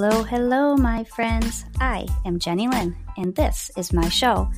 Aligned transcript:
Hello, 0.00 0.22
hello, 0.22 0.76
my 0.76 1.02
friends. 1.02 1.64
I 1.80 2.06
am 2.24 2.38
Jenny 2.38 2.68
Lynn, 2.68 2.94
and 3.16 3.34
this 3.34 3.68
is 3.76 3.92
my 3.92 4.08
show. 4.08 4.48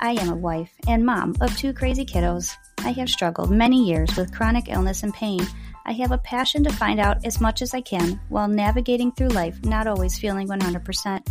I 0.00 0.20
am 0.20 0.28
a 0.28 0.34
wife 0.34 0.72
and 0.88 1.06
mom 1.06 1.36
of 1.40 1.56
two 1.56 1.72
crazy 1.72 2.04
kiddos. 2.04 2.50
I 2.80 2.90
have 2.90 3.08
struggled 3.08 3.52
many 3.52 3.84
years 3.84 4.16
with 4.16 4.34
chronic 4.34 4.68
illness 4.68 5.04
and 5.04 5.14
pain. 5.14 5.46
I 5.86 5.92
have 5.92 6.10
a 6.10 6.18
passion 6.18 6.64
to 6.64 6.72
find 6.72 6.98
out 6.98 7.24
as 7.24 7.40
much 7.40 7.62
as 7.62 7.74
I 7.74 7.80
can 7.80 8.20
while 8.28 8.48
navigating 8.48 9.12
through 9.12 9.28
life, 9.28 9.56
not 9.64 9.86
always 9.86 10.18
feeling 10.18 10.48
100%. 10.48 11.28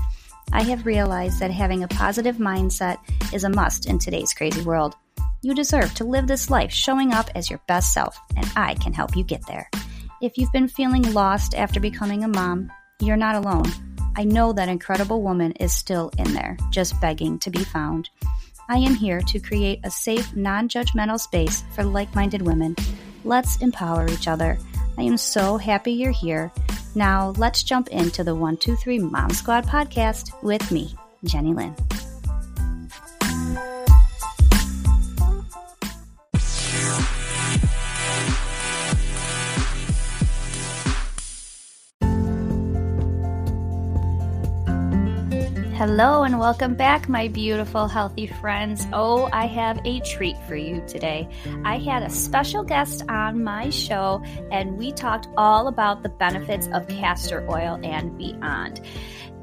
I 0.53 0.63
have 0.63 0.85
realized 0.85 1.41
that 1.41 1.51
having 1.51 1.83
a 1.83 1.89
positive 1.89 2.37
mindset 2.37 2.99
is 3.33 3.43
a 3.43 3.49
must 3.49 3.85
in 3.85 3.99
today's 3.99 4.33
crazy 4.33 4.61
world. 4.61 4.95
You 5.41 5.53
deserve 5.53 5.93
to 5.95 6.05
live 6.05 6.25
this 6.25 6.49
life 6.49 6.71
showing 6.71 7.11
up 7.11 7.29
as 7.35 7.49
your 7.49 7.59
best 7.67 7.93
self, 7.93 8.17
and 8.37 8.49
I 8.55 8.75
can 8.75 8.93
help 8.93 9.17
you 9.17 9.25
get 9.25 9.45
there. 9.45 9.69
If 10.21 10.37
you've 10.37 10.53
been 10.53 10.69
feeling 10.69 11.01
lost 11.13 11.53
after 11.53 11.81
becoming 11.81 12.23
a 12.23 12.29
mom, 12.29 12.71
you're 13.01 13.17
not 13.17 13.35
alone. 13.35 13.65
I 14.15 14.23
know 14.23 14.53
that 14.53 14.69
incredible 14.69 15.21
woman 15.21 15.53
is 15.53 15.73
still 15.73 16.11
in 16.17 16.33
there, 16.33 16.57
just 16.69 16.99
begging 17.01 17.39
to 17.39 17.49
be 17.49 17.63
found. 17.63 18.09
I 18.69 18.77
am 18.77 18.95
here 18.95 19.21
to 19.21 19.39
create 19.39 19.79
a 19.83 19.91
safe, 19.91 20.35
non 20.35 20.69
judgmental 20.69 21.19
space 21.19 21.63
for 21.73 21.83
like 21.83 22.13
minded 22.15 22.41
women. 22.41 22.75
Let's 23.23 23.57
empower 23.57 24.07
each 24.09 24.27
other. 24.27 24.57
I 24.97 25.03
am 25.03 25.17
so 25.17 25.57
happy 25.57 25.93
you're 25.93 26.11
here. 26.11 26.51
Now, 26.95 27.33
let's 27.37 27.63
jump 27.63 27.87
into 27.89 28.23
the 28.23 28.35
123 28.35 28.99
Mom 28.99 29.29
Squad 29.31 29.65
podcast 29.65 30.31
with 30.43 30.71
me, 30.71 30.95
Jenny 31.23 31.53
Lynn. 31.53 31.75
Hello 45.81 46.21
and 46.21 46.37
welcome 46.37 46.75
back, 46.75 47.09
my 47.09 47.27
beautiful, 47.27 47.87
healthy 47.87 48.27
friends. 48.27 48.85
Oh, 48.93 49.27
I 49.33 49.47
have 49.47 49.81
a 49.83 49.99
treat 50.01 50.37
for 50.47 50.55
you 50.55 50.83
today. 50.85 51.27
I 51.65 51.79
had 51.79 52.03
a 52.03 52.09
special 52.11 52.63
guest 52.63 53.01
on 53.09 53.43
my 53.43 53.71
show, 53.71 54.21
and 54.51 54.77
we 54.77 54.91
talked 54.91 55.27
all 55.37 55.69
about 55.69 56.03
the 56.03 56.09
benefits 56.09 56.67
of 56.71 56.87
castor 56.87 57.43
oil 57.49 57.79
and 57.81 58.15
beyond. 58.15 58.81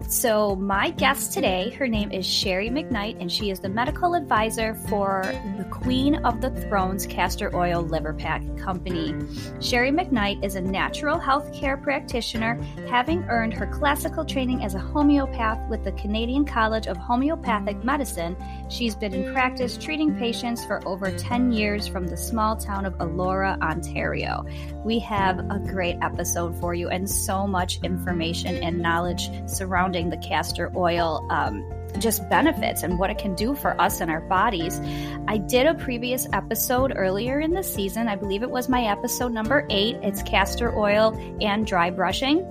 So, 0.09 0.57
my 0.57 0.89
guest 0.89 1.35
today, 1.35 1.69
her 1.73 1.87
name 1.87 2.11
is 2.11 2.25
Sherry 2.25 2.71
McKnight, 2.71 3.21
and 3.21 3.31
she 3.31 3.51
is 3.51 3.61
the 3.61 3.69
medical 3.69 4.15
advisor 4.15 4.75
for 4.89 5.23
the 5.59 5.65
Queen 5.65 6.15
of 6.25 6.41
the 6.41 6.49
Thrones 6.63 7.07
Castor 7.07 7.55
Oil 7.55 7.83
Liver 7.83 8.15
Pack 8.15 8.43
Company. 8.57 9.15
Sherry 9.61 9.91
McKnight 9.91 10.43
is 10.43 10.55
a 10.55 10.63
natural 10.63 11.19
health 11.19 11.53
care 11.53 11.77
practitioner, 11.77 12.59
having 12.89 13.23
earned 13.25 13.53
her 13.53 13.67
classical 13.67 14.25
training 14.25 14.65
as 14.65 14.75
a 14.75 14.79
homeopath 14.79 15.69
with 15.69 15.85
the 15.85 15.93
Canadian 15.93 16.47
College 16.47 16.87
of 16.87 16.97
Homeopathic 16.97 17.85
Medicine. 17.85 18.35
She's 18.71 18.95
been 18.95 19.13
in 19.13 19.35
practice 19.35 19.77
treating 19.77 20.17
patients 20.17 20.65
for 20.65 20.81
over 20.89 21.11
10 21.11 21.53
years 21.53 21.87
from 21.87 22.07
the 22.07 22.17
small 22.17 22.57
town 22.57 22.87
of 22.87 22.95
Elora, 22.95 23.61
Ontario. 23.61 24.47
We 24.87 25.01
have 25.01 25.39
a 25.39 25.59
great 25.59 25.99
episode 26.01 26.59
for 26.59 26.73
you 26.73 26.89
and 26.89 27.11
so 27.11 27.47
much 27.47 27.79
information 27.83 28.57
and 28.63 28.79
knowledge 28.79 29.29
surrounding 29.47 29.98
surrounding 29.99 30.11
the 30.11 30.29
castor 30.29 30.71
oil 30.77 31.27
um, 31.31 31.65
just 31.99 32.29
benefits 32.29 32.83
and 32.83 32.99
what 32.99 33.11
it 33.11 33.19
can 33.19 33.35
do 33.35 33.55
for 33.55 33.81
us 33.81 34.01
and 34.01 34.11
our 34.11 34.21
bodies. 34.21 34.81
I 35.27 35.39
did 35.39 35.67
a 35.67 35.75
previous 35.75 36.27
episode 36.33 36.93
earlier 36.95 37.41
in 37.41 37.53
the 37.53 37.63
season. 37.63 38.09
I 38.09 38.17
believe 38.17 38.43
it 38.43 38.51
was 38.51 38.69
my 38.69 38.85
episode 38.85 39.33
number 39.33 39.67
eight. 39.71 39.97
It's 40.03 40.23
castor 40.23 40.77
oil 40.77 41.17
and 41.41 41.67
dry 41.67 41.91
brushing. 41.91 42.47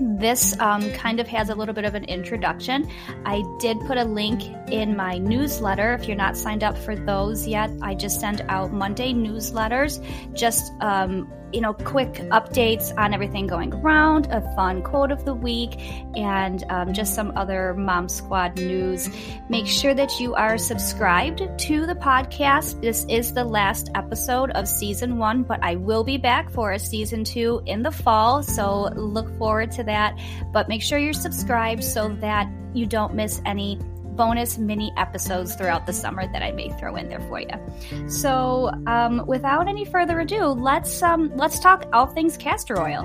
This 0.00 0.58
um, 0.58 0.90
kind 0.92 1.20
of 1.20 1.28
has 1.28 1.50
a 1.50 1.54
little 1.54 1.74
bit 1.74 1.84
of 1.84 1.94
an 1.94 2.04
introduction. 2.04 2.90
I 3.24 3.44
did 3.60 3.78
put 3.86 3.96
a 3.96 4.04
link 4.04 4.42
in 4.70 4.96
my 4.96 5.18
newsletter. 5.18 5.94
If 5.94 6.08
you're 6.08 6.16
not 6.16 6.36
signed 6.36 6.64
up 6.64 6.76
for 6.76 6.96
those 6.96 7.46
yet, 7.46 7.70
I 7.80 7.94
just 7.94 8.20
send 8.20 8.40
out 8.48 8.72
Monday 8.72 9.12
newsletters, 9.12 10.02
just 10.34 10.72
um, 10.80 11.30
you 11.54 11.60
know, 11.60 11.72
quick 11.72 12.14
updates 12.32 12.92
on 12.98 13.14
everything 13.14 13.46
going 13.46 13.72
around, 13.72 14.26
a 14.32 14.40
fun 14.56 14.82
quote 14.82 15.12
of 15.12 15.24
the 15.24 15.32
week, 15.32 15.78
and 16.16 16.64
um, 16.68 16.92
just 16.92 17.14
some 17.14 17.32
other 17.36 17.74
Mom 17.74 18.08
Squad 18.08 18.56
news. 18.56 19.08
Make 19.48 19.66
sure 19.66 19.94
that 19.94 20.18
you 20.18 20.34
are 20.34 20.58
subscribed 20.58 21.42
to 21.60 21.86
the 21.86 21.94
podcast. 21.94 22.80
This 22.80 23.06
is 23.08 23.32
the 23.32 23.44
last 23.44 23.90
episode 23.94 24.50
of 24.50 24.66
season 24.66 25.16
one, 25.16 25.44
but 25.44 25.60
I 25.62 25.76
will 25.76 26.02
be 26.02 26.16
back 26.16 26.50
for 26.50 26.72
a 26.72 26.78
season 26.78 27.22
two 27.22 27.62
in 27.66 27.82
the 27.82 27.92
fall. 27.92 28.42
So 28.42 28.90
look 28.96 29.38
forward 29.38 29.70
to 29.72 29.84
that. 29.84 30.18
But 30.52 30.68
make 30.68 30.82
sure 30.82 30.98
you're 30.98 31.12
subscribed 31.12 31.84
so 31.84 32.08
that 32.20 32.50
you 32.72 32.86
don't 32.86 33.14
miss 33.14 33.40
any 33.46 33.78
bonus 34.16 34.58
mini 34.58 34.92
episodes 34.96 35.54
throughout 35.54 35.86
the 35.86 35.92
summer 35.92 36.26
that 36.32 36.42
I 36.42 36.52
may 36.52 36.70
throw 36.70 36.96
in 36.96 37.08
there 37.08 37.20
for 37.20 37.40
you. 37.40 38.08
So, 38.08 38.70
um, 38.86 39.24
without 39.26 39.68
any 39.68 39.84
further 39.84 40.20
ado, 40.20 40.46
let's 40.46 41.02
um, 41.02 41.30
let's 41.36 41.58
talk 41.58 41.86
all 41.92 42.06
things 42.06 42.36
castor 42.36 42.80
oil. 42.80 43.02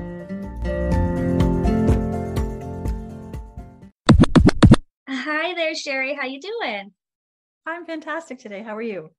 Hi 5.07 5.53
there, 5.53 5.75
Sherry. 5.75 6.15
How 6.15 6.27
you 6.27 6.39
doing? 6.39 6.91
I'm 7.65 7.85
fantastic 7.85 8.39
today. 8.39 8.63
How 8.63 8.75
are 8.75 8.81
you? 8.81 9.09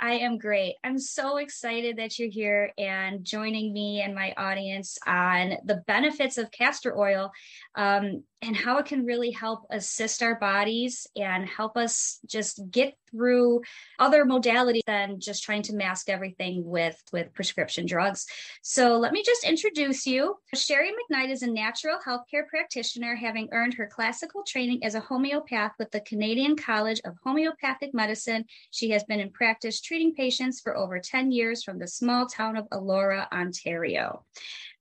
I 0.00 0.14
am 0.14 0.38
great. 0.38 0.74
I'm 0.82 0.98
so 0.98 1.36
excited 1.36 1.98
that 1.98 2.18
you're 2.18 2.30
here 2.30 2.72
and 2.76 3.24
joining 3.24 3.72
me 3.72 4.02
and 4.02 4.14
my 4.14 4.34
audience 4.36 4.98
on 5.06 5.54
the 5.64 5.82
benefits 5.86 6.36
of 6.36 6.50
castor 6.50 6.98
oil 6.98 7.30
um, 7.76 8.24
and 8.44 8.54
how 8.54 8.78
it 8.78 8.86
can 8.86 9.06
really 9.06 9.30
help 9.30 9.66
assist 9.70 10.22
our 10.22 10.34
bodies 10.34 11.06
and 11.16 11.48
help 11.48 11.76
us 11.76 12.20
just 12.26 12.60
get 12.70 12.94
through 13.10 13.62
other 13.98 14.24
modalities 14.24 14.84
than 14.86 15.20
just 15.20 15.42
trying 15.42 15.62
to 15.62 15.74
mask 15.74 16.10
everything 16.10 16.64
with 16.64 17.00
with 17.12 17.32
prescription 17.32 17.86
drugs. 17.86 18.26
So 18.62 18.98
let 18.98 19.12
me 19.12 19.22
just 19.24 19.44
introduce 19.44 20.06
you. 20.06 20.36
Sherry 20.54 20.90
McKnight 20.90 21.30
is 21.30 21.42
a 21.42 21.50
natural 21.50 21.98
healthcare 22.06 22.46
practitioner 22.48 23.14
having 23.14 23.48
earned 23.52 23.74
her 23.74 23.86
classical 23.86 24.42
training 24.42 24.84
as 24.84 24.94
a 24.94 25.00
homeopath 25.00 25.72
with 25.78 25.90
the 25.90 26.00
Canadian 26.00 26.56
College 26.56 27.00
of 27.04 27.16
Homeopathic 27.24 27.94
Medicine. 27.94 28.44
She 28.70 28.90
has 28.90 29.04
been 29.04 29.20
in 29.20 29.30
practice 29.30 29.80
treating 29.80 30.14
patients 30.14 30.60
for 30.60 30.76
over 30.76 30.98
10 30.98 31.30
years 31.30 31.62
from 31.62 31.78
the 31.78 31.88
small 31.88 32.26
town 32.26 32.56
of 32.56 32.68
Elora, 32.70 33.26
Ontario. 33.32 34.24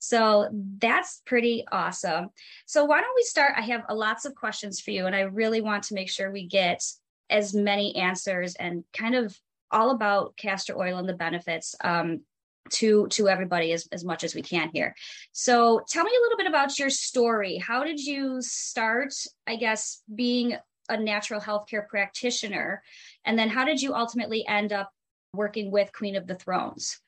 So 0.04 0.50
that's 0.52 1.22
pretty 1.26 1.64
awesome. 1.72 2.32
So 2.66 2.84
why 2.84 3.00
don't 3.00 3.16
we 3.16 3.24
start? 3.24 3.54
I 3.56 3.62
have 3.62 3.86
lots 3.90 4.26
of 4.26 4.36
questions 4.36 4.82
for 4.82 4.92
you, 4.92 5.06
and 5.06 5.16
I 5.16 5.22
really 5.22 5.62
want 5.62 5.84
to 5.86 5.94
make 5.94 6.10
sure 6.10 6.30
we 6.30 6.46
get 6.46 6.84
as 7.30 7.54
many 7.54 7.96
answers 7.96 8.56
and 8.56 8.84
kind 8.92 9.16
of 9.16 9.34
all 9.72 9.92
about 9.92 10.36
castor 10.36 10.78
oil 10.78 10.98
and 10.98 11.08
the 11.08 11.14
benefits 11.14 11.74
um, 11.86 12.20
to 12.72 13.08
to 13.12 13.30
everybody 13.30 13.72
as, 13.72 13.88
as 13.94 14.04
much 14.04 14.26
as 14.26 14.36
we 14.36 14.42
can 14.42 14.70
here 14.74 14.94
so 15.32 15.82
tell 15.88 16.04
me 16.04 16.12
a 16.18 16.22
little 16.22 16.38
bit 16.38 16.48
about 16.48 16.78
your 16.80 16.90
story 16.90 17.58
how 17.58 17.84
did 17.84 18.00
you 18.00 18.42
start 18.42 19.14
i 19.48 19.58
guess 19.58 20.02
being 20.16 20.56
a 20.88 20.96
natural 20.96 21.42
healthcare 21.42 21.86
practitioner 21.88 22.82
and 23.26 23.38
then 23.38 23.50
how 23.50 23.66
did 23.66 23.82
you 23.82 23.94
ultimately 23.94 24.48
end 24.48 24.72
up 24.72 24.90
working 25.34 25.72
with 25.72 25.92
queen 25.92 26.16
of 26.16 26.26
the 26.26 26.36
thrones 26.36 27.02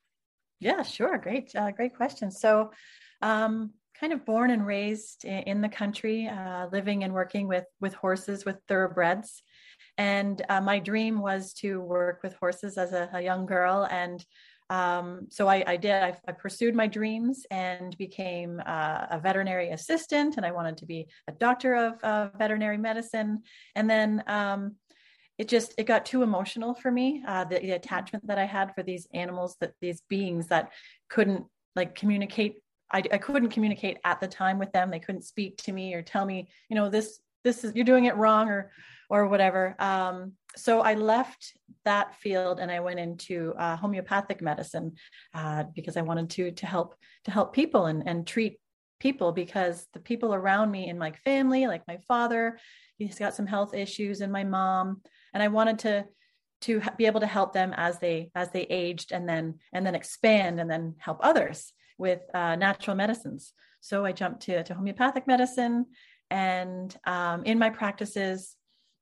yeah 0.60 0.82
sure 0.82 1.18
great 1.18 1.56
uh, 1.56 1.72
great 1.72 1.96
question 1.96 2.32
so 2.32 2.72
um, 3.22 3.72
kind 4.00 4.12
of 4.12 4.26
born 4.26 4.52
and 4.52 4.66
raised 4.66 5.26
in 5.26 5.62
the 5.62 5.70
country 5.70 6.28
uh, 6.28 6.68
living 6.72 7.04
and 7.04 7.14
working 7.14 7.48
with 7.48 7.66
with 7.80 7.94
horses 7.94 8.46
with 8.46 8.58
thoroughbreds 8.68 9.42
and 9.98 10.42
uh, 10.50 10.62
my 10.62 10.80
dream 10.80 11.22
was 11.22 11.54
to 11.54 11.80
work 11.80 12.22
with 12.24 12.36
horses 12.36 12.78
as 12.78 12.94
a, 12.94 13.10
a 13.14 13.22
young 13.22 13.46
girl. 13.46 13.88
And 13.90 14.26
um, 14.70 15.28
so 15.30 15.48
I, 15.48 15.64
I 15.66 15.78
did. 15.78 15.92
I, 15.92 16.18
I, 16.28 16.32
pursued 16.32 16.74
my 16.74 16.88
dreams 16.88 17.46
and 17.52 17.96
became 17.98 18.60
uh, 18.66 19.06
a 19.12 19.20
veterinary 19.20 19.70
assistant. 19.70 20.38
And 20.38 20.46
I 20.46 20.52
wanted 20.52 20.78
to 20.78 20.88
be 20.88 21.08
a 21.28 21.32
doctor 21.34 21.76
of 21.76 22.32
veterinary 22.38 22.80
medicine. 22.80 23.44
And 23.76 23.88
then 23.88 24.24
um, 24.26 24.76
it 25.38 25.48
just 25.48 25.74
it 25.78 25.86
got 25.86 26.06
too 26.06 26.24
emotional 26.24 26.74
for 26.74 26.92
me. 26.92 27.24
Uh, 27.28 27.44
the, 27.44 27.60
the 27.60 27.72
attachment 27.72 28.26
that 28.28 28.38
I 28.38 28.46
had 28.46 28.74
for 28.74 28.84
these 28.84 29.08
animals, 29.14 29.58
that 29.60 29.74
these 29.82 30.02
beings 30.10 30.48
that 30.48 30.72
couldn't 31.10 31.46
like 31.76 31.96
communicate 31.96 32.56
I, 32.92 33.04
I, 33.12 33.18
couldn't 33.18 33.50
communicate 33.50 33.98
at 34.04 34.22
the 34.22 34.28
time 34.28 34.60
with 34.60 34.72
them. 34.72 34.92
They 34.92 35.00
couldn't 35.00 35.24
speak 35.24 35.58
to 35.64 35.72
me 35.72 35.96
or 35.96 36.02
tell 36.02 36.26
me, 36.26 36.48
you 36.70 36.76
know, 36.76 36.90
this 36.90 37.20
this 37.44 37.64
is 37.64 37.76
you're 37.76 37.86
doing 37.86 38.06
it 38.06 38.16
wrong 38.16 38.50
or 38.50 38.72
or 39.10 39.28
whatever. 39.28 39.76
Um, 39.80 40.34
so 40.56 40.82
I 40.82 40.94
left 40.94 41.54
that 41.84 42.16
field 42.16 42.60
and 42.60 42.72
I 42.72 42.80
went 42.80 43.00
into 43.00 43.54
uh, 43.58 43.76
homeopathic 43.76 44.42
medicine 44.42 44.94
uh, 45.34 45.66
because 45.76 45.98
I 45.98 46.02
wanted 46.02 46.30
to 46.32 46.52
to 46.52 46.66
help 46.66 46.96
to 47.26 47.32
help 47.32 47.54
people 47.54 47.88
and 47.88 48.08
and 48.08 48.26
treat 48.26 48.60
people 49.00 49.32
because 49.32 49.88
the 49.94 50.00
people 50.00 50.34
around 50.34 50.72
me 50.72 50.88
in 50.88 50.98
my 50.98 51.12
family, 51.12 51.68
like 51.68 51.84
my 51.88 51.98
father, 52.08 52.58
he's 52.98 53.20
got 53.20 53.36
some 53.36 53.48
health 53.48 53.74
issues, 53.74 54.22
and 54.22 54.32
my 54.32 54.44
mom, 54.44 55.02
and 55.36 55.44
I 55.44 55.50
wanted 55.50 55.78
to 55.80 56.06
to 56.62 56.82
be 56.98 57.06
able 57.06 57.20
to 57.20 57.28
help 57.28 57.54
them 57.54 57.74
as 57.78 58.00
they 58.00 58.32
as 58.34 58.50
they 58.50 58.64
aged 58.64 59.12
and 59.12 59.30
then 59.30 59.60
and 59.72 59.86
then 59.86 59.94
expand 59.94 60.60
and 60.60 60.72
then 60.72 60.96
help 60.98 61.20
others 61.22 61.74
with 62.00 62.22
uh, 62.34 62.56
natural 62.56 62.96
medicines 62.96 63.54
so 63.82 64.04
i 64.04 64.12
jumped 64.12 64.42
to, 64.42 64.64
to 64.64 64.74
homeopathic 64.74 65.28
medicine 65.28 65.86
And 66.32 66.96
um, 67.06 67.44
in 67.44 67.60
my 67.60 67.70
practices, 67.70 68.56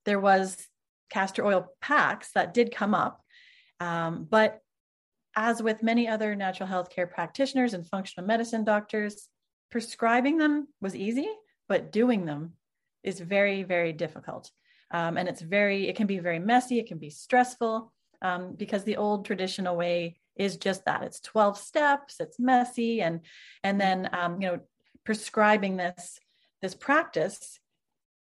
there 0.05 0.19
was 0.19 0.67
castor 1.09 1.45
oil 1.45 1.67
packs 1.81 2.31
that 2.33 2.53
did 2.53 2.73
come 2.73 2.93
up. 2.93 3.21
Um, 3.79 4.27
but 4.29 4.59
as 5.35 5.63
with 5.63 5.83
many 5.83 6.07
other 6.07 6.35
natural 6.35 6.67
health 6.67 6.89
care 6.89 7.07
practitioners 7.07 7.73
and 7.73 7.87
functional 7.87 8.27
medicine 8.27 8.63
doctors, 8.63 9.29
prescribing 9.71 10.37
them 10.37 10.67
was 10.81 10.95
easy, 10.95 11.27
but 11.67 11.91
doing 11.91 12.25
them 12.25 12.53
is 13.03 13.19
very, 13.19 13.63
very 13.63 13.93
difficult. 13.93 14.51
Um, 14.93 15.17
and 15.17 15.27
it's 15.27 15.41
very, 15.41 15.89
it 15.89 15.95
can 15.95 16.07
be 16.07 16.19
very 16.19 16.39
messy, 16.39 16.79
it 16.79 16.87
can 16.87 16.99
be 16.99 17.09
stressful 17.09 17.91
um, 18.21 18.55
because 18.55 18.83
the 18.83 18.97
old 18.97 19.25
traditional 19.25 19.75
way 19.75 20.17
is 20.35 20.57
just 20.57 20.85
that. 20.85 21.03
It's 21.03 21.19
12 21.19 21.57
steps 21.57 22.15
it's 22.19 22.39
messy 22.39 23.01
and 23.01 23.21
and 23.63 23.79
then 23.79 24.09
um, 24.13 24.41
you 24.41 24.47
know 24.47 24.59
prescribing 25.03 25.77
this 25.77 26.19
this 26.61 26.73
practice 26.73 27.59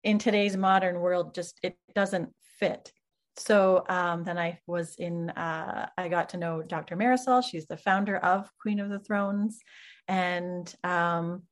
in 0.03 0.19
today's 0.19 0.57
modern 0.57 0.99
world 1.01 1.35
just 1.35 1.59
it 1.63 1.77
doesn't 1.95 2.31
fit. 2.59 2.93
So 3.37 3.85
um, 3.89 4.25
then 4.25 4.37
i 4.37 4.59
was 4.67 4.97
in 4.97 5.31
uh, 5.31 5.89
i 5.97 6.09
got 6.09 6.31
to 6.31 6.37
know 6.37 6.63
dr 6.63 6.95
marisol. 6.97 7.43
She's 7.43 7.67
the 7.67 7.79
founder 7.79 8.19
of 8.19 8.51
queen 8.61 8.81
of 8.81 8.91
the 8.91 8.99
thrones. 8.99 9.59
And 10.09 10.73
um, 10.85 11.45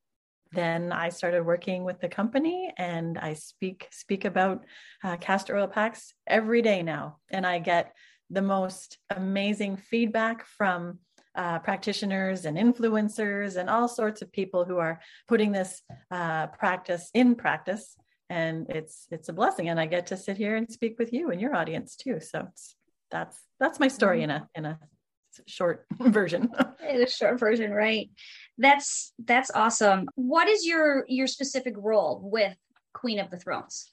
then 0.53 0.93
i 0.93 1.09
started 1.09 1.45
working 1.45 1.85
with 1.85 2.01
the 2.01 2.09
company 2.09 2.73
and 2.77 3.19
i 3.19 3.35
speak 3.35 3.89
speak 3.91 4.25
about 4.25 4.65
uh, 5.05 5.17
castor 5.17 5.57
oil 5.57 5.69
packs 5.69 6.13
every 6.27 6.63
day 6.63 6.83
now. 6.83 7.19
And 7.31 7.47
i 7.47 7.59
get 7.59 7.95
the 8.31 8.43
most 8.43 8.99
amazing 9.11 9.77
feedback 9.77 10.47
from 10.47 10.99
uh, 11.35 11.59
practitioners 11.61 12.45
and 12.45 12.57
influencers 12.57 13.57
and 13.57 13.71
all 13.71 13.89
sorts 13.89 14.23
of 14.23 14.33
people 14.33 14.65
who 14.65 14.79
are 14.79 15.01
putting 15.29 15.53
this 15.53 15.83
uh, 16.11 16.47
practice 16.49 17.11
in 17.15 17.35
practice. 17.35 17.97
And 18.29 18.71
it's 18.71 19.07
it's 19.11 19.29
a 19.29 19.33
blessing. 19.33 19.69
And 19.69 19.81
i 19.81 19.87
get 19.87 20.07
to 20.09 20.17
sit 20.17 20.37
here 20.37 20.57
and 20.57 20.71
speak 20.71 20.99
with 20.99 21.13
you 21.13 21.31
and 21.31 21.41
your 21.41 21.55
audience 21.55 21.97
too. 21.97 22.21
So 22.21 22.49
that's 23.11 23.41
that's 23.59 23.81
my 23.81 23.89
story 23.89 24.23
in 24.23 24.31
a 24.31 24.49
in 24.55 24.65
a 24.65 24.79
short 25.47 25.87
version. 26.01 26.51
A 26.83 27.07
short 27.09 27.39
version 27.39 27.73
right. 27.73 28.11
That's 28.59 29.13
that's 29.25 29.51
awesome. 29.55 30.09
What 30.15 30.49
is 30.49 30.67
your 30.67 31.05
your 31.09 31.27
specific 31.27 31.75
role 31.77 32.21
with 32.23 32.57
queen 32.93 33.19
of 33.19 33.31
the 33.31 33.39
thrones? 33.39 33.91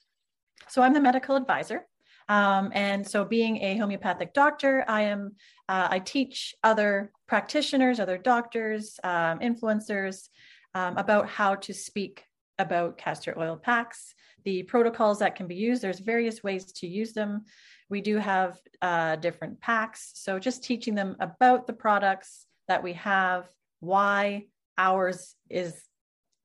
So 0.68 0.82
i'm 0.82 0.92
the 0.92 1.00
medical 1.00 1.36
advisor. 1.36 1.86
Um, 2.28 2.70
and 2.74 3.06
so, 3.06 3.24
being 3.24 3.62
a 3.62 3.78
homeopathic 3.78 4.34
doctor, 4.34 4.84
I 4.86 5.02
am 5.02 5.36
uh, 5.68 5.88
I 5.90 5.98
teach 5.98 6.54
other 6.62 7.10
practitioners, 7.26 8.00
other 8.00 8.18
doctors, 8.18 9.00
um, 9.02 9.38
influencers 9.38 10.28
um, 10.74 10.96
about 10.96 11.28
how 11.28 11.54
to 11.56 11.72
speak 11.72 12.24
about 12.58 12.98
castor 12.98 13.38
oil 13.38 13.56
packs, 13.56 14.14
the 14.44 14.62
protocols 14.64 15.20
that 15.20 15.36
can 15.36 15.46
be 15.46 15.54
used. 15.54 15.80
There's 15.80 16.00
various 16.00 16.42
ways 16.42 16.72
to 16.72 16.86
use 16.86 17.12
them. 17.12 17.44
We 17.90 18.00
do 18.00 18.18
have 18.18 18.58
uh, 18.82 19.16
different 19.16 19.60
packs, 19.60 20.12
so 20.14 20.38
just 20.38 20.62
teaching 20.62 20.94
them 20.94 21.16
about 21.20 21.66
the 21.66 21.72
products 21.72 22.46
that 22.68 22.82
we 22.82 22.94
have, 22.94 23.48
why 23.80 24.46
ours 24.76 25.34
is 25.48 25.74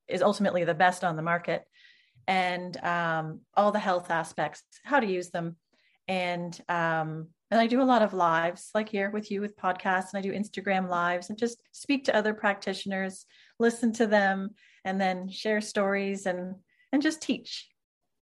is 0.07 0.21
ultimately 0.21 0.63
the 0.63 0.73
best 0.73 1.03
on 1.03 1.15
the 1.15 1.21
market 1.21 1.63
and 2.27 2.75
um, 2.83 3.41
all 3.55 3.71
the 3.71 3.79
health 3.79 4.09
aspects, 4.09 4.63
how 4.83 4.99
to 4.99 5.07
use 5.07 5.29
them, 5.29 5.57
and 6.07 6.59
um, 6.69 7.27
and 7.51 7.61
I 7.61 7.67
do 7.67 7.81
a 7.81 7.83
lot 7.83 8.01
of 8.01 8.13
lives 8.13 8.71
like 8.73 8.89
here 8.89 9.11
with 9.11 9.29
you 9.29 9.39
with 9.39 9.57
podcasts 9.57 10.13
and 10.13 10.17
I 10.17 10.21
do 10.21 10.31
Instagram 10.31 10.89
lives 10.89 11.29
and 11.29 11.37
just 11.37 11.61
speak 11.71 12.05
to 12.05 12.15
other 12.15 12.33
practitioners, 12.33 13.25
listen 13.59 13.93
to 13.93 14.07
them 14.07 14.55
and 14.83 14.99
then 14.99 15.29
share 15.29 15.61
stories 15.61 16.25
and 16.25 16.55
and 16.91 17.01
just 17.01 17.21
teach. 17.21 17.69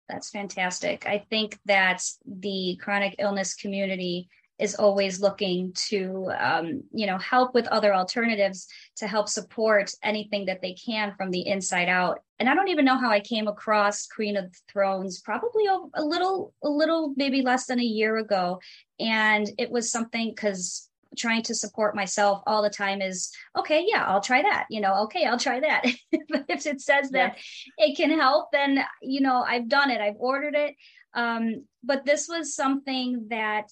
That's 0.08 0.30
fantastic. 0.30 1.06
I 1.06 1.24
think 1.30 1.58
that 1.64 2.02
the 2.26 2.78
chronic 2.82 3.16
illness 3.18 3.54
community 3.54 4.28
is 4.58 4.76
always 4.76 5.20
looking 5.20 5.72
to 5.72 6.30
um, 6.38 6.82
you 6.92 7.06
know 7.06 7.18
help 7.18 7.54
with 7.54 7.66
other 7.68 7.94
alternatives 7.94 8.68
to 8.96 9.06
help 9.06 9.28
support 9.28 9.90
anything 10.02 10.46
that 10.46 10.62
they 10.62 10.74
can 10.74 11.12
from 11.16 11.30
the 11.30 11.46
inside 11.46 11.88
out 11.88 12.20
and 12.38 12.48
i 12.48 12.54
don't 12.54 12.68
even 12.68 12.84
know 12.84 12.96
how 12.96 13.10
i 13.10 13.18
came 13.18 13.48
across 13.48 14.06
queen 14.06 14.36
of 14.36 14.54
thrones 14.72 15.20
probably 15.20 15.66
a, 15.66 16.02
little 16.02 16.54
a 16.62 16.68
little 16.68 17.14
maybe 17.16 17.42
less 17.42 17.66
than 17.66 17.80
a 17.80 17.84
year 17.84 18.16
ago 18.16 18.60
and 19.00 19.50
it 19.58 19.70
was 19.70 19.90
something 19.90 20.30
because 20.30 20.88
trying 21.16 21.42
to 21.42 21.54
support 21.54 21.96
myself 21.96 22.42
all 22.46 22.62
the 22.62 22.70
time 22.70 23.00
is 23.00 23.30
okay 23.56 23.84
yeah 23.86 24.04
i'll 24.06 24.20
try 24.20 24.42
that 24.42 24.66
you 24.70 24.80
know 24.80 25.04
okay 25.04 25.24
i'll 25.24 25.38
try 25.38 25.60
that. 25.60 25.84
But 26.28 26.46
if 26.48 26.66
it 26.66 26.80
says 26.80 27.10
that 27.10 27.38
yeah. 27.78 27.86
it 27.86 27.96
can 27.96 28.10
help 28.10 28.50
then 28.52 28.84
you 29.02 29.20
know 29.20 29.42
i've 29.42 29.68
done 29.68 29.90
it 29.90 30.00
i've 30.00 30.16
ordered 30.18 30.54
it. 30.54 30.74
Um, 31.14 31.64
but 31.84 32.04
this 32.04 32.28
was 32.28 32.56
something 32.56 33.28
that 33.30 33.70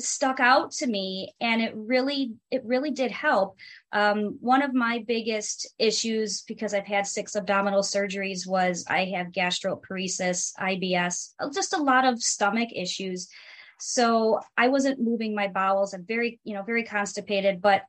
stuck 0.00 0.40
out 0.40 0.70
to 0.70 0.86
me 0.86 1.34
and 1.40 1.60
it 1.60 1.72
really 1.74 2.34
it 2.50 2.64
really 2.64 2.90
did 2.90 3.10
help. 3.10 3.56
Um, 3.92 4.38
one 4.40 4.62
of 4.62 4.74
my 4.74 5.04
biggest 5.06 5.66
issues 5.78 6.42
because 6.42 6.74
i've 6.74 6.86
had 6.86 7.06
six 7.06 7.34
abdominal 7.36 7.82
surgeries 7.82 8.46
was 8.46 8.84
i 8.88 9.06
have 9.06 9.28
gastroparesis 9.28 10.52
ibs 10.60 11.32
just 11.54 11.72
a 11.72 11.82
lot 11.82 12.04
of 12.04 12.22
stomach 12.22 12.68
issues 12.74 13.28
so 13.80 14.40
i 14.56 14.68
wasn't 14.68 15.00
moving 15.00 15.34
my 15.34 15.48
bowels. 15.48 15.94
I'm 15.94 16.04
very 16.04 16.40
you 16.44 16.54
know 16.54 16.62
very 16.62 16.84
constipated 16.84 17.60
but 17.60 17.82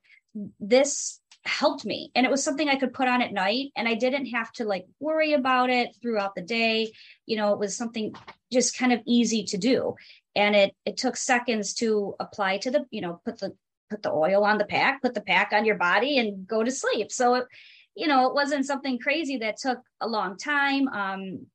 this 0.59 1.19
helped 1.45 1.85
me. 1.85 2.11
And 2.15 2.25
it 2.25 2.31
was 2.31 2.43
something 2.43 2.69
i 2.69 2.75
could 2.75 2.93
put 2.93 3.07
on 3.07 3.21
at 3.21 3.33
night 3.33 3.71
and 3.75 3.87
i 3.87 3.95
didn't 3.95 4.27
have 4.27 4.51
to 4.53 4.65
like 4.65 4.85
worry 4.99 5.33
about 5.33 5.69
it 5.69 5.95
throughout 6.01 6.35
the 6.35 6.41
day. 6.41 6.91
You 7.25 7.37
know 7.37 7.53
it 7.53 7.59
was 7.59 7.75
something 7.75 8.13
just 8.51 8.77
kind 8.77 8.93
of 8.93 9.01
easy 9.05 9.43
to 9.45 9.57
do. 9.57 9.95
And 10.35 10.55
it 10.55 10.75
it 10.85 10.97
took 10.97 11.15
seconds 11.17 11.73
to 11.75 12.15
apply 12.19 12.57
to 12.59 12.71
the 12.71 12.85
you 12.91 13.01
know 13.01 13.21
put 13.25 13.39
the 13.39 13.55
put 13.89 14.03
the 14.03 14.11
oil 14.11 14.43
on 14.43 14.57
the 14.59 14.65
pack 14.65 15.01
put 15.01 15.13
the 15.13 15.21
pack 15.21 15.51
on 15.51 15.65
your 15.65 15.77
body 15.77 16.19
and 16.19 16.47
go 16.47 16.63
to 16.63 16.71
sleep. 16.71 17.11
So 17.11 17.35
it 17.35 17.45
you 17.95 18.07
know 18.07 18.27
it 18.27 18.35
wasn't 18.35 18.65
something 18.65 18.99
crazy 18.99 19.37
that 19.37 19.57
took 19.57 19.79
a 20.01 20.07
long 20.07 20.37
time 20.37 20.87
um 20.89 21.47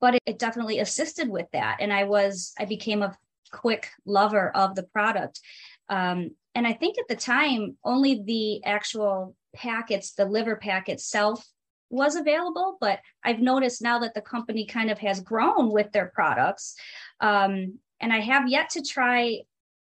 but 0.00 0.14
it, 0.14 0.22
it 0.24 0.38
definitely 0.38 0.78
assisted 0.78 1.28
with 1.28 1.46
that. 1.52 1.78
And 1.80 1.92
i 1.92 2.04
was 2.04 2.54
i 2.58 2.64
became 2.64 3.02
a 3.02 3.16
quick 3.50 3.90
lover 4.06 4.50
of 4.50 4.74
the 4.74 4.82
product 4.82 5.40
um 5.88 6.30
and 6.54 6.66
i 6.66 6.72
think 6.72 6.96
at 6.98 7.08
the 7.08 7.16
time 7.16 7.76
only 7.84 8.22
the 8.24 8.64
actual 8.64 9.34
packets 9.54 10.12
the 10.12 10.24
liver 10.24 10.56
pack 10.56 10.88
itself 10.88 11.46
was 11.90 12.14
available 12.14 12.76
but 12.80 13.00
i've 13.24 13.40
noticed 13.40 13.82
now 13.82 13.98
that 13.98 14.14
the 14.14 14.20
company 14.20 14.64
kind 14.64 14.90
of 14.90 14.98
has 14.98 15.20
grown 15.20 15.72
with 15.72 15.90
their 15.92 16.06
products 16.14 16.76
um, 17.20 17.78
and 18.00 18.12
I 18.12 18.20
have 18.20 18.48
yet 18.48 18.70
to 18.70 18.82
try. 18.82 19.40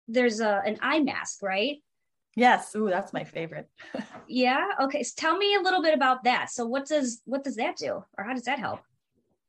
There's 0.09 0.41
a 0.41 0.63
an 0.65 0.79
eye 0.81 1.01
mask, 1.01 1.43
right? 1.43 1.79
Yes. 2.37 2.75
Ooh, 2.77 2.89
that's 2.89 3.13
my 3.13 3.25
favorite. 3.25 3.69
yeah. 4.29 4.67
Okay. 4.83 5.03
So 5.03 5.13
tell 5.17 5.37
me 5.37 5.55
a 5.55 5.61
little 5.61 5.83
bit 5.83 5.95
about 5.95 6.25
that. 6.25 6.51
So 6.51 6.67
what 6.67 6.87
does 6.87 7.23
what 7.25 7.45
does 7.45 7.57
that 7.57 7.77
do, 7.77 8.05
or 8.17 8.25
how 8.25 8.35
does 8.35 8.45
that 8.45 8.59
help? 8.59 8.81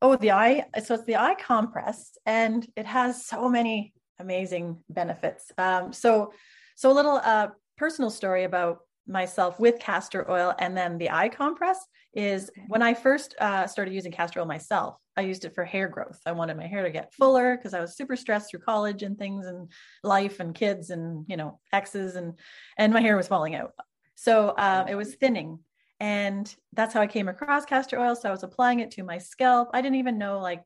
Oh, 0.02 0.16
the 0.16 0.32
eye. 0.32 0.66
So 0.84 0.96
it's 0.96 1.06
the 1.06 1.18
eye 1.18 1.36
compress, 1.36 2.18
and 2.26 2.66
it 2.76 2.86
has 2.86 3.26
so 3.26 3.50
many 3.50 3.94
amazing 4.24 4.84
benefits. 4.90 5.52
Um, 5.58 5.94
so, 5.94 6.34
so 6.76 6.92
a 6.92 6.98
little 7.00 7.22
uh, 7.24 7.50
personal 7.78 8.10
story 8.10 8.46
about 8.46 8.80
myself 9.08 9.60
with 9.60 9.80
castor 9.80 10.30
oil 10.32 10.54
and 10.60 10.76
then 10.76 10.98
the 10.98 11.12
eye 11.12 11.30
compress 11.30 11.78
is 12.14 12.50
when 12.68 12.82
I 12.82 12.94
first 12.94 13.36
uh, 13.40 13.68
started 13.68 13.94
using 13.94 14.12
castor 14.12 14.40
oil 14.40 14.46
myself, 14.46 14.96
I 15.18 15.22
used 15.22 15.46
it 15.46 15.56
for 15.56 15.66
hair 15.66 15.88
growth. 15.88 16.20
I 16.26 16.32
wanted 16.32 16.58
my 16.58 16.68
hair 16.68 16.84
to 16.84 16.92
get 16.92 17.14
fuller 17.14 17.58
because 17.58 17.74
I 17.74 17.80
was 17.80 17.96
super 17.96 18.16
stressed 18.16 18.50
through 18.50 18.62
college 18.62 19.04
and 19.04 19.18
things 19.18 19.46
and 19.46 19.72
life 20.04 20.40
and 20.40 20.56
kids 20.56 20.90
and 20.90 21.26
you 21.28 21.38
know 21.38 21.60
exes 21.72 22.16
and 22.16 22.40
and 22.78 22.94
my 22.94 23.02
hair 23.02 23.18
was 23.18 23.28
falling 23.28 23.56
out. 23.56 23.72
So 24.16 24.50
uh, 24.50 24.86
it 24.88 24.96
was 24.96 25.16
thinning, 25.16 25.60
and 26.00 26.54
that's 26.74 26.94
how 26.94 27.02
I 27.02 27.08
came 27.08 27.28
across 27.28 27.66
castor 27.66 28.00
oil. 28.00 28.16
So 28.16 28.30
I 28.30 28.32
was 28.32 28.44
applying 28.44 28.80
it 28.80 28.92
to 28.92 29.04
my 29.04 29.18
scalp. 29.18 29.70
I 29.74 29.82
didn't 29.82 29.98
even 29.98 30.18
know 30.18 30.40
like 30.40 30.64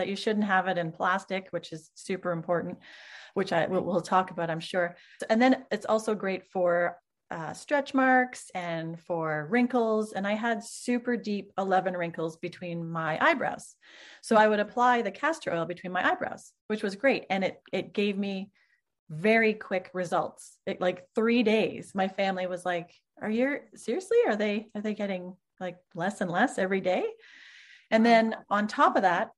that 0.00 0.08
you 0.08 0.16
shouldn't 0.16 0.46
have 0.46 0.66
it 0.66 0.78
in 0.78 0.92
plastic, 0.92 1.48
which 1.50 1.72
is 1.72 1.90
super 1.94 2.32
important, 2.32 2.78
which 3.34 3.52
I 3.52 3.66
will 3.66 3.82
we'll 3.82 4.00
talk 4.00 4.30
about, 4.30 4.48
I'm 4.48 4.60
sure. 4.60 4.96
And 5.28 5.40
then 5.40 5.64
it's 5.70 5.84
also 5.84 6.14
great 6.14 6.46
for 6.50 6.96
uh, 7.30 7.52
stretch 7.52 7.92
marks 7.92 8.50
and 8.54 8.98
for 8.98 9.46
wrinkles. 9.50 10.12
And 10.12 10.26
I 10.26 10.32
had 10.32 10.64
super 10.64 11.18
deep 11.18 11.52
11 11.58 11.94
wrinkles 11.94 12.38
between 12.38 12.90
my 12.90 13.18
eyebrows. 13.20 13.76
So 14.22 14.36
I 14.36 14.48
would 14.48 14.58
apply 14.58 15.02
the 15.02 15.10
castor 15.10 15.52
oil 15.52 15.66
between 15.66 15.92
my 15.92 16.10
eyebrows, 16.10 16.52
which 16.68 16.82
was 16.82 16.96
great. 16.96 17.26
And 17.28 17.44
it, 17.44 17.60
it 17.74 17.92
gave 17.92 18.16
me 18.16 18.50
very 19.10 19.52
quick 19.52 19.90
results. 19.92 20.56
It, 20.66 20.80
like 20.80 21.04
three 21.14 21.42
days, 21.42 21.92
my 21.94 22.08
family 22.08 22.46
was 22.46 22.64
like, 22.64 22.90
are 23.20 23.30
you 23.30 23.58
seriously? 23.74 24.18
Are 24.26 24.36
they, 24.36 24.68
are 24.74 24.80
they 24.80 24.94
getting 24.94 25.36
like 25.60 25.76
less 25.94 26.22
and 26.22 26.30
less 26.30 26.56
every 26.56 26.80
day? 26.80 27.04
And 27.90 28.06
then 28.06 28.36
on 28.48 28.66
top 28.66 28.96
of 28.96 29.02
that, 29.02 29.30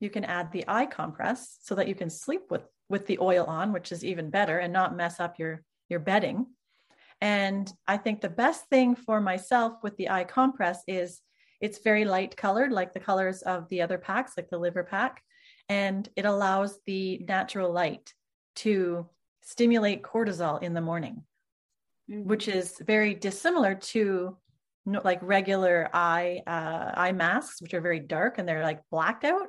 you 0.00 0.10
can 0.10 0.24
add 0.24 0.52
the 0.52 0.64
eye 0.68 0.86
compress 0.86 1.58
so 1.62 1.74
that 1.74 1.88
you 1.88 1.94
can 1.94 2.10
sleep 2.10 2.42
with 2.50 2.62
with 2.88 3.06
the 3.06 3.18
oil 3.20 3.44
on, 3.44 3.72
which 3.72 3.92
is 3.92 4.04
even 4.04 4.30
better 4.30 4.58
and 4.58 4.72
not 4.72 4.96
mess 4.96 5.20
up 5.20 5.38
your 5.38 5.62
your 5.88 6.00
bedding. 6.00 6.46
And 7.20 7.70
I 7.86 7.96
think 7.96 8.20
the 8.20 8.28
best 8.28 8.68
thing 8.68 8.94
for 8.94 9.20
myself 9.20 9.74
with 9.82 9.96
the 9.96 10.10
eye 10.10 10.24
compress 10.24 10.82
is 10.86 11.20
it's 11.60 11.78
very 11.78 12.04
light 12.04 12.36
colored, 12.36 12.70
like 12.70 12.92
the 12.92 13.00
colors 13.00 13.42
of 13.42 13.68
the 13.68 13.82
other 13.82 13.98
packs, 13.98 14.34
like 14.36 14.48
the 14.50 14.58
liver 14.58 14.84
pack. 14.84 15.22
And 15.68 16.08
it 16.14 16.24
allows 16.24 16.78
the 16.86 17.18
natural 17.26 17.72
light 17.72 18.14
to 18.56 19.08
stimulate 19.42 20.02
cortisol 20.02 20.62
in 20.62 20.74
the 20.74 20.80
morning, 20.80 21.24
mm-hmm. 22.08 22.28
which 22.28 22.48
is 22.48 22.78
very 22.86 23.14
dissimilar 23.14 23.74
to 23.74 24.36
like 24.86 25.18
regular 25.22 25.90
eye 25.92 26.42
uh, 26.46 26.92
eye 26.94 27.12
masks, 27.12 27.60
which 27.60 27.74
are 27.74 27.80
very 27.80 28.00
dark 28.00 28.38
and 28.38 28.48
they're 28.48 28.62
like 28.62 28.80
blacked 28.90 29.24
out. 29.24 29.48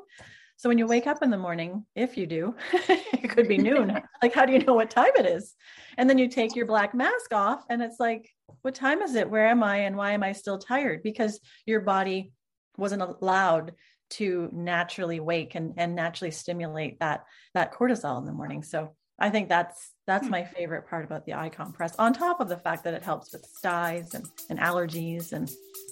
So 0.59 0.67
when 0.67 0.77
you 0.77 0.87
wake 0.87 1.07
up 1.07 1.23
in 1.23 1.29
the 1.29 1.37
morning, 1.37 1.85
if 1.95 2.17
you 2.17 2.27
do, 2.27 2.53
it 2.73 3.29
could 3.29 3.47
be 3.47 3.57
noon. 3.57 3.97
like, 4.21 4.33
how 4.33 4.45
do 4.45 4.51
you 4.51 4.59
know 4.59 4.73
what 4.73 4.89
time 4.89 5.13
it 5.15 5.25
is? 5.25 5.55
And 5.97 6.09
then 6.09 6.17
you 6.17 6.27
take 6.27 6.53
your 6.53 6.65
black 6.65 6.93
mask 6.93 7.33
off, 7.33 7.63
and 7.69 7.81
it's 7.81 7.97
like, 7.97 8.29
what 8.61 8.75
time 8.75 9.01
is 9.01 9.15
it? 9.15 9.29
Where 9.29 9.47
am 9.47 9.63
I? 9.63 9.77
And 9.77 9.95
why 9.95 10.11
am 10.11 10.21
I 10.21 10.33
still 10.33 10.57
tired? 10.57 11.01
Because 11.01 11.39
your 11.65 11.79
body 11.79 12.33
wasn't 12.75 13.03
allowed 13.03 13.71
to 14.09 14.49
naturally 14.51 15.21
wake 15.21 15.55
and, 15.55 15.75
and 15.77 15.95
naturally 15.95 16.31
stimulate 16.31 16.99
that 16.99 17.23
that 17.53 17.73
cortisol 17.73 18.19
in 18.19 18.25
the 18.25 18.33
morning. 18.33 18.61
So 18.61 18.97
I 19.17 19.29
think 19.29 19.47
that's 19.47 19.93
that's 20.07 20.25
hmm. 20.25 20.31
my 20.31 20.43
favorite 20.43 20.89
part 20.89 21.05
about 21.05 21.25
the 21.25 21.35
eye 21.35 21.47
compress, 21.47 21.95
on 21.97 22.11
top 22.11 22.41
of 22.41 22.49
the 22.49 22.57
fact 22.57 22.83
that 22.83 22.93
it 22.93 23.03
helps 23.03 23.31
with 23.31 23.45
styes 23.45 24.13
and, 24.13 24.27
and 24.49 24.59
allergies, 24.59 25.31
and 25.31 25.49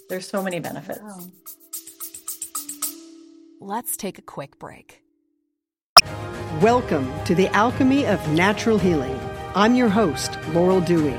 there's 0.10 0.28
so 0.28 0.44
many 0.44 0.60
benefits. 0.60 1.00
Wow. 1.02 1.32
Let's 3.60 3.98
take 3.98 4.20
a 4.20 4.22
quick 4.22 4.60
break. 4.60 5.02
Welcome 6.62 7.12
to 7.24 7.34
the 7.34 7.48
Alchemy 7.56 8.06
of 8.06 8.26
Natural 8.30 8.78
Healing. 8.78 9.20
I'm 9.56 9.74
your 9.74 9.90
host, 9.90 10.38
Laurel 10.50 10.80
Dewey. 10.80 11.18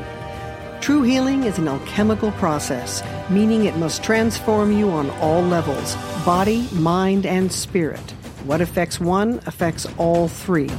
True 0.80 1.02
healing 1.02 1.42
is 1.42 1.58
an 1.58 1.66
alchemical 1.66 2.30
process, 2.32 3.02
meaning 3.28 3.64
it 3.64 3.76
must 3.76 4.04
transform 4.04 4.70
you 4.70 4.88
on 4.90 5.10
all 5.18 5.42
levels 5.42 5.96
body, 6.24 6.68
mind, 6.74 7.26
and 7.26 7.50
spirit. 7.50 8.12
What 8.44 8.60
affects 8.60 9.00
one 9.00 9.40
affects 9.46 9.88
all 9.96 10.28
three. 10.28 10.70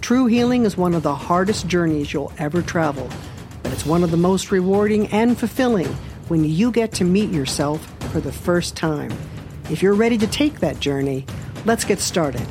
True 0.00 0.26
healing 0.26 0.64
is 0.64 0.76
one 0.76 0.94
of 0.94 1.04
the 1.04 1.14
hardest 1.14 1.68
journeys 1.68 2.12
you'll 2.12 2.32
ever 2.38 2.60
travel, 2.60 3.08
but 3.62 3.72
it's 3.72 3.86
one 3.86 4.02
of 4.02 4.10
the 4.10 4.16
most 4.16 4.50
rewarding 4.50 5.06
and 5.08 5.38
fulfilling 5.38 5.86
when 6.26 6.42
you 6.42 6.72
get 6.72 6.90
to 6.94 7.04
meet 7.04 7.30
yourself 7.30 7.86
for 8.10 8.18
the 8.18 8.32
first 8.32 8.74
time. 8.76 9.16
If 9.70 9.82
you're 9.82 9.94
ready 9.94 10.16
to 10.18 10.26
take 10.26 10.60
that 10.60 10.80
journey, 10.80 11.26
let's 11.64 11.84
get 11.84 11.98
started. 11.98 12.46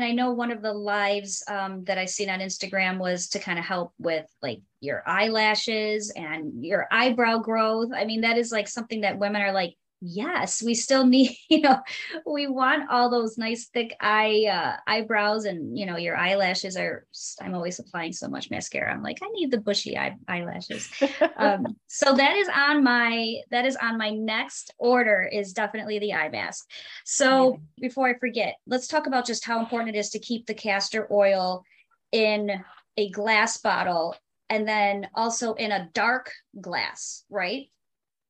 and 0.00 0.08
I 0.08 0.12
know 0.12 0.30
one 0.30 0.50
of 0.50 0.62
the 0.62 0.72
lives 0.72 1.42
um, 1.46 1.84
that 1.84 1.98
I 1.98 2.06
seen 2.06 2.30
on 2.30 2.40
Instagram 2.40 2.96
was 2.96 3.28
to 3.28 3.38
kind 3.38 3.58
of 3.58 3.66
help 3.66 3.92
with 3.98 4.24
like 4.40 4.62
your 4.80 5.02
eyelashes 5.06 6.10
and 6.16 6.64
your 6.64 6.88
eyebrow 6.90 7.36
growth. 7.38 7.90
I 7.94 8.06
mean, 8.06 8.22
that 8.22 8.38
is 8.38 8.50
like 8.50 8.66
something 8.66 9.02
that 9.02 9.18
women 9.18 9.42
are 9.42 9.52
like, 9.52 9.74
yes 10.00 10.62
we 10.62 10.74
still 10.74 11.06
need 11.10 11.36
you 11.48 11.60
know 11.60 11.78
we 12.26 12.46
want 12.46 12.90
all 12.90 13.10
those 13.10 13.36
nice 13.36 13.66
thick 13.66 13.94
eye 14.00 14.46
uh, 14.50 14.76
eyebrows 14.90 15.44
and 15.44 15.78
you 15.78 15.86
know 15.86 15.96
your 15.96 16.16
eyelashes 16.16 16.76
are 16.76 17.06
i'm 17.40 17.54
always 17.54 17.78
applying 17.78 18.12
so 18.12 18.28
much 18.28 18.50
mascara. 18.50 18.92
I'm 18.92 19.02
like 19.02 19.18
i 19.22 19.28
need 19.32 19.50
the 19.50 19.60
bushy 19.60 19.96
eye, 19.96 20.16
eyelashes. 20.28 20.90
Um, 21.36 21.76
so 21.86 22.14
that 22.14 22.36
is 22.36 22.48
on 22.54 22.84
my 22.84 23.36
that 23.50 23.64
is 23.64 23.76
on 23.76 23.96
my 23.96 24.10
next 24.10 24.74
order 24.78 25.28
is 25.30 25.52
definitely 25.52 25.98
the 25.98 26.12
eye 26.12 26.28
mask. 26.28 26.66
So 27.04 27.58
before 27.78 28.08
i 28.08 28.18
forget 28.18 28.56
let's 28.66 28.86
talk 28.86 29.06
about 29.06 29.26
just 29.26 29.44
how 29.44 29.58
important 29.60 29.94
it 29.94 29.98
is 29.98 30.10
to 30.10 30.18
keep 30.18 30.46
the 30.46 30.54
castor 30.54 31.08
oil 31.10 31.64
in 32.12 32.62
a 32.96 33.10
glass 33.10 33.56
bottle 33.58 34.16
and 34.50 34.66
then 34.68 35.08
also 35.14 35.54
in 35.54 35.72
a 35.72 35.88
dark 35.94 36.32
glass 36.60 37.24
right? 37.30 37.68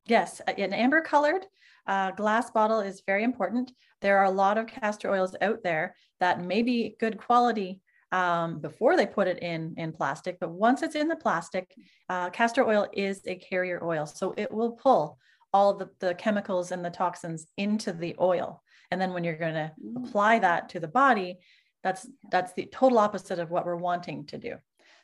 Yes, 0.06 0.40
an 0.40 0.72
amber 0.72 1.00
colored 1.00 1.44
uh, 1.86 2.10
glass 2.12 2.50
bottle 2.50 2.80
is 2.80 3.02
very 3.06 3.24
important. 3.24 3.72
There 4.00 4.18
are 4.18 4.24
a 4.24 4.30
lot 4.30 4.58
of 4.58 4.66
castor 4.66 5.10
oils 5.10 5.36
out 5.40 5.62
there 5.62 5.94
that 6.20 6.42
may 6.42 6.62
be 6.62 6.96
good 6.98 7.18
quality 7.18 7.80
um, 8.12 8.58
before 8.58 8.96
they 8.96 9.06
put 9.06 9.28
it 9.28 9.42
in 9.42 9.74
in 9.76 9.92
plastic, 9.92 10.38
but 10.40 10.50
once 10.50 10.82
it's 10.82 10.96
in 10.96 11.08
the 11.08 11.16
plastic, 11.16 11.72
uh, 12.08 12.30
castor 12.30 12.66
oil 12.66 12.88
is 12.92 13.22
a 13.26 13.36
carrier 13.36 13.82
oil, 13.84 14.04
so 14.06 14.34
it 14.36 14.50
will 14.50 14.72
pull 14.72 15.18
all 15.52 15.74
the, 15.74 15.88
the 16.00 16.14
chemicals 16.14 16.72
and 16.72 16.84
the 16.84 16.90
toxins 16.90 17.46
into 17.56 17.92
the 17.92 18.14
oil. 18.20 18.62
And 18.90 19.00
then 19.00 19.12
when 19.12 19.24
you're 19.24 19.36
going 19.36 19.54
to 19.54 19.72
mm. 19.84 20.08
apply 20.08 20.40
that 20.40 20.68
to 20.70 20.80
the 20.80 20.88
body, 20.88 21.38
that's 21.82 22.06
that's 22.30 22.52
the 22.54 22.66
total 22.66 22.98
opposite 22.98 23.38
of 23.38 23.50
what 23.50 23.64
we're 23.64 23.76
wanting 23.76 24.26
to 24.26 24.38
do. 24.38 24.56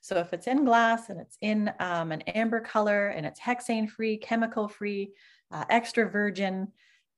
So 0.02 0.18
if 0.18 0.32
it's 0.32 0.46
in 0.46 0.64
glass 0.64 1.08
and 1.08 1.20
it's 1.20 1.36
in 1.40 1.72
um, 1.80 2.12
an 2.12 2.20
amber 2.22 2.60
color 2.60 3.08
and 3.08 3.26
it's 3.26 3.40
hexane 3.40 3.88
free, 3.88 4.18
chemical 4.18 4.68
free, 4.68 5.10
uh, 5.50 5.64
extra 5.68 6.08
virgin 6.08 6.68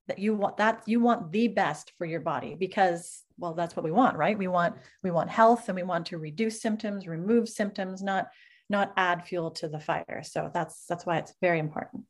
that 0.07 0.19
you 0.19 0.35
want 0.35 0.57
that 0.57 0.83
you 0.87 1.01
want 1.01 1.33
the 1.33 1.49
best 1.49 1.93
for 1.99 2.07
your 2.07 2.21
body 2.21 2.55
because 2.55 3.25
well 3.39 3.55
that's 3.55 3.77
what 3.77 3.85
we 3.85 3.91
want 3.91 4.17
right? 4.17 4.39
We 4.39 4.49
want 4.49 4.77
we 5.03 5.11
want 5.11 5.31
health 5.31 5.69
and 5.69 5.77
we 5.77 5.83
want 5.83 6.07
to 6.07 6.19
reduce 6.19 6.61
symptoms 6.61 7.07
remove 7.07 7.49
symptoms 7.49 8.03
not 8.03 8.29
not 8.71 8.93
add 8.97 9.27
fuel 9.27 9.51
to 9.53 9.69
the 9.69 9.81
fire. 9.81 10.23
So 10.25 10.51
that's 10.53 10.85
that's 10.87 11.07
why 11.07 11.19
it's 11.19 11.35
very 11.41 11.59
important. 11.59 12.05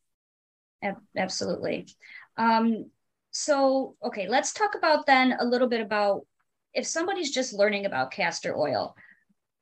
Absolutely. 1.17 1.89
Um 2.37 2.91
so 3.31 3.97
okay 4.03 4.29
let's 4.29 4.53
talk 4.53 4.75
about 4.75 5.07
then 5.07 5.37
a 5.39 5.45
little 5.45 5.69
bit 5.69 5.81
about 5.81 6.27
if 6.73 6.87
somebody's 6.87 7.31
just 7.31 7.53
learning 7.53 7.85
about 7.85 8.11
castor 8.11 8.57
oil 8.57 8.97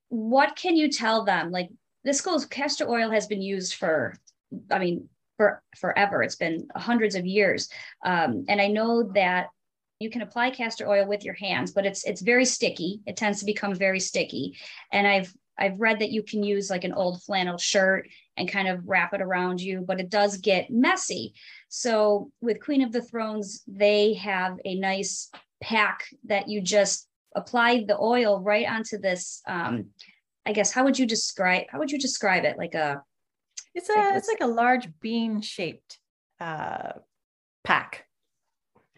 what 0.09 0.55
can 0.55 0.77
you 0.77 0.89
tell 0.89 1.25
them? 1.25 1.51
Like 1.51 1.69
this 2.07 2.21
goes 2.21 2.47
castor 2.47 2.89
oil 2.89 3.11
has 3.11 3.27
been 3.27 3.43
used 3.43 3.75
for 3.75 4.15
i 4.71 4.79
mean 4.79 5.09
for 5.37 5.63
forever. 5.77 6.23
It's 6.23 6.37
been 6.37 6.69
hundreds 6.75 7.15
of 7.15 7.27
years. 7.27 7.69
Um, 8.05 8.45
and 8.49 8.61
I 8.61 8.69
know 8.69 9.11
that 9.15 9.49
you 10.01 10.11
can 10.11 10.23
apply 10.23 10.51
castor 10.51 10.89
oil 10.89 11.07
with 11.07 11.25
your 11.25 11.35
hands, 11.35 11.73
but 11.73 11.87
it's 11.87 12.05
it's 12.05 12.21
very 12.21 12.45
sticky. 12.45 13.01
It 13.07 13.17
tends 13.17 13.41
to 13.41 13.47
become 13.47 13.75
very 13.75 14.01
sticky. 14.01 14.57
And 14.93 15.07
I've 15.07 15.33
I've 15.59 15.81
read 15.81 16.01
that 16.01 16.13
you 16.13 16.23
can 16.23 16.43
use 16.43 16.69
like 16.69 16.85
an 16.85 16.93
old 16.93 17.23
flannel 17.23 17.57
shirt 17.57 18.09
and 18.37 18.51
kind 18.51 18.69
of 18.69 18.87
wrap 18.87 19.15
it 19.15 19.23
around 19.23 19.61
you, 19.61 19.81
but 19.81 20.01
it 20.01 20.11
does 20.11 20.37
get 20.37 20.71
messy. 20.71 21.33
So 21.71 22.31
with 22.43 22.63
Queen 22.63 22.83
of 22.83 22.93
the 22.93 23.01
Thrones, 23.01 23.63
they 23.67 24.15
have 24.15 24.59
a 24.67 24.79
nice 24.79 25.31
pack 25.63 26.05
that 26.25 26.49
you 26.49 26.61
just 26.61 27.09
apply 27.35 27.85
the 27.89 27.99
oil 27.99 28.41
right 28.41 28.69
onto 28.69 28.99
this. 28.99 29.41
Um, 29.49 29.87
I 30.45 30.53
guess 30.53 30.73
how 30.73 30.85
would 30.85 30.99
you 30.99 31.07
describe 31.07 31.65
how 31.71 31.79
would 31.79 31.91
you 31.91 31.99
describe 31.99 32.45
it? 32.45 32.59
Like 32.59 32.75
a 32.75 33.03
it's 33.77 33.91
a 33.91 34.17
it's 34.17 34.29
like 34.29 34.41
a 34.41 34.47
large 34.47 34.89
bean 35.01 35.41
shaped 35.43 35.99
uh, 36.41 36.93
pack, 37.63 38.07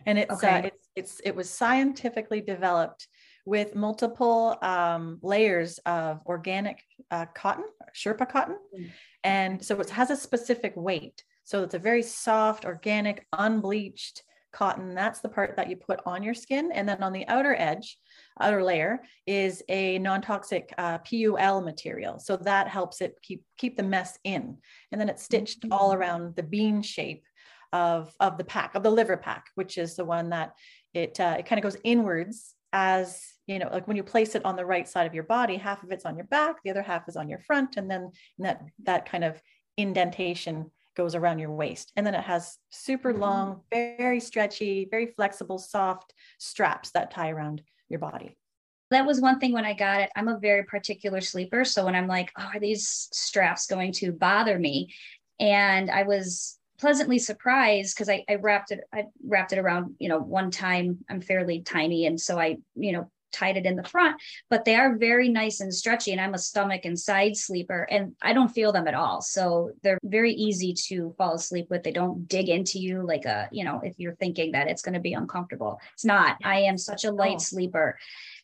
and 0.07 0.19
it's 0.19 0.33
uh, 0.33 0.37
okay. 0.37 0.59
uh, 0.59 0.63
it's 0.63 0.89
it's 0.97 1.21
it 1.25 1.35
was 1.35 1.51
scientifically 1.51 2.41
developed 2.41 3.09
with 3.45 3.75
multiple 3.75 4.57
um, 4.63 5.19
layers 5.23 5.79
of 5.79 6.21
organic 6.27 6.83
uh, 7.11 7.27
cotton, 7.35 7.65
Sherpa 7.95 8.29
cotton, 8.29 8.57
mm. 8.79 8.91
and 9.25 9.65
so 9.65 9.81
it 9.81 9.91
has 9.91 10.11
a 10.11 10.17
specific 10.17 10.73
weight. 10.77 11.25
So 11.45 11.63
it's 11.63 11.75
a 11.75 11.79
very 11.79 12.03
soft, 12.03 12.65
organic, 12.65 13.27
unbleached 13.33 14.23
cotton. 14.53 14.95
That's 14.95 15.21
the 15.21 15.31
part 15.31 15.57
that 15.57 15.71
you 15.71 15.77
put 15.77 16.01
on 16.07 16.23
your 16.23 16.35
skin, 16.35 16.71
and 16.73 16.89
then 16.89 17.03
on 17.03 17.13
the 17.13 17.27
outer 17.27 17.55
edge, 17.55 17.99
outer 18.41 18.63
layer 18.63 19.01
is 19.27 19.63
a 19.69 19.99
non-toxic 19.99 20.73
uh, 20.79 20.99
PUL 20.99 21.61
material. 21.61 22.19
So 22.19 22.37
that 22.37 22.69
helps 22.69 23.01
it 23.01 23.15
keep 23.23 23.43
keep 23.57 23.77
the 23.77 23.83
mess 23.83 24.19
in. 24.25 24.59
And 24.93 25.01
then 25.01 25.09
it's 25.09 25.23
stitched 25.23 25.63
mm-hmm. 25.63 25.73
all 25.73 25.93
around 25.93 26.37
the 26.37 26.43
bean 26.43 26.83
shape 26.83 27.25
of, 27.73 28.15
of 28.19 28.39
the 28.39 28.45
pack, 28.45 28.75
of 28.75 28.83
the 28.83 28.91
liver 28.91 29.17
pack, 29.17 29.47
which 29.55 29.77
is 29.77 29.97
the 29.97 30.05
one 30.05 30.31
that 30.31 30.55
it 30.95 31.19
uh, 31.21 31.37
it 31.39 31.47
kind 31.47 31.59
of 31.59 31.63
goes 31.63 31.81
inwards 31.85 32.55
as 32.73 33.23
you 33.47 33.59
know, 33.59 33.71
like 33.73 33.89
when 33.89 33.97
you 33.97 34.03
place 34.03 34.35
it 34.35 34.45
on 34.45 34.57
the 34.57 34.67
right 34.67 34.87
side 34.87 35.07
of 35.07 35.15
your 35.15 35.25
body, 35.25 35.57
half 35.57 35.83
of 35.83 35.91
it's 35.91 36.05
on 36.05 36.17
your 36.17 36.27
back, 36.27 36.57
the 36.63 36.71
other 36.71 36.83
half 36.83 37.09
is 37.09 37.17
on 37.17 37.29
your 37.29 37.39
front, 37.41 37.77
and 37.77 37.91
then 37.91 38.11
that 38.39 38.63
that 38.85 39.09
kind 39.09 39.25
of 39.25 39.41
indentation 39.77 40.71
goes 40.99 41.15
around 41.15 41.39
your 41.39 41.53
waist. 41.53 41.93
And 41.97 42.07
then 42.07 42.15
it 42.15 42.25
has 42.25 42.59
super 42.71 43.13
mm-hmm. 43.13 43.23
long, 43.23 43.61
very 43.71 44.21
stretchy, 44.21 44.89
very 44.91 45.07
flexible, 45.07 45.59
soft 45.59 46.13
straps 46.39 46.91
that 46.91 47.11
tie 47.11 47.31
around 47.31 47.63
your 47.89 48.01
body. 48.01 48.37
That 48.91 49.07
was 49.07 49.21
one 49.21 49.39
thing 49.39 49.53
when 49.53 49.67
I 49.67 49.75
got 49.75 50.01
it. 50.01 50.11
I'm 50.17 50.29
a 50.29 50.39
very 50.39 50.65
particular 50.65 51.21
sleeper. 51.21 51.65
So 51.65 51.85
when 51.85 51.95
I'm 51.95 52.07
like, 52.07 52.33
oh, 52.39 52.51
are 52.55 52.61
these 52.61 53.09
straps 53.13 53.67
going 53.67 53.93
to 53.95 54.13
bother 54.13 54.59
me? 54.59 54.95
And 55.39 55.91
I 55.91 56.05
was 56.05 56.59
pleasantly 56.81 57.19
surprised 57.19 57.95
because 57.95 58.09
I, 58.09 58.25
I 58.29 58.37
wrapped 58.37 58.71
it, 58.71 58.81
I 58.93 59.05
wrapped 59.27 59.53
it 59.53 59.59
around, 59.59 59.97
you 59.99 60.09
know, 60.09 60.19
one 60.19 60.51
time 60.51 60.99
I'm 61.11 61.21
fairly 61.21 61.61
tiny. 61.61 62.07
And 62.07 62.19
so 62.21 62.39
I, 62.39 62.59
you 62.77 62.93
know, 62.93 63.11
tied 63.39 63.57
it 63.57 63.67
in 63.67 63.77
the 63.77 63.85
front, 63.85 64.21
but 64.51 64.65
they 64.65 64.75
are 64.75 64.97
very 64.97 65.29
nice 65.29 65.61
and 65.61 65.73
stretchy. 65.73 66.13
And 66.13 66.21
I'm 66.21 66.35
a 66.35 66.39
stomach 66.39 66.85
and 66.85 66.99
side 66.99 67.37
sleeper 67.37 67.87
and 67.91 68.15
I 68.23 68.33
don't 68.33 68.49
feel 68.49 68.73
them 68.73 68.89
at 68.89 68.95
all. 68.95 69.21
So 69.21 69.71
they're 69.83 69.99
very 70.03 70.33
easy 70.33 70.75
to 70.89 71.15
fall 71.19 71.35
asleep 71.35 71.67
with. 71.71 71.83
They 71.83 71.93
don't 71.93 72.27
dig 72.29 72.49
into 72.49 72.79
you 72.79 73.07
like 73.07 73.25
a, 73.25 73.49
you 73.53 73.65
know, 73.65 73.81
if 73.83 73.95
you're 73.99 74.17
thinking 74.17 74.53
that 74.53 74.69
it's 74.69 74.83
going 74.83 74.95
to 74.95 75.01
be 75.01 75.15
uncomfortable. 75.15 75.81
It's 75.95 76.05
not. 76.05 76.37
I 76.45 76.61
am 76.61 76.79
such 76.79 77.05
a 77.05 77.13
light 77.13 77.37
oh. 77.37 77.39
sleeper 77.39 77.99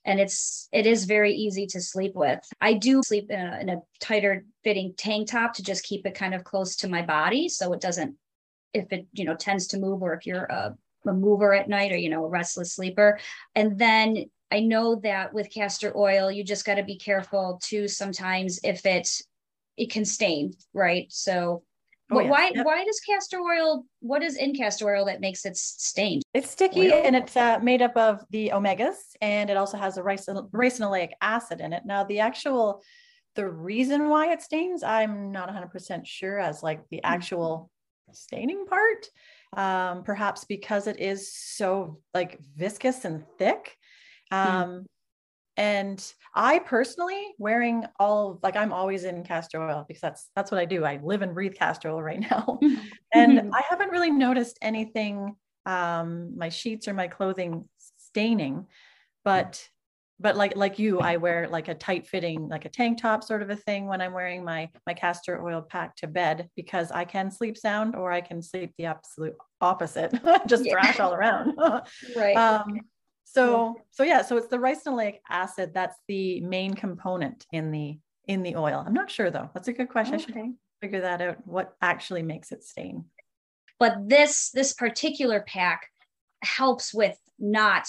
and 0.05 0.21
it's 0.21 0.69
it 0.73 0.87
is 0.87 1.05
very 1.05 1.33
easy 1.33 1.67
to 1.67 1.81
sleep 1.81 2.15
with 2.15 2.41
i 2.61 2.75
do 2.75 3.03
sleep 3.03 3.31
in 3.31 3.41
a, 3.41 3.59
in 3.61 3.69
a, 3.71 3.77
tighter 4.01 4.45
fitting 4.63 4.93
tank 4.97 5.31
top 5.31 5.55
to 5.55 5.63
just 5.63 5.83
keep 5.85 6.05
it 6.05 6.15
kind 6.15 6.35
of 6.35 6.45
close 6.45 6.77
to 6.77 6.89
my 6.89 7.01
body 7.01 7.49
so 7.49 7.73
it 7.73 7.81
doesn't 7.81 8.15
if 8.75 8.93
it 8.93 9.07
you 9.13 9.25
know 9.25 9.35
tends 9.35 9.67
to 9.69 9.79
move 9.79 10.03
or 10.03 10.13
if 10.13 10.27
you're 10.27 10.45
a, 10.45 10.77
a 11.07 11.13
mover 11.13 11.55
at 11.55 11.69
night 11.69 11.93
or 11.93 11.97
you 11.97 12.11
know 12.11 12.25
a 12.25 12.29
restless 12.29 12.75
sleeper 12.75 13.19
and 13.55 13.79
then 13.79 14.27
i 14.51 14.61
know 14.61 14.97
that 14.97 15.33
with 15.33 15.53
castor 15.53 15.97
oil 15.97 16.31
you 16.31 16.45
just 16.45 16.65
got 16.65 16.77
to 16.77 16.85
be 16.85 16.97
careful 16.97 17.59
too 17.63 17.89
sometimes 17.89 18.61
if 18.63 18.85
it 18.87 19.09
it 19.77 19.91
can 19.91 20.05
stain 20.05 20.53
right 20.73 21.07
so 21.11 21.63
Oh, 22.11 22.21
yeah. 22.21 22.31
Why 22.31 22.53
yep. 22.55 22.67
why 22.67 22.85
does 22.85 23.01
castor 23.01 23.41
oil? 23.41 23.87
What 24.01 24.23
is 24.23 24.37
in 24.37 24.55
castor 24.55 24.95
oil 24.95 25.07
that 25.07 25.21
makes 25.21 25.47
it 25.47 25.57
stained? 25.57 26.23
It's 26.35 26.51
sticky 26.51 26.93
oil? 26.93 27.03
and 27.03 27.17
it's 27.17 27.35
uh, 27.35 27.59
made 27.63 27.81
up 27.81 27.97
of 27.97 28.23
the 28.31 28.51
omegas, 28.51 28.97
and 29.23 29.49
it 29.49 29.57
also 29.57 29.79
has 29.79 29.97
a 29.97 30.03
ricinoleic 30.03 31.11
acid 31.23 31.61
in 31.61 31.73
it. 31.73 31.85
Now, 31.87 32.05
the 32.05 32.21
actual 32.21 32.83
the 33.35 33.49
reason 33.49 34.09
why 34.09 34.33
it 34.33 34.43
stains, 34.43 34.83
I'm 34.83 35.33
not 35.33 35.49
100% 35.49 36.07
sure 36.07 36.39
as 36.39 36.63
like 36.63 36.89
the 36.91 36.99
hmm. 36.99 37.13
actual 37.13 37.71
staining 38.13 38.67
part. 38.67 39.09
Um, 39.57 40.03
perhaps 40.03 40.45
because 40.45 40.89
it 40.89 40.99
is 40.99 41.33
so 41.33 42.01
like 42.13 42.41
viscous 42.57 43.05
and 43.05 43.25
thick. 43.39 43.77
Hmm. 44.31 44.57
Um, 44.57 44.87
and 45.57 46.13
i 46.35 46.59
personally 46.59 47.33
wearing 47.39 47.85
all 48.01 48.41
like 48.43 48.57
i'm 48.57 48.73
always 48.73 49.05
in 49.05 49.23
castor 49.23 49.63
oil 49.63 49.85
because 49.87 50.01
that's 50.01 50.31
that's 50.35 50.51
what 50.51 50.59
i 50.59 50.65
do. 50.65 50.85
I 50.85 50.99
live 51.03 51.23
and 51.23 51.33
breathe 51.33 51.55
castor 51.55 51.91
oil 51.91 52.03
right 52.03 52.21
now. 52.21 52.59
And 53.15 53.55
i 53.55 53.63
haven't 53.69 53.91
really 53.91 54.11
noticed 54.11 54.59
anything 54.61 55.37
um 55.67 56.37
my 56.37 56.49
sheets 56.49 56.89
or 56.89 56.95
my 56.95 57.07
clothing 57.07 57.69
staining 57.99 58.67
but 59.25 59.69
but 60.21 60.37
like 60.37 60.57
like 60.57 60.79
you 60.79 61.01
i 61.01 61.17
wear 61.17 61.49
like 61.49 61.69
a 61.69 61.75
tight 61.75 62.07
fitting 62.07 62.49
like 62.49 62.65
a 62.65 62.69
tank 62.69 63.01
top 63.01 63.25
sort 63.25 63.41
of 63.41 63.51
a 63.51 63.57
thing 63.57 63.87
when 63.87 64.01
i'm 64.01 64.13
wearing 64.13 64.45
my 64.45 64.69
my 64.87 64.95
castor 64.95 65.45
oil 65.45 65.63
pack 65.63 65.97
to 65.97 66.07
bed 66.07 66.49
because 66.57 66.91
i 66.91 67.05
can 67.05 67.31
sleep 67.31 67.57
sound 67.57 67.97
or 67.97 68.13
i 68.13 68.21
can 68.21 68.43
sleep 68.43 68.73
the 68.79 68.85
absolute 68.85 69.35
opposite 69.61 70.13
just 70.47 70.65
yeah. 70.65 70.73
thrash 70.73 71.01
all 71.01 71.15
around. 71.15 71.59
Right. 72.15 72.37
Um 72.37 72.81
so, 73.35 73.77
so 73.91 74.03
yeah, 74.05 74.23
so 74.23 74.37
it's 74.37 74.49
the 74.49 74.59
ricinoleic 74.59 75.19
acid 75.29 75.73
that's 75.75 75.97
the 76.09 76.41
main 76.41 76.75
component 76.75 77.47
in 77.53 77.71
the 77.71 77.99
in 78.27 78.43
the 78.43 78.57
oil. 78.57 78.83
I'm 78.87 78.95
not 78.95 79.11
sure 79.11 79.31
though. 79.31 79.51
That's 79.53 79.69
a 79.69 79.73
good 79.73 79.89
question. 79.89 80.15
Okay. 80.15 80.25
I 80.25 80.45
should 80.45 80.55
figure 80.81 81.01
that 81.03 81.21
out. 81.21 81.47
What 81.47 81.75
actually 81.83 82.23
makes 82.23 82.53
it 82.53 82.65
stain? 82.65 83.07
But 83.79 84.09
this 84.09 84.51
this 84.51 84.73
particular 84.73 85.45
pack 85.47 85.89
helps 86.43 86.95
with 86.95 87.19
not 87.39 87.89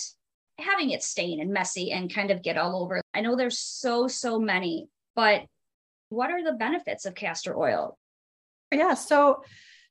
having 0.58 0.92
it 0.92 1.04
stain 1.04 1.40
and 1.40 1.52
messy 1.52 1.92
and 1.92 2.14
kind 2.14 2.32
of 2.32 2.42
get 2.42 2.58
all 2.58 2.82
over. 2.82 3.02
I 3.14 3.22
know 3.22 3.36
there's 3.36 3.60
so 3.60 4.08
so 4.08 4.40
many, 4.40 4.90
but 5.16 5.44
what 6.10 6.32
are 6.32 6.44
the 6.44 6.54
benefits 6.54 7.06
of 7.06 7.16
castor 7.16 7.58
oil? 7.58 7.98
Yeah, 8.72 8.96
so 8.96 9.44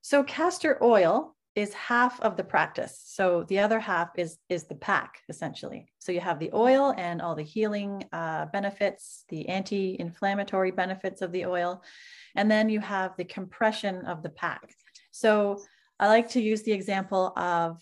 so 0.02 0.24
castor 0.24 0.82
oil 0.82 1.34
is 1.54 1.72
half 1.72 2.20
of 2.20 2.36
the 2.36 2.44
practice. 2.44 3.00
So 3.06 3.44
the 3.48 3.60
other 3.60 3.78
half 3.78 4.10
is 4.16 4.38
is 4.48 4.64
the 4.64 4.74
pack 4.74 5.20
essentially. 5.28 5.86
So 5.98 6.10
you 6.12 6.20
have 6.20 6.38
the 6.38 6.50
oil 6.52 6.94
and 6.96 7.22
all 7.22 7.34
the 7.36 7.42
healing 7.42 8.04
uh, 8.12 8.46
benefits, 8.46 9.24
the 9.28 9.48
anti-inflammatory 9.48 10.72
benefits 10.72 11.22
of 11.22 11.30
the 11.32 11.46
oil, 11.46 11.82
and 12.34 12.50
then 12.50 12.68
you 12.68 12.80
have 12.80 13.16
the 13.16 13.24
compression 13.24 14.04
of 14.06 14.22
the 14.22 14.30
pack. 14.30 14.74
So 15.12 15.62
I 16.00 16.08
like 16.08 16.30
to 16.30 16.40
use 16.40 16.62
the 16.62 16.72
example 16.72 17.32
of 17.36 17.80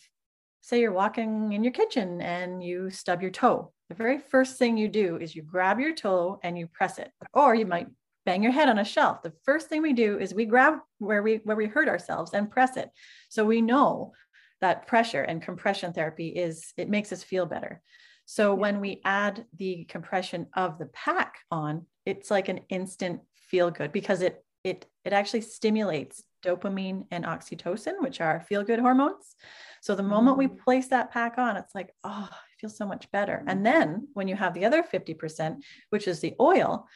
say 0.61 0.81
you're 0.81 0.93
walking 0.93 1.53
in 1.53 1.65
your 1.65 1.73
kitchen 1.73 2.21
and 2.21 2.63
you 2.63 2.91
stub 2.91 3.23
your 3.23 3.31
toe. 3.31 3.73
The 3.89 3.95
very 3.95 4.19
first 4.19 4.59
thing 4.59 4.77
you 4.77 4.89
do 4.89 5.17
is 5.17 5.35
you 5.35 5.43
grab 5.43 5.81
your 5.81 5.95
toe 5.95 6.39
and 6.43 6.59
you 6.59 6.67
press 6.67 6.99
it, 6.99 7.11
or 7.33 7.55
you 7.55 7.67
might 7.67 7.89
bang 8.25 8.43
your 8.43 8.53
head 8.53 8.69
on 8.69 8.79
a 8.79 8.85
shelf. 8.85 9.23
The 9.23 9.33
first 9.45 9.69
thing 9.69 9.83
we 9.83 9.93
do 9.93 10.19
is 10.19 10.35
we 10.35 10.45
grab 10.45 10.75
where 10.99 11.23
we 11.23 11.41
where 11.45 11.57
we 11.57 11.67
hurt 11.67 11.89
ourselves 11.89 12.33
and 12.35 12.51
press 12.51 12.77
it. 12.77 12.91
So 13.29 13.45
we 13.45 13.61
know 13.61 14.13
that 14.61 14.87
pressure 14.87 15.23
and 15.23 15.43
compression 15.43 15.93
therapy 15.93 16.29
is 16.29 16.73
it 16.77 16.89
makes 16.89 17.13
us 17.13 17.23
feel 17.23 17.47
better. 17.47 17.83
So 18.25 18.55
when 18.55 18.81
we 18.81 19.01
add 19.05 19.45
the 19.59 19.85
compression 19.89 20.47
of 20.55 20.79
the 20.79 20.87
pack 20.87 21.35
on 21.51 21.87
it's 22.07 22.31
like 22.31 22.49
an 22.49 22.61
instant 22.69 23.21
feel 23.49 23.71
good 23.71 23.93
because 23.93 24.23
it 24.23 24.45
it 24.65 24.87
it 25.05 25.13
actually 25.13 25.41
stimulates 25.41 26.23
dopamine 26.45 27.05
and 27.11 27.25
oxytocin 27.25 28.01
which 28.01 28.21
are 28.21 28.41
feel 28.41 28.63
good 28.63 28.79
hormones. 28.79 29.35
So 29.81 29.97
the 29.97 30.03
moment 30.05 30.39
we 30.39 30.47
mm. 30.47 30.59
place 30.59 30.89
that 30.89 31.11
pack 31.11 31.39
on 31.39 31.57
it's 31.57 31.75
like 31.75 31.93
oh 32.05 32.29
i 32.31 32.61
feel 32.61 32.71
so 32.71 32.87
much 32.87 33.11
better. 33.11 33.43
And 33.49 33.67
then 33.67 34.07
when 34.15 34.29
you 34.29 34.37
have 34.37 34.55
the 34.55 34.65
other 34.65 34.85
50% 34.85 35.57
which 35.91 36.07
is 36.07 36.21
the 36.21 36.35
oil 36.41 36.87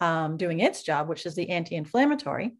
um, 0.00 0.36
doing 0.36 0.60
its 0.60 0.82
job, 0.82 1.08
which 1.08 1.26
is 1.26 1.34
the 1.34 1.50
anti 1.50 1.76
inflammatory. 1.76 2.54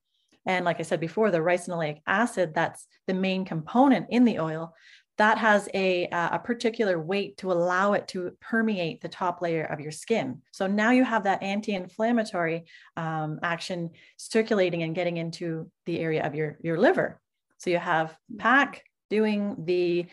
And 0.46 0.64
like 0.64 0.78
I 0.78 0.82
said 0.82 1.00
before, 1.00 1.30
the 1.30 1.38
ricinoleic 1.38 2.00
acid, 2.06 2.52
that's 2.54 2.86
the 3.06 3.14
main 3.14 3.44
component 3.44 4.06
in 4.10 4.24
the 4.24 4.38
oil, 4.38 4.74
that 5.16 5.38
has 5.38 5.68
a, 5.74 6.08
a 6.10 6.40
particular 6.42 7.00
weight 7.00 7.36
to 7.38 7.52
allow 7.52 7.92
it 7.92 8.08
to 8.08 8.32
permeate 8.40 9.00
the 9.00 9.08
top 9.08 9.40
layer 9.40 9.64
of 9.64 9.80
your 9.80 9.92
skin. 9.92 10.42
So 10.52 10.66
now 10.66 10.90
you 10.90 11.04
have 11.04 11.24
that 11.24 11.42
anti 11.42 11.72
inflammatory 11.72 12.64
um, 12.96 13.38
action 13.42 13.90
circulating 14.16 14.82
and 14.82 14.94
getting 14.94 15.16
into 15.16 15.70
the 15.86 16.00
area 16.00 16.26
of 16.26 16.34
your, 16.34 16.58
your 16.62 16.78
liver. 16.78 17.20
So 17.58 17.70
you 17.70 17.78
have 17.78 18.16
pack 18.38 18.82
doing 19.08 19.56
the, 19.64 20.06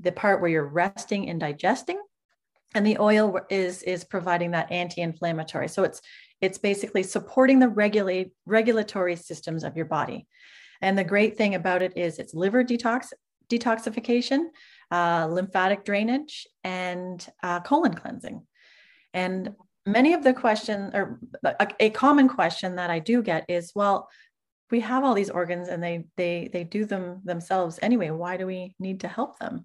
the 0.00 0.12
part 0.12 0.40
where 0.40 0.50
you're 0.50 0.66
resting 0.66 1.30
and 1.30 1.38
digesting 1.38 2.00
and 2.74 2.86
the 2.86 2.98
oil 2.98 3.40
is 3.48 3.82
is 3.82 4.04
providing 4.04 4.50
that 4.50 4.70
anti-inflammatory 4.70 5.68
so 5.68 5.84
it's 5.84 6.00
it's 6.40 6.58
basically 6.58 7.02
supporting 7.02 7.58
the 7.58 7.68
regulate 7.68 8.30
regulatory 8.46 9.16
systems 9.16 9.64
of 9.64 9.76
your 9.76 9.86
body. 9.86 10.26
And 10.80 10.96
the 10.96 11.04
great 11.04 11.36
thing 11.36 11.54
about 11.54 11.82
it 11.82 11.96
is 11.96 12.18
it's 12.18 12.34
liver 12.34 12.64
detox 12.64 13.12
detoxification, 13.50 14.48
uh, 14.90 15.26
lymphatic 15.30 15.84
drainage, 15.84 16.46
and 16.64 17.26
uh, 17.42 17.60
colon 17.60 17.94
cleansing. 17.94 18.46
And 19.14 19.54
many 19.86 20.12
of 20.12 20.22
the 20.22 20.34
questions, 20.34 20.92
or 20.94 21.18
a, 21.42 21.68
a 21.80 21.90
common 21.90 22.28
question 22.28 22.76
that 22.76 22.90
I 22.90 22.98
do 22.98 23.22
get 23.22 23.46
is, 23.48 23.72
well, 23.74 24.08
we 24.70 24.80
have 24.80 25.02
all 25.02 25.14
these 25.14 25.30
organs 25.30 25.68
and 25.68 25.82
they 25.82 26.04
they 26.16 26.50
they 26.52 26.62
do 26.62 26.84
them 26.84 27.22
themselves 27.24 27.78
anyway. 27.80 28.10
Why 28.10 28.36
do 28.36 28.46
we 28.46 28.74
need 28.78 29.00
to 29.00 29.08
help 29.08 29.38
them? 29.38 29.64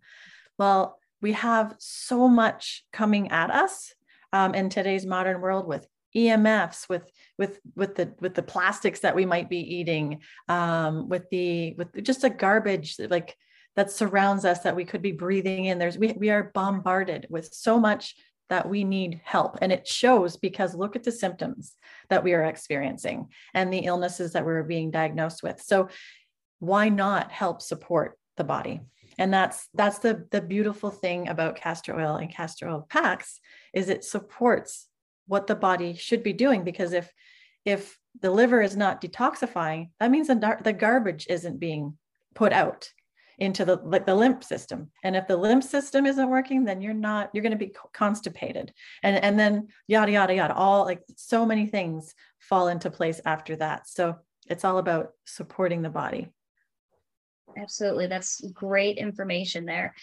Well, 0.58 0.98
we 1.22 1.34
have 1.34 1.76
so 1.80 2.28
much 2.28 2.86
coming 2.94 3.32
at 3.32 3.52
us 3.52 3.94
um, 4.32 4.56
in 4.56 4.70
today's 4.70 5.06
modern 5.06 5.42
world 5.42 5.68
with 5.68 5.86
EMFs, 6.15 6.88
with 6.89 7.12
with 7.38 7.60
with 7.76 7.95
the 7.95 8.13
with 8.19 8.36
the 8.36 8.43
plastics 8.43 9.02
that 9.02 9.15
we 9.15 9.26
might 9.26 9.49
be 9.49 9.60
eating, 9.60 10.21
um, 10.47 11.10
with 11.10 11.30
the 11.30 11.73
with 11.78 12.04
just 12.04 12.23
a 12.23 12.30
garbage 12.30 12.97
like 13.10 13.36
that 13.76 13.91
surrounds 13.91 14.45
us 14.45 14.60
that 14.60 14.76
we 14.76 14.86
could 14.86 15.02
be 15.02 15.12
breathing 15.12 15.65
in. 15.65 15.80
There's 15.80 15.97
we 15.97 16.13
we 16.13 16.30
are 16.30 16.52
bombarded 16.54 17.28
with 17.30 17.54
so 17.54 17.80
much 17.80 18.15
that 18.49 18.69
we 18.69 18.84
need 18.84 19.21
help, 19.23 19.58
and 19.62 19.71
it 19.71 19.88
shows 19.88 20.38
because 20.38 20.76
look 20.76 20.95
at 20.95 21.04
the 21.04 21.12
symptoms 21.12 21.76
that 22.10 22.23
we 22.23 22.34
are 22.34 22.43
experiencing 22.43 23.30
and 23.54 23.73
the 23.73 23.80
illnesses 23.80 24.34
that 24.34 24.45
we're 24.45 24.63
being 24.63 24.91
diagnosed 24.91 25.41
with. 25.41 25.62
So 25.62 25.89
why 26.60 26.89
not 26.89 27.32
help 27.32 27.62
support 27.62 28.17
the 28.38 28.43
body? 28.43 28.82
And 29.17 29.34
that's 29.34 29.67
that's 29.73 29.99
the 29.99 30.28
the 30.32 30.41
beautiful 30.41 30.89
thing 30.89 31.28
about 31.28 31.56
castor 31.56 31.95
oil 31.95 32.15
and 32.15 32.32
castor 32.32 32.69
oil 32.69 32.86
packs 32.89 33.39
is 33.73 33.89
it 33.89 34.04
supports 34.04 34.88
what 35.28 35.48
the 35.48 35.56
body 35.56 35.96
should 35.96 36.24
be 36.24 36.34
doing 36.34 36.64
because 36.64 36.94
if 36.94 37.12
if 37.66 37.98
the 38.22 38.32
liver 38.32 38.62
is 38.62 38.76
not 38.76 39.02
detoxifying 39.02 39.90
that 40.00 40.12
means 40.12 40.28
the, 40.28 40.58
the 40.64 40.74
garbage 40.74 41.26
isn't 41.30 41.60
being 41.60 41.98
put 42.34 42.54
out 42.54 42.90
into 43.38 43.66
the 43.66 43.78
like 43.78 44.06
the 44.06 44.16
lymph 44.16 44.44
system. 44.44 44.92
And 45.04 45.16
if 45.16 45.28
the 45.28 45.38
lymph 45.38 45.64
system 45.64 46.06
isn't 46.06 46.30
working 46.30 46.66
then 46.66 46.82
you're 46.82 46.94
not 46.94 47.30
you're 47.34 47.42
going 47.42 47.58
to 47.58 47.58
be 47.58 47.74
constipated. 47.94 48.74
And 49.02 49.18
and 49.24 49.40
then 49.40 49.68
yada 49.88 50.12
yada 50.12 50.36
yada 50.36 50.54
all 50.54 50.86
like 50.86 51.02
so 51.16 51.46
many 51.46 51.68
things 51.68 52.14
fall 52.40 52.68
into 52.68 52.92
place 52.92 53.20
after 53.26 53.56
that. 53.58 53.88
So 53.88 54.18
it's 54.50 54.66
all 54.66 54.78
about 54.78 55.12
supporting 55.26 55.82
the 55.82 55.90
body 55.90 56.30
Absolutely. 57.58 58.08
That's 58.08 58.42
great 58.54 58.98
information 58.98 59.66
there. 59.66 59.94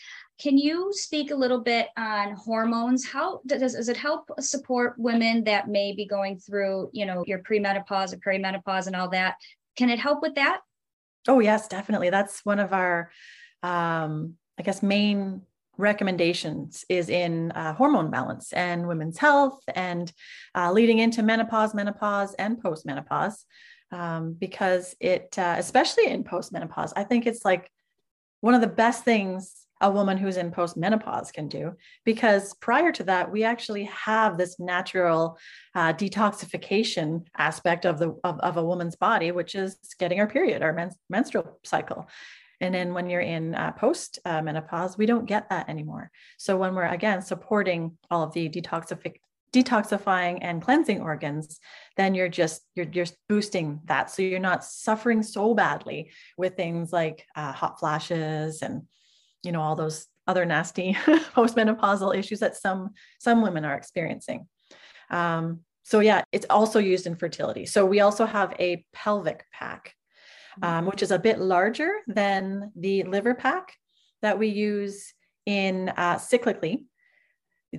Can 0.40 0.56
you 0.56 0.90
speak 0.92 1.30
a 1.30 1.36
little 1.36 1.60
bit 1.60 1.88
on 1.96 2.32
hormones? 2.32 3.04
How 3.04 3.40
does, 3.46 3.74
does 3.74 3.88
it 3.88 3.96
help 3.96 4.30
support 4.40 4.94
women 4.98 5.44
that 5.44 5.68
may 5.68 5.92
be 5.92 6.06
going 6.06 6.38
through, 6.38 6.90
you 6.92 7.06
know, 7.06 7.24
your 7.26 7.40
premenopause 7.40 8.14
or 8.14 8.18
perimenopause 8.18 8.86
and 8.86 8.96
all 8.96 9.10
that? 9.10 9.36
Can 9.76 9.90
it 9.90 9.98
help 9.98 10.22
with 10.22 10.36
that? 10.36 10.60
Oh, 11.28 11.40
yes, 11.40 11.68
definitely. 11.68 12.10
That's 12.10 12.44
one 12.44 12.58
of 12.58 12.72
our, 12.72 13.10
um, 13.62 14.34
I 14.58 14.62
guess, 14.62 14.82
main 14.82 15.42
recommendations 15.76 16.84
is 16.88 17.08
in 17.08 17.50
uh, 17.52 17.74
hormone 17.74 18.10
balance 18.10 18.52
and 18.52 18.86
women's 18.86 19.18
health 19.18 19.60
and 19.74 20.12
uh, 20.54 20.70
leading 20.72 20.98
into 20.98 21.22
menopause, 21.22 21.74
menopause, 21.74 22.34
and 22.34 22.62
postmenopause. 22.62 23.44
Um, 23.92 24.34
because 24.34 24.94
it, 25.00 25.36
uh, 25.36 25.56
especially 25.58 26.06
in 26.06 26.22
postmenopause, 26.22 26.92
I 26.94 27.02
think 27.02 27.26
it's 27.26 27.44
like 27.44 27.70
one 28.40 28.54
of 28.54 28.60
the 28.60 28.68
best 28.68 29.04
things 29.04 29.66
a 29.80 29.90
woman 29.90 30.18
who's 30.18 30.36
in 30.36 30.50
postmenopause 30.50 31.32
can 31.32 31.48
do 31.48 31.74
because 32.04 32.54
prior 32.54 32.92
to 32.92 33.04
that 33.04 33.30
we 33.30 33.44
actually 33.44 33.84
have 33.84 34.36
this 34.36 34.60
natural 34.60 35.38
uh, 35.74 35.92
detoxification 35.92 37.26
aspect 37.36 37.86
of 37.86 37.98
the 37.98 38.10
of, 38.24 38.38
of, 38.40 38.56
a 38.56 38.64
woman's 38.64 38.96
body 38.96 39.32
which 39.32 39.54
is 39.54 39.78
getting 39.98 40.20
our 40.20 40.26
period 40.26 40.62
our 40.62 40.72
men- 40.72 40.90
menstrual 41.08 41.58
cycle. 41.64 42.08
And 42.62 42.74
then 42.74 42.92
when 42.92 43.08
you're 43.08 43.22
in 43.22 43.54
uh, 43.54 43.72
post 43.72 44.18
uh, 44.26 44.42
menopause 44.42 44.98
we 44.98 45.06
don't 45.06 45.24
get 45.24 45.48
that 45.48 45.70
anymore. 45.70 46.10
So 46.36 46.58
when 46.58 46.74
we're 46.74 46.84
again 46.84 47.22
supporting 47.22 47.96
all 48.10 48.22
of 48.22 48.34
the 48.34 48.50
detoxific 48.50 49.16
detoxifying 49.52 50.38
and 50.42 50.62
cleansing 50.62 51.00
organs 51.00 51.58
then 51.96 52.14
you're 52.14 52.28
just 52.28 52.62
you're 52.74 52.86
just 52.86 53.14
boosting 53.28 53.80
that. 53.84 54.10
So 54.10 54.22
you're 54.22 54.38
not 54.38 54.64
suffering 54.64 55.22
so 55.22 55.54
badly 55.54 56.10
with 56.38 56.56
things 56.56 56.92
like 56.92 57.26
uh, 57.36 57.52
hot 57.52 57.78
flashes 57.78 58.62
and 58.62 58.82
you 59.42 59.52
know 59.52 59.60
all 59.60 59.76
those 59.76 60.06
other 60.26 60.44
nasty 60.46 60.94
postmenopausal 61.34 62.16
issues 62.16 62.40
that 62.40 62.56
some 62.56 62.90
some 63.18 63.42
women 63.42 63.64
are 63.64 63.74
experiencing. 63.74 64.46
Um, 65.10 65.60
so 65.82 66.00
yeah 66.00 66.22
it's 66.32 66.46
also 66.48 66.78
used 66.78 67.06
in 67.06 67.16
fertility. 67.16 67.66
So 67.66 67.84
we 67.84 68.00
also 68.00 68.24
have 68.24 68.54
a 68.58 68.84
pelvic 68.92 69.44
pack 69.52 69.94
um, 70.62 70.86
which 70.86 71.02
is 71.02 71.10
a 71.10 71.18
bit 71.18 71.38
larger 71.38 71.92
than 72.06 72.72
the 72.76 73.02
liver 73.04 73.34
pack 73.34 73.72
that 74.22 74.38
we 74.38 74.48
use 74.48 75.14
in 75.46 75.90
uh, 75.96 76.16
cyclically 76.16 76.84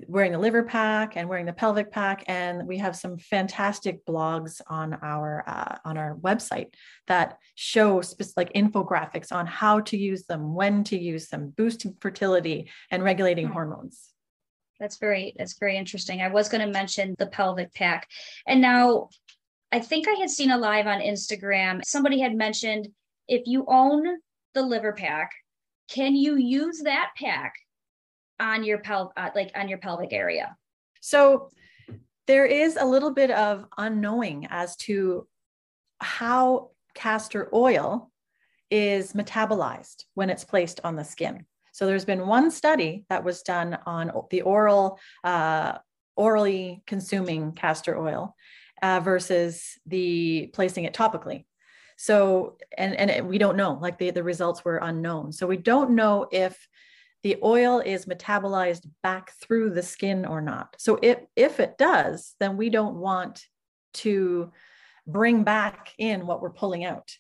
wearing 0.07 0.31
the 0.31 0.37
liver 0.39 0.63
pack 0.63 1.17
and 1.17 1.27
wearing 1.27 1.45
the 1.45 1.53
pelvic 1.53 1.91
pack 1.91 2.23
and 2.27 2.65
we 2.65 2.77
have 2.77 2.95
some 2.95 3.17
fantastic 3.17 4.05
blogs 4.05 4.61
on 4.67 4.93
our 5.01 5.43
uh, 5.47 5.77
on 5.83 5.97
our 5.97 6.15
website 6.17 6.73
that 7.07 7.37
show 7.55 8.01
specific 8.01 8.37
like 8.37 8.53
infographics 8.53 9.31
on 9.31 9.45
how 9.45 9.79
to 9.81 9.97
use 9.97 10.23
them 10.25 10.55
when 10.55 10.83
to 10.83 10.97
use 10.97 11.27
them 11.27 11.53
boosting 11.57 11.95
fertility 11.99 12.69
and 12.89 13.03
regulating 13.03 13.47
hmm. 13.47 13.53
hormones. 13.53 14.09
That's 14.79 14.97
very 14.97 15.33
that's 15.37 15.59
very 15.59 15.77
interesting. 15.77 16.21
I 16.21 16.29
was 16.29 16.47
going 16.47 16.65
to 16.65 16.71
mention 16.71 17.15
the 17.19 17.27
pelvic 17.27 17.73
pack. 17.73 18.07
And 18.47 18.61
now 18.61 19.09
i 19.71 19.79
think 19.79 20.07
i 20.07 20.13
had 20.19 20.29
seen 20.29 20.51
a 20.51 20.57
live 20.57 20.87
on 20.87 20.99
instagram 20.99 21.81
somebody 21.83 22.19
had 22.19 22.35
mentioned 22.35 22.87
if 23.27 23.43
you 23.45 23.65
own 23.67 24.05
the 24.53 24.61
liver 24.61 24.93
pack 24.93 25.31
can 25.89 26.15
you 26.15 26.35
use 26.35 26.81
that 26.83 27.11
pack 27.17 27.53
on 28.41 28.63
your 28.63 28.79
pel 28.79 29.13
uh, 29.15 29.29
like 29.33 29.51
on 29.55 29.69
your 29.69 29.77
pelvic 29.77 30.11
area? 30.11 30.57
So 30.99 31.49
there 32.27 32.45
is 32.45 32.77
a 32.77 32.85
little 32.85 33.13
bit 33.13 33.31
of 33.31 33.65
unknowing 33.77 34.47
as 34.49 34.75
to 34.77 35.27
how 35.99 36.71
castor 36.93 37.49
oil 37.53 38.11
is 38.69 39.13
metabolized 39.13 40.05
when 40.15 40.29
it's 40.29 40.43
placed 40.43 40.79
on 40.83 40.95
the 40.95 41.03
skin. 41.03 41.45
So 41.73 41.85
there's 41.85 42.05
been 42.05 42.27
one 42.27 42.51
study 42.51 43.05
that 43.09 43.23
was 43.23 43.43
done 43.43 43.77
on 43.85 44.11
the 44.29 44.41
oral 44.41 44.99
uh, 45.23 45.77
orally 46.15 46.83
consuming 46.85 47.53
castor 47.53 47.97
oil 47.97 48.35
uh, 48.81 48.99
versus 48.99 49.77
the 49.85 50.49
placing 50.53 50.85
it 50.85 50.93
topically. 50.93 51.45
So 51.97 52.57
and 52.77 52.95
and 52.95 53.27
we 53.27 53.37
don't 53.37 53.57
know 53.57 53.77
like 53.79 53.97
the, 53.97 54.09
the 54.09 54.23
results 54.23 54.65
were 54.65 54.77
unknown. 54.77 55.31
So 55.31 55.47
we 55.47 55.57
don't 55.57 55.91
know 55.91 56.27
if 56.31 56.67
the 57.23 57.37
oil 57.43 57.79
is 57.79 58.05
metabolized 58.05 58.87
back 59.03 59.31
through 59.41 59.71
the 59.71 59.83
skin 59.83 60.25
or 60.25 60.41
not. 60.41 60.75
So 60.79 60.99
if, 61.01 61.19
if 61.35 61.59
it 61.59 61.77
does, 61.77 62.35
then 62.39 62.57
we 62.57 62.69
don't 62.69 62.95
want 62.95 63.43
to 63.95 64.51
bring 65.05 65.43
back 65.43 65.93
in 65.97 66.25
what 66.25 66.41
we're 66.41 66.51
pulling 66.51 66.83
out. 66.85 67.11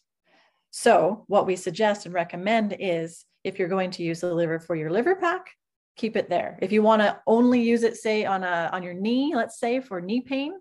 So 0.71 1.25
what 1.27 1.45
we 1.45 1.55
suggest 1.55 2.05
and 2.05 2.13
recommend 2.13 2.75
is 2.79 3.25
if 3.43 3.59
you're 3.59 3.67
going 3.67 3.91
to 3.91 4.03
use 4.03 4.21
the 4.21 4.33
liver 4.33 4.59
for 4.59 4.75
your 4.75 4.89
liver 4.89 5.15
pack, 5.15 5.51
keep 5.97 6.15
it 6.15 6.29
there. 6.29 6.57
If 6.61 6.71
you 6.71 6.81
want 6.81 7.01
to 7.01 7.19
only 7.27 7.61
use 7.61 7.83
it, 7.83 7.97
say 7.97 8.25
on 8.25 8.43
a 8.43 8.69
on 8.71 8.81
your 8.83 8.93
knee, 8.93 9.33
let's 9.35 9.59
say 9.59 9.81
for 9.81 9.99
knee 9.99 10.21
pain, 10.21 10.53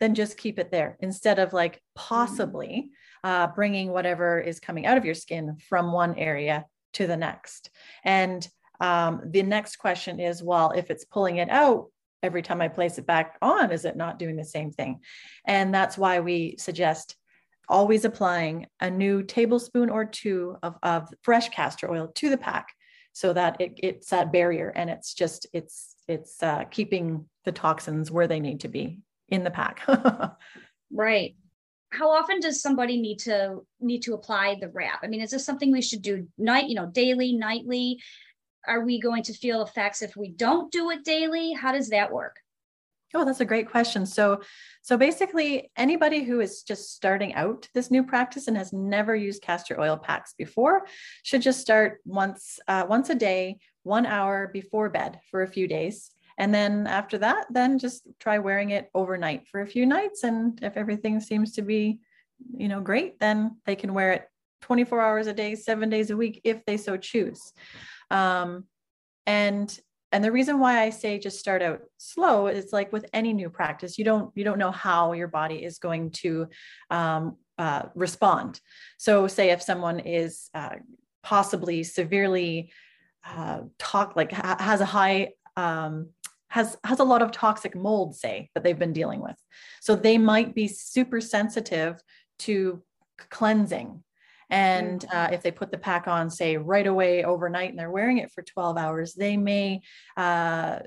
then 0.00 0.14
just 0.14 0.36
keep 0.36 0.58
it 0.58 0.70
there 0.70 0.96
instead 1.00 1.38
of 1.38 1.52
like 1.52 1.80
possibly 1.94 2.90
uh, 3.22 3.46
bringing 3.48 3.90
whatever 3.90 4.40
is 4.40 4.58
coming 4.58 4.84
out 4.84 4.96
of 4.98 5.04
your 5.04 5.14
skin 5.14 5.56
from 5.68 5.92
one 5.92 6.16
area 6.16 6.66
to 6.94 7.06
the 7.06 7.16
next. 7.16 7.70
And 8.04 8.46
um, 8.82 9.22
the 9.24 9.42
next 9.44 9.76
question 9.76 10.20
is, 10.20 10.42
well, 10.42 10.72
if 10.72 10.90
it's 10.90 11.04
pulling 11.04 11.36
it 11.36 11.48
out 11.48 11.86
every 12.22 12.42
time 12.42 12.60
I 12.60 12.68
place 12.68 12.98
it 12.98 13.06
back 13.06 13.38
on, 13.40 13.70
is 13.70 13.84
it 13.84 13.96
not 13.96 14.18
doing 14.18 14.36
the 14.36 14.44
same 14.44 14.72
thing? 14.72 15.00
And 15.46 15.72
that's 15.72 15.96
why 15.96 16.20
we 16.20 16.56
suggest 16.58 17.16
always 17.68 18.04
applying 18.04 18.66
a 18.80 18.90
new 18.90 19.22
tablespoon 19.22 19.88
or 19.88 20.04
two 20.04 20.56
of, 20.64 20.74
of 20.82 21.08
fresh 21.22 21.48
castor 21.50 21.90
oil 21.90 22.08
to 22.08 22.28
the 22.28 22.36
pack 22.36 22.68
so 23.12 23.32
that 23.32 23.60
it, 23.60 23.78
it's 23.78 24.10
that 24.10 24.32
barrier 24.32 24.72
and 24.74 24.90
it's 24.90 25.14
just 25.14 25.46
it's 25.52 25.94
it's 26.08 26.42
uh, 26.42 26.64
keeping 26.64 27.24
the 27.44 27.52
toxins 27.52 28.10
where 28.10 28.26
they 28.26 28.40
need 28.40 28.60
to 28.60 28.68
be 28.68 28.98
in 29.28 29.44
the 29.44 29.50
pack. 29.50 29.80
Right. 30.94 31.36
How 31.88 32.10
often 32.10 32.38
does 32.38 32.60
somebody 32.60 33.00
need 33.00 33.20
to 33.20 33.64
need 33.80 34.02
to 34.02 34.12
apply 34.12 34.58
the 34.60 34.68
wrap? 34.68 35.00
I 35.02 35.06
mean 35.06 35.22
is 35.22 35.30
this 35.30 35.46
something 35.46 35.72
we 35.72 35.80
should 35.80 36.02
do 36.02 36.28
night 36.36 36.68
you 36.68 36.74
know 36.74 36.84
daily 36.84 37.32
nightly 37.32 37.98
are 38.66 38.84
we 38.84 39.00
going 39.00 39.22
to 39.24 39.32
feel 39.32 39.62
effects 39.62 40.02
if 40.02 40.16
we 40.16 40.30
don't 40.30 40.70
do 40.72 40.90
it 40.90 41.04
daily? 41.04 41.52
How 41.52 41.72
does 41.72 41.88
that 41.90 42.12
work? 42.12 42.36
Oh, 43.14 43.24
that's 43.26 43.40
a 43.40 43.44
great 43.44 43.70
question. 43.70 44.06
So, 44.06 44.40
so 44.80 44.96
basically, 44.96 45.70
anybody 45.76 46.24
who 46.24 46.40
is 46.40 46.62
just 46.62 46.94
starting 46.94 47.34
out 47.34 47.68
this 47.74 47.90
new 47.90 48.02
practice 48.02 48.48
and 48.48 48.56
has 48.56 48.72
never 48.72 49.14
used 49.14 49.42
castor 49.42 49.78
oil 49.78 49.98
packs 49.98 50.32
before 50.32 50.86
should 51.22 51.42
just 51.42 51.60
start 51.60 52.00
once 52.06 52.58
uh, 52.68 52.86
once 52.88 53.10
a 53.10 53.14
day, 53.14 53.58
one 53.82 54.06
hour 54.06 54.48
before 54.50 54.88
bed 54.88 55.20
for 55.30 55.42
a 55.42 55.48
few 55.48 55.68
days, 55.68 56.10
and 56.38 56.54
then 56.54 56.86
after 56.86 57.18
that, 57.18 57.46
then 57.50 57.78
just 57.78 58.06
try 58.18 58.38
wearing 58.38 58.70
it 58.70 58.90
overnight 58.94 59.46
for 59.48 59.60
a 59.60 59.66
few 59.66 59.84
nights. 59.84 60.24
And 60.24 60.58
if 60.62 60.76
everything 60.76 61.20
seems 61.20 61.52
to 61.52 61.62
be, 61.62 62.00
you 62.56 62.68
know, 62.68 62.80
great, 62.80 63.20
then 63.20 63.58
they 63.66 63.76
can 63.76 63.92
wear 63.94 64.12
it 64.12 64.28
24 64.62 65.00
hours 65.00 65.26
a 65.26 65.34
day, 65.34 65.54
seven 65.54 65.90
days 65.90 66.10
a 66.10 66.16
week 66.16 66.40
if 66.44 66.64
they 66.64 66.76
so 66.76 66.96
choose. 66.96 67.52
Um, 68.12 68.64
and 69.26 69.76
and 70.12 70.22
the 70.22 70.30
reason 70.30 70.58
why 70.60 70.82
I 70.82 70.90
say 70.90 71.18
just 71.18 71.40
start 71.40 71.62
out 71.62 71.80
slow 71.96 72.46
is 72.46 72.70
like 72.70 72.92
with 72.92 73.06
any 73.14 73.32
new 73.32 73.48
practice, 73.48 73.98
you 73.98 74.04
don't 74.04 74.30
you 74.36 74.44
don't 74.44 74.58
know 74.58 74.70
how 74.70 75.12
your 75.14 75.28
body 75.28 75.64
is 75.64 75.78
going 75.78 76.10
to 76.22 76.48
um, 76.90 77.36
uh, 77.58 77.84
respond. 77.94 78.60
So, 78.98 79.26
say 79.26 79.50
if 79.50 79.62
someone 79.62 80.00
is 80.00 80.50
uh, 80.54 80.76
possibly 81.22 81.82
severely 81.82 82.72
uh, 83.26 83.60
talk 83.78 84.14
like 84.14 84.32
ha- 84.32 84.58
has 84.60 84.82
a 84.82 84.86
high 84.86 85.30
um, 85.56 86.10
has 86.48 86.76
has 86.84 87.00
a 87.00 87.04
lot 87.04 87.22
of 87.22 87.32
toxic 87.32 87.74
mold, 87.74 88.14
say 88.14 88.50
that 88.54 88.62
they've 88.62 88.78
been 88.78 88.92
dealing 88.92 89.22
with, 89.22 89.36
so 89.80 89.96
they 89.96 90.18
might 90.18 90.54
be 90.54 90.68
super 90.68 91.22
sensitive 91.22 92.02
to 92.40 92.82
cleansing 93.30 94.02
and 94.52 95.02
uh, 95.10 95.30
if 95.32 95.42
they 95.42 95.50
put 95.50 95.70
the 95.70 95.78
pack 95.78 96.06
on, 96.06 96.28
say, 96.28 96.58
right 96.58 96.86
away 96.86 97.24
overnight 97.24 97.70
and 97.70 97.78
they're 97.78 97.90
wearing 97.90 98.18
it 98.18 98.30
for 98.30 98.42
12 98.42 98.76
hours, 98.76 99.14
they 99.14 99.38
may 99.38 99.80
uh, 100.18 100.80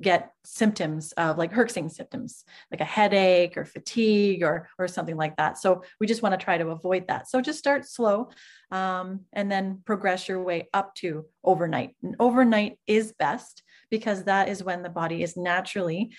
get 0.00 0.30
symptoms 0.44 1.10
of 1.16 1.36
like 1.36 1.52
Herxing 1.52 1.90
symptoms, 1.90 2.44
like 2.70 2.80
a 2.80 2.84
headache 2.84 3.56
or 3.56 3.64
fatigue 3.64 4.44
or, 4.44 4.68
or 4.78 4.86
something 4.86 5.16
like 5.16 5.36
that. 5.38 5.58
So 5.58 5.82
we 5.98 6.06
just 6.06 6.22
want 6.22 6.38
to 6.38 6.44
try 6.44 6.58
to 6.58 6.68
avoid 6.68 7.08
that. 7.08 7.28
So 7.28 7.40
just 7.40 7.58
start 7.58 7.88
slow 7.88 8.30
um, 8.70 9.22
and 9.32 9.50
then 9.50 9.80
progress 9.84 10.28
your 10.28 10.40
way 10.40 10.68
up 10.72 10.94
to 10.96 11.24
overnight. 11.42 11.96
And 12.04 12.14
overnight 12.20 12.78
is 12.86 13.12
best 13.18 13.64
because 13.90 14.24
that 14.24 14.48
is 14.48 14.62
when 14.62 14.84
the 14.84 14.88
body 14.88 15.24
is 15.24 15.36
naturally 15.36 16.12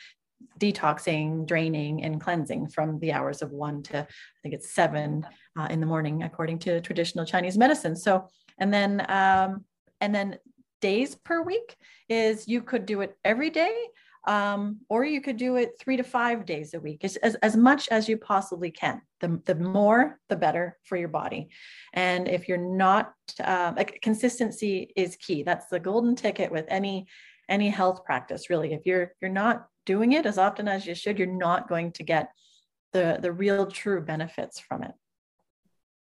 detoxing, 0.59 1.45
draining, 1.45 2.03
and 2.03 2.21
cleansing 2.21 2.67
from 2.69 2.99
the 2.99 3.11
hours 3.11 3.41
of 3.41 3.51
one 3.51 3.83
to 3.83 3.99
I 3.99 4.39
think 4.41 4.55
it's 4.55 4.73
seven 4.73 5.25
uh, 5.57 5.67
in 5.69 5.79
the 5.79 5.85
morning, 5.85 6.23
according 6.23 6.59
to 6.59 6.81
traditional 6.81 7.25
Chinese 7.25 7.57
medicine. 7.57 7.95
So, 7.95 8.27
and 8.57 8.73
then 8.73 9.05
um, 9.09 9.65
and 10.01 10.13
then 10.13 10.37
days 10.81 11.15
per 11.15 11.41
week 11.41 11.77
is 12.09 12.47
you 12.47 12.61
could 12.61 12.85
do 12.85 13.01
it 13.01 13.17
every 13.23 13.49
day, 13.49 13.73
um, 14.27 14.79
or 14.89 15.05
you 15.05 15.21
could 15.21 15.37
do 15.37 15.55
it 15.55 15.71
three 15.79 15.97
to 15.97 16.03
five 16.03 16.45
days 16.45 16.73
a 16.73 16.79
week, 16.79 17.03
as, 17.03 17.15
as, 17.17 17.35
as 17.35 17.55
much 17.55 17.87
as 17.89 18.09
you 18.09 18.17
possibly 18.17 18.71
can. 18.71 19.01
The, 19.21 19.41
the 19.45 19.55
more, 19.55 20.19
the 20.27 20.35
better 20.35 20.77
for 20.83 20.97
your 20.97 21.07
body. 21.07 21.49
And 21.93 22.27
if 22.27 22.49
you're 22.49 22.57
not, 22.57 23.13
uh, 23.41 23.73
like 23.77 23.99
consistency 24.01 24.91
is 24.95 25.15
key. 25.15 25.43
That's 25.43 25.67
the 25.67 25.79
golden 25.79 26.15
ticket 26.15 26.51
with 26.51 26.65
any 26.67 27.07
any 27.49 27.69
health 27.69 28.05
practice 28.05 28.49
really 28.49 28.73
if 28.73 28.85
you're 28.85 29.13
you're 29.21 29.29
not 29.29 29.67
doing 29.85 30.13
it 30.13 30.25
as 30.25 30.37
often 30.37 30.67
as 30.67 30.85
you 30.85 30.95
should, 30.95 31.17
you're 31.17 31.27
not 31.27 31.67
going 31.67 31.91
to 31.93 32.03
get 32.03 32.31
the, 32.91 33.17
the 33.21 33.31
real 33.31 33.65
true 33.65 34.01
benefits 34.01 34.59
from 34.59 34.83
it. 34.83 34.91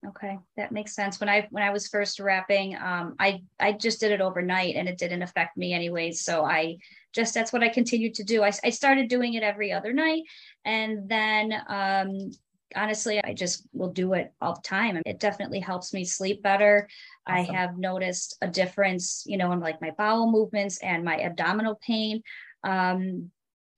Okay, 0.04 0.37
that 0.56 0.72
makes 0.72 0.96
sense. 0.96 1.20
When 1.20 1.28
I 1.28 1.46
when 1.50 1.62
I 1.62 1.70
was 1.70 1.87
first 1.87 2.18
wrapping, 2.18 2.76
um, 2.76 3.14
I 3.20 3.42
I 3.61 3.70
just 3.70 4.00
did 4.00 4.11
it 4.11 4.20
overnight 4.20 4.74
and 4.74 4.88
it 4.88 4.98
didn't 4.98 5.22
affect 5.22 5.56
me 5.56 5.72
anyways. 5.72 6.22
So 6.22 6.44
I 6.44 6.78
just 7.12 7.35
that's 7.35 7.52
what 7.52 7.62
I 7.62 7.68
continued 7.68 8.14
to 8.14 8.24
do. 8.24 8.42
I, 8.42 8.50
I 8.64 8.70
started 8.70 9.06
doing 9.06 9.35
it 9.35 9.44
every 9.44 9.70
other 9.70 9.92
night, 9.92 10.24
and 10.64 11.08
then 11.08 11.54
um, 11.68 12.32
honestly, 12.74 13.22
I 13.22 13.32
just 13.32 13.66
will 13.72 13.92
do 13.92 14.14
it 14.14 14.32
all 14.40 14.54
the 14.54 14.62
time. 14.62 15.00
It 15.06 15.20
definitely 15.20 15.61
helps 15.61 15.92
me 15.94 16.04
sleep 16.04 16.42
better. 16.42 16.88
Awesome. 17.28 17.54
I 17.54 17.58
have 17.58 17.78
noticed 17.78 18.38
a 18.42 18.48
difference, 18.48 19.22
you 19.24 19.37
know, 19.37 19.52
in 19.52 19.61
like 19.61 19.80
my 19.80 19.92
bowel 19.96 20.30
movements 20.30 20.78
and 20.78 21.04
my 21.04 21.20
abdominal 21.22 21.78
pain. 21.87 22.22
Um, 22.64 23.30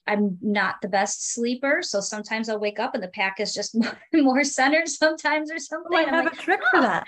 I'm 0.07 0.39
not 0.43 0.77
the 0.83 0.89
best 0.89 1.33
sleeper, 1.33 1.81
so 1.83 2.01
sometimes 2.01 2.49
I'll 2.49 2.59
wake 2.59 2.79
up 2.79 2.95
and 2.95 3.03
the 3.03 3.09
pack 3.09 3.41
is 3.41 3.55
just 3.55 3.77
more, 4.13 4.45
centered 4.45 4.89
sometimes 4.89 5.51
or 5.51 5.59
something. 5.59 5.91
Oh, 5.93 5.97
I 5.97 6.05
have 6.05 6.25
like, 6.25 6.35
a 6.35 6.37
trick 6.37 6.61
for 6.71 6.81
that. 6.81 7.07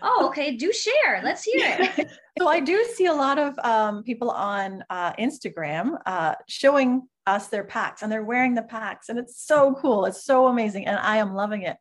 Oh, 0.00 0.26
okay. 0.28 0.56
Do 0.56 0.72
share. 0.72 1.20
Let's 1.22 1.44
hear 1.44 1.76
it. 1.80 2.10
so 2.38 2.48
I 2.48 2.60
do 2.60 2.84
see 2.94 3.06
a 3.06 3.12
lot 3.12 3.38
of 3.38 3.58
um, 3.60 4.02
people 4.02 4.30
on 4.30 4.84
uh, 4.90 5.12
Instagram 5.14 5.98
uh, 6.06 6.34
showing 6.48 7.02
us 7.26 7.48
their 7.48 7.64
packs, 7.64 8.02
and 8.02 8.10
they're 8.10 8.24
wearing 8.24 8.54
the 8.54 8.62
packs, 8.62 9.08
and 9.08 9.18
it's 9.18 9.44
so 9.44 9.74
cool. 9.74 10.06
It's 10.06 10.24
so 10.24 10.46
amazing, 10.46 10.86
and 10.86 10.98
I 10.98 11.18
am 11.18 11.34
loving 11.34 11.62
it. 11.62 11.76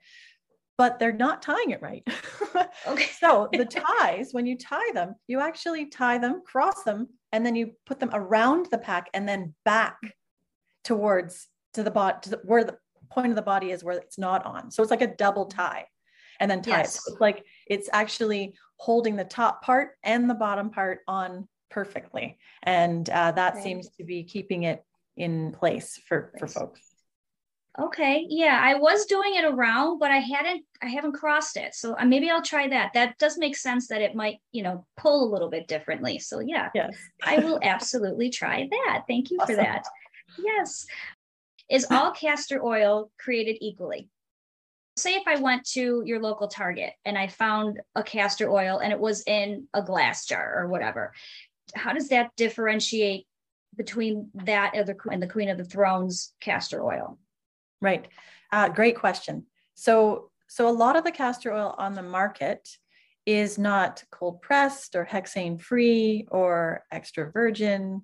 But 0.77 0.97
they're 0.97 1.13
not 1.13 1.43
tying 1.43 1.71
it 1.71 1.81
right. 1.81 2.03
okay. 2.87 3.09
so 3.19 3.49
the 3.51 3.65
ties, 3.65 4.29
when 4.31 4.47
you 4.47 4.57
tie 4.57 4.91
them, 4.93 5.13
you 5.27 5.39
actually 5.39 5.87
tie 5.87 6.17
them, 6.17 6.41
cross 6.43 6.83
them, 6.83 7.07
and 7.31 7.45
then 7.45 7.55
you 7.55 7.73
put 7.85 7.99
them 7.99 8.09
around 8.13 8.67
the 8.71 8.79
pack 8.79 9.07
and 9.13 9.29
then 9.29 9.53
back 9.63 9.97
towards 10.83 11.47
to 11.73 11.83
the 11.83 11.91
bot 11.91 12.23
to 12.23 12.31
the, 12.31 12.41
where 12.43 12.63
the 12.63 12.77
point 13.11 13.29
of 13.29 13.35
the 13.35 13.41
body 13.41 13.71
is 13.71 13.83
where 13.83 13.97
it's 13.97 14.17
not 14.17 14.45
on. 14.45 14.71
So 14.71 14.81
it's 14.81 14.91
like 14.91 15.01
a 15.01 15.15
double 15.15 15.45
tie 15.45 15.85
and 16.39 16.49
then 16.49 16.61
tie 16.61 16.79
yes. 16.79 16.95
it. 16.95 17.01
So 17.01 17.11
it's 17.13 17.21
like 17.21 17.45
it's 17.67 17.89
actually 17.93 18.55
holding 18.77 19.15
the 19.15 19.23
top 19.23 19.61
part 19.61 19.91
and 20.03 20.29
the 20.29 20.33
bottom 20.33 20.69
part 20.69 20.99
on 21.07 21.47
perfectly. 21.69 22.37
And 22.63 23.09
uh, 23.09 23.31
that 23.33 23.55
right. 23.55 23.63
seems 23.63 23.89
to 23.97 24.03
be 24.03 24.23
keeping 24.23 24.63
it 24.63 24.83
in 25.17 25.51
place 25.51 25.99
for, 26.07 26.33
for 26.39 26.47
folks. 26.47 26.81
Okay. 27.79 28.25
Yeah, 28.27 28.59
I 28.61 28.73
was 28.75 29.05
doing 29.05 29.35
it 29.35 29.45
around, 29.45 29.99
but 29.99 30.11
I 30.11 30.17
hadn't 30.17 30.65
I 30.83 30.87
haven't 30.87 31.13
crossed 31.13 31.55
it. 31.55 31.73
So 31.73 31.95
uh, 31.97 32.03
maybe 32.03 32.29
I'll 32.29 32.41
try 32.41 32.67
that. 32.67 32.91
That 32.93 33.17
does 33.17 33.37
make 33.37 33.55
sense 33.55 33.87
that 33.87 34.01
it 34.01 34.13
might, 34.13 34.39
you 34.51 34.61
know, 34.61 34.85
pull 34.97 35.23
a 35.23 35.31
little 35.31 35.49
bit 35.49 35.69
differently. 35.69 36.19
So 36.19 36.41
yeah. 36.41 36.69
Yes. 36.75 36.93
I 37.23 37.37
will 37.39 37.59
absolutely 37.63 38.29
try 38.29 38.67
that. 38.69 39.03
Thank 39.07 39.31
you 39.31 39.37
awesome. 39.39 39.55
for 39.55 39.61
that. 39.61 39.85
Yes. 40.37 40.85
Is 41.69 41.87
all 41.89 42.11
castor 42.25 42.63
oil 42.63 43.11
created 43.19 43.57
equally? 43.61 44.09
Say 44.97 45.15
if 45.15 45.23
I 45.27 45.37
went 45.37 45.65
to 45.71 46.03
your 46.05 46.19
local 46.19 46.47
Target 46.47 46.93
and 47.05 47.17
I 47.17 47.27
found 47.27 47.79
a 47.95 48.03
castor 48.03 48.51
oil 48.51 48.79
and 48.79 48.91
it 48.91 48.99
was 48.99 49.23
in 49.25 49.67
a 49.73 49.81
glass 49.81 50.25
jar 50.25 50.53
or 50.57 50.67
whatever, 50.67 51.13
how 51.73 51.93
does 51.93 52.09
that 52.09 52.31
differentiate 52.35 53.25
between 53.75 54.29
that 54.33 54.73
and 54.75 54.87
the, 54.87 54.95
and 55.09 55.23
the 55.23 55.27
Queen 55.27 55.49
of 55.49 55.57
the 55.57 55.63
Thrones 55.63 56.33
castor 56.41 56.83
oil? 56.83 57.17
Right. 57.81 58.07
Uh, 58.51 58.67
great 58.69 58.97
question. 58.97 59.45
So, 59.75 60.29
so 60.47 60.67
a 60.67 60.71
lot 60.71 60.97
of 60.97 61.05
the 61.05 61.11
castor 61.11 61.53
oil 61.53 61.73
on 61.77 61.93
the 61.93 62.03
market 62.03 62.67
is 63.25 63.57
not 63.57 64.03
cold 64.11 64.41
pressed 64.41 64.95
or 64.95 65.05
hexane 65.05 65.59
free 65.61 66.27
or 66.29 66.83
extra 66.91 67.31
virgin 67.31 68.01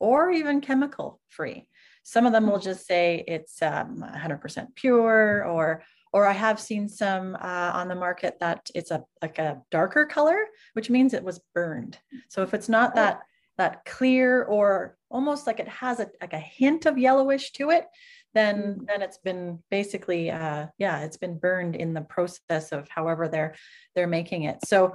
or 0.00 0.30
even 0.30 0.60
chemical 0.60 1.20
free. 1.28 1.66
Some 2.02 2.26
of 2.26 2.32
them 2.32 2.46
will 2.50 2.58
just 2.58 2.86
say 2.86 3.22
it's 3.26 3.60
um, 3.62 4.04
100% 4.14 4.74
pure, 4.74 5.44
or 5.44 5.82
or 6.10 6.26
I 6.26 6.32
have 6.32 6.58
seen 6.58 6.88
some 6.88 7.34
uh, 7.34 7.70
on 7.74 7.88
the 7.88 7.94
market 7.94 8.38
that 8.40 8.70
it's 8.74 8.90
a 8.90 9.04
like 9.20 9.38
a 9.38 9.60
darker 9.70 10.06
color, 10.06 10.46
which 10.72 10.88
means 10.88 11.12
it 11.12 11.22
was 11.22 11.40
burned. 11.54 11.98
So 12.28 12.42
if 12.42 12.54
it's 12.54 12.68
not 12.68 12.94
that 12.94 13.20
that 13.58 13.84
clear 13.84 14.44
or 14.44 14.96
almost 15.10 15.46
like 15.46 15.60
it 15.60 15.68
has 15.68 16.00
a 16.00 16.08
like 16.20 16.32
a 16.32 16.38
hint 16.38 16.86
of 16.86 16.96
yellowish 16.96 17.52
to 17.52 17.70
it, 17.70 17.84
then 18.32 18.56
mm. 18.80 18.86
then 18.86 19.02
it's 19.02 19.18
been 19.18 19.62
basically 19.70 20.30
uh, 20.30 20.68
yeah, 20.78 21.00
it's 21.00 21.18
been 21.18 21.38
burned 21.38 21.76
in 21.76 21.92
the 21.92 22.00
process 22.00 22.72
of 22.72 22.88
however 22.88 23.28
they're 23.28 23.54
they're 23.94 24.06
making 24.06 24.44
it. 24.44 24.58
So 24.64 24.94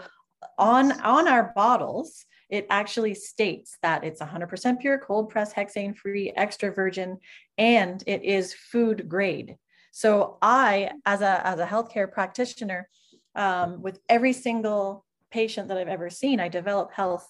on 0.57 0.99
on 1.01 1.27
our 1.27 1.51
bottles 1.55 2.25
it 2.53 2.67
actually 2.69 3.15
states 3.15 3.79
that 3.81 4.03
it's 4.03 4.21
100% 4.21 4.79
pure, 4.79 4.99
cold 4.99 5.31
press, 5.31 5.51
hexane 5.51 5.97
free, 5.97 6.31
extra 6.35 6.71
virgin, 6.71 7.17
and 7.57 8.03
it 8.05 8.23
is 8.23 8.53
food 8.53 9.09
grade. 9.09 9.57
So 9.91 10.37
I, 10.39 10.91
as 11.03 11.21
a 11.21 11.47
as 11.47 11.59
a 11.59 11.65
healthcare 11.65 12.11
practitioner, 12.11 12.87
um, 13.33 13.81
with 13.81 13.99
every 14.07 14.33
single 14.33 15.03
patient 15.31 15.67
that 15.69 15.79
I've 15.79 15.87
ever 15.87 16.11
seen, 16.11 16.39
I 16.39 16.47
develop 16.47 16.93
health 16.93 17.27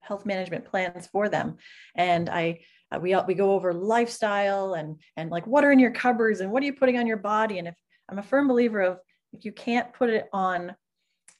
health 0.00 0.26
management 0.26 0.66
plans 0.66 1.06
for 1.06 1.30
them, 1.30 1.56
and 1.94 2.28
I 2.28 2.60
uh, 2.92 2.98
we 3.00 3.16
we 3.26 3.32
go 3.32 3.52
over 3.52 3.72
lifestyle 3.72 4.74
and 4.74 5.00
and 5.16 5.30
like 5.30 5.46
what 5.46 5.64
are 5.64 5.72
in 5.72 5.78
your 5.78 5.90
cupboards 5.90 6.40
and 6.40 6.50
what 6.50 6.62
are 6.62 6.66
you 6.66 6.74
putting 6.74 6.98
on 6.98 7.06
your 7.06 7.16
body. 7.16 7.58
And 7.58 7.68
if 7.68 7.76
I'm 8.10 8.18
a 8.18 8.22
firm 8.22 8.46
believer 8.46 8.82
of 8.82 8.98
if 9.32 9.46
you 9.46 9.52
can't 9.52 9.90
put 9.94 10.10
it 10.10 10.28
on, 10.34 10.76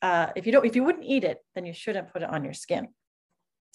uh, 0.00 0.28
if 0.36 0.46
you 0.46 0.52
don't 0.52 0.64
if 0.64 0.74
you 0.74 0.84
wouldn't 0.84 1.04
eat 1.04 1.24
it, 1.24 1.44
then 1.54 1.66
you 1.66 1.74
shouldn't 1.74 2.10
put 2.14 2.22
it 2.22 2.30
on 2.30 2.42
your 2.42 2.54
skin. 2.54 2.88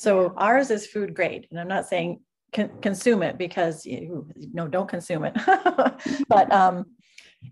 So 0.02 0.34
ours 0.36 0.72
is 0.72 0.88
food 0.88 1.14
grade, 1.14 1.46
and 1.52 1.60
I'm 1.60 1.68
not 1.68 1.86
saying 1.86 2.22
con- 2.52 2.82
consume 2.82 3.22
it 3.22 3.38
because 3.38 3.86
you 3.86 4.28
no, 4.36 4.68
don't 4.68 4.90
consume 4.90 5.26
it, 5.26 5.38
but 6.28 6.52
um, 6.52 6.86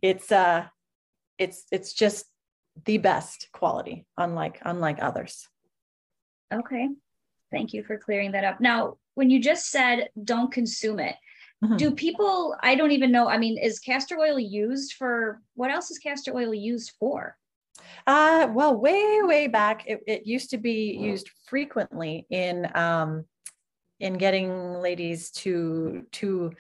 it's 0.02 0.32
uh, 0.32 0.66
it's 1.38 1.66
it's 1.72 1.94
just 1.94 2.26
the 2.86 2.98
best 2.98 3.50
quality, 3.54 4.08
unlike 4.18 4.60
unlike 4.66 4.98
others. 5.00 5.48
Okay, 6.52 6.90
thank 7.52 7.72
you 7.72 7.84
for 7.84 8.00
clearing 8.00 8.32
that 8.32 8.44
up. 8.44 8.60
Now, 8.60 8.98
when 9.14 9.30
you 9.30 9.40
just 9.40 9.70
said 9.70 10.10
don't 10.24 10.52
consume 10.52 11.00
it, 11.00 11.18
Mm-hmm. 11.62 11.76
do 11.76 11.92
people 11.92 12.56
i 12.64 12.74
don't 12.74 12.92
even 12.92 13.12
know 13.12 13.28
i 13.28 13.38
mean 13.38 13.58
is 13.58 13.80
castor 13.80 14.18
oil 14.18 14.40
used 14.40 14.94
for 14.94 15.42
what 15.56 15.70
else 15.70 15.92
is 15.92 15.98
castor 15.98 16.34
oil 16.34 16.54
used 16.54 16.94
for 16.98 17.36
uh, 18.08 18.48
well, 18.52 18.76
way, 18.76 19.22
way 19.22 19.48
back, 19.48 19.84
it, 19.88 20.02
it 20.08 20.26
used 20.26 20.50
to 20.52 20.58
be 20.58 20.98
used 20.98 21.30
frequently 21.48 22.26
in 22.30 22.68
um, 22.76 23.26
in 24.00 24.18
getting 24.18 24.76
ladies 24.76 25.30
to 25.32 26.06
to 26.14 26.52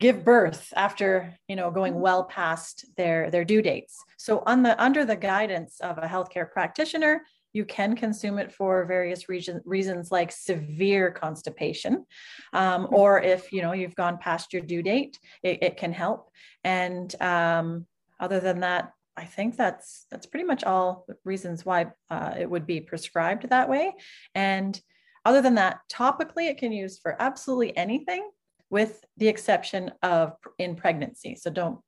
give 0.00 0.24
birth 0.24 0.72
after 0.76 1.36
you 1.48 1.56
know 1.56 1.70
going 1.70 1.92
mm-hmm. 1.92 2.02
well 2.02 2.24
past 2.24 2.84
their 2.96 3.30
their 3.30 3.44
due 3.44 3.62
dates. 3.62 4.02
So 4.16 4.42
on 4.46 4.62
the 4.62 4.80
under 4.82 5.04
the 5.04 5.16
guidance 5.16 5.80
of 5.80 5.98
a 5.98 6.06
healthcare 6.06 6.50
practitioner, 6.50 7.22
you 7.52 7.64
can 7.64 7.96
consume 7.96 8.38
it 8.38 8.52
for 8.52 8.84
various 8.84 9.28
reason, 9.28 9.60
reasons 9.64 10.10
like 10.10 10.30
severe 10.30 11.10
constipation 11.10 12.04
um, 12.52 12.84
mm-hmm. 12.84 12.94
or 12.94 13.20
if 13.20 13.52
you 13.52 13.62
know 13.62 13.72
you've 13.72 13.96
gone 13.96 14.18
past 14.18 14.52
your 14.52 14.62
due 14.62 14.82
date 14.82 15.18
it, 15.42 15.62
it 15.62 15.76
can 15.76 15.92
help 15.92 16.30
and 16.64 17.20
um, 17.22 17.86
other 18.20 18.40
than 18.40 18.60
that 18.60 18.92
I 19.18 19.24
think 19.24 19.56
that's 19.56 20.06
that's 20.10 20.26
pretty 20.26 20.46
much 20.46 20.62
all 20.62 21.04
the 21.08 21.16
reasons 21.24 21.66
why 21.66 21.86
uh, 22.08 22.34
it 22.38 22.48
would 22.48 22.66
be 22.66 22.80
prescribed 22.80 23.48
that 23.50 23.68
way. 23.68 23.94
And 24.34 24.80
other 25.24 25.42
than 25.42 25.56
that, 25.56 25.80
topically, 25.92 26.48
it 26.48 26.58
can 26.58 26.70
use 26.70 26.98
for 26.98 27.20
absolutely 27.20 27.76
anything, 27.76 28.30
with 28.70 29.04
the 29.16 29.26
exception 29.26 29.90
of 30.02 30.34
in 30.58 30.76
pregnancy. 30.76 31.34
So 31.34 31.50
don't 31.50 31.80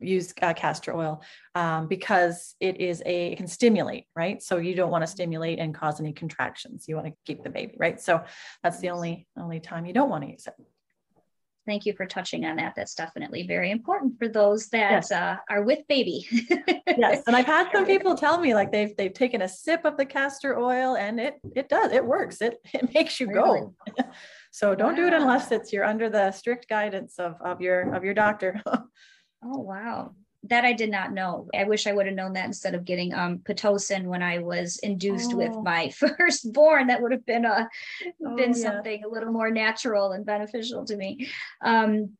use 0.00 0.34
uh, 0.42 0.52
castor 0.54 0.92
oil 0.92 1.22
um, 1.54 1.86
because 1.86 2.56
it 2.58 2.80
is 2.80 3.00
a 3.06 3.32
it 3.32 3.36
can 3.36 3.46
stimulate, 3.46 4.06
right? 4.16 4.42
So 4.42 4.56
you 4.56 4.74
don't 4.74 4.90
want 4.90 5.02
to 5.02 5.06
stimulate 5.06 5.60
and 5.60 5.72
cause 5.72 6.00
any 6.00 6.12
contractions. 6.12 6.86
You 6.88 6.96
want 6.96 7.06
to 7.06 7.14
keep 7.24 7.44
the 7.44 7.50
baby, 7.50 7.76
right? 7.78 8.00
So 8.00 8.24
that's 8.64 8.80
the 8.80 8.90
only 8.90 9.28
only 9.38 9.60
time 9.60 9.86
you 9.86 9.92
don't 9.92 10.10
want 10.10 10.24
to 10.24 10.30
use 10.30 10.48
it 10.48 10.54
thank 11.66 11.86
you 11.86 11.92
for 11.92 12.06
touching 12.06 12.44
on 12.44 12.56
that. 12.56 12.74
That's 12.74 12.94
definitely 12.94 13.46
very 13.46 13.70
important 13.70 14.18
for 14.18 14.28
those 14.28 14.68
that 14.68 14.90
yes. 14.90 15.12
uh, 15.12 15.36
are 15.48 15.62
with 15.62 15.86
baby. 15.88 16.26
yes, 16.86 17.22
and 17.26 17.36
I've 17.36 17.46
had 17.46 17.70
some 17.72 17.86
people 17.86 18.14
tell 18.14 18.38
me 18.38 18.54
like 18.54 18.72
they've 18.72 18.96
they've 18.96 19.12
taken 19.12 19.42
a 19.42 19.48
sip 19.48 19.84
of 19.84 19.96
the 19.96 20.06
castor 20.06 20.58
oil 20.58 20.96
and 20.96 21.20
it 21.20 21.34
it 21.54 21.68
does 21.68 21.92
it 21.92 22.04
works. 22.04 22.40
It 22.40 22.58
it 22.72 22.92
makes 22.94 23.20
you 23.20 23.28
really? 23.28 23.60
go. 23.60 23.74
so 24.50 24.74
don't 24.74 24.92
wow. 24.92 24.96
do 24.96 25.06
it 25.06 25.12
unless 25.12 25.52
it's 25.52 25.72
you're 25.72 25.84
under 25.84 26.08
the 26.08 26.32
strict 26.32 26.68
guidance 26.68 27.18
of 27.18 27.36
of 27.40 27.60
your 27.60 27.94
of 27.94 28.04
your 28.04 28.14
doctor. 28.14 28.60
oh 28.66 29.58
wow 29.58 30.14
that 30.44 30.64
I 30.64 30.72
did 30.72 30.90
not 30.90 31.12
know. 31.12 31.48
I 31.54 31.64
wish 31.64 31.86
I 31.86 31.92
would 31.92 32.06
have 32.06 32.16
known 32.16 32.32
that 32.32 32.46
instead 32.46 32.74
of 32.74 32.84
getting 32.84 33.14
um 33.14 33.38
pitocin 33.38 34.04
when 34.04 34.22
I 34.22 34.38
was 34.38 34.78
induced 34.78 35.32
oh. 35.34 35.36
with 35.36 35.56
my 35.62 35.90
firstborn. 36.18 36.88
That 36.88 37.00
would 37.02 37.12
have 37.12 37.26
been 37.26 37.44
a 37.44 37.68
oh, 38.24 38.36
been 38.36 38.50
yeah. 38.50 38.54
something 38.54 39.04
a 39.04 39.08
little 39.08 39.32
more 39.32 39.50
natural 39.50 40.12
and 40.12 40.26
beneficial 40.26 40.84
to 40.86 40.96
me. 40.96 41.28
Um, 41.62 42.16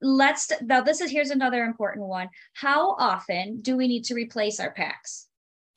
let's 0.00 0.50
now 0.62 0.80
this 0.80 1.00
is 1.00 1.10
here's 1.10 1.30
another 1.30 1.64
important 1.64 2.06
one. 2.06 2.28
How 2.54 2.92
often 2.92 3.60
do 3.60 3.76
we 3.76 3.88
need 3.88 4.04
to 4.04 4.14
replace 4.14 4.60
our 4.60 4.70
packs? 4.70 5.26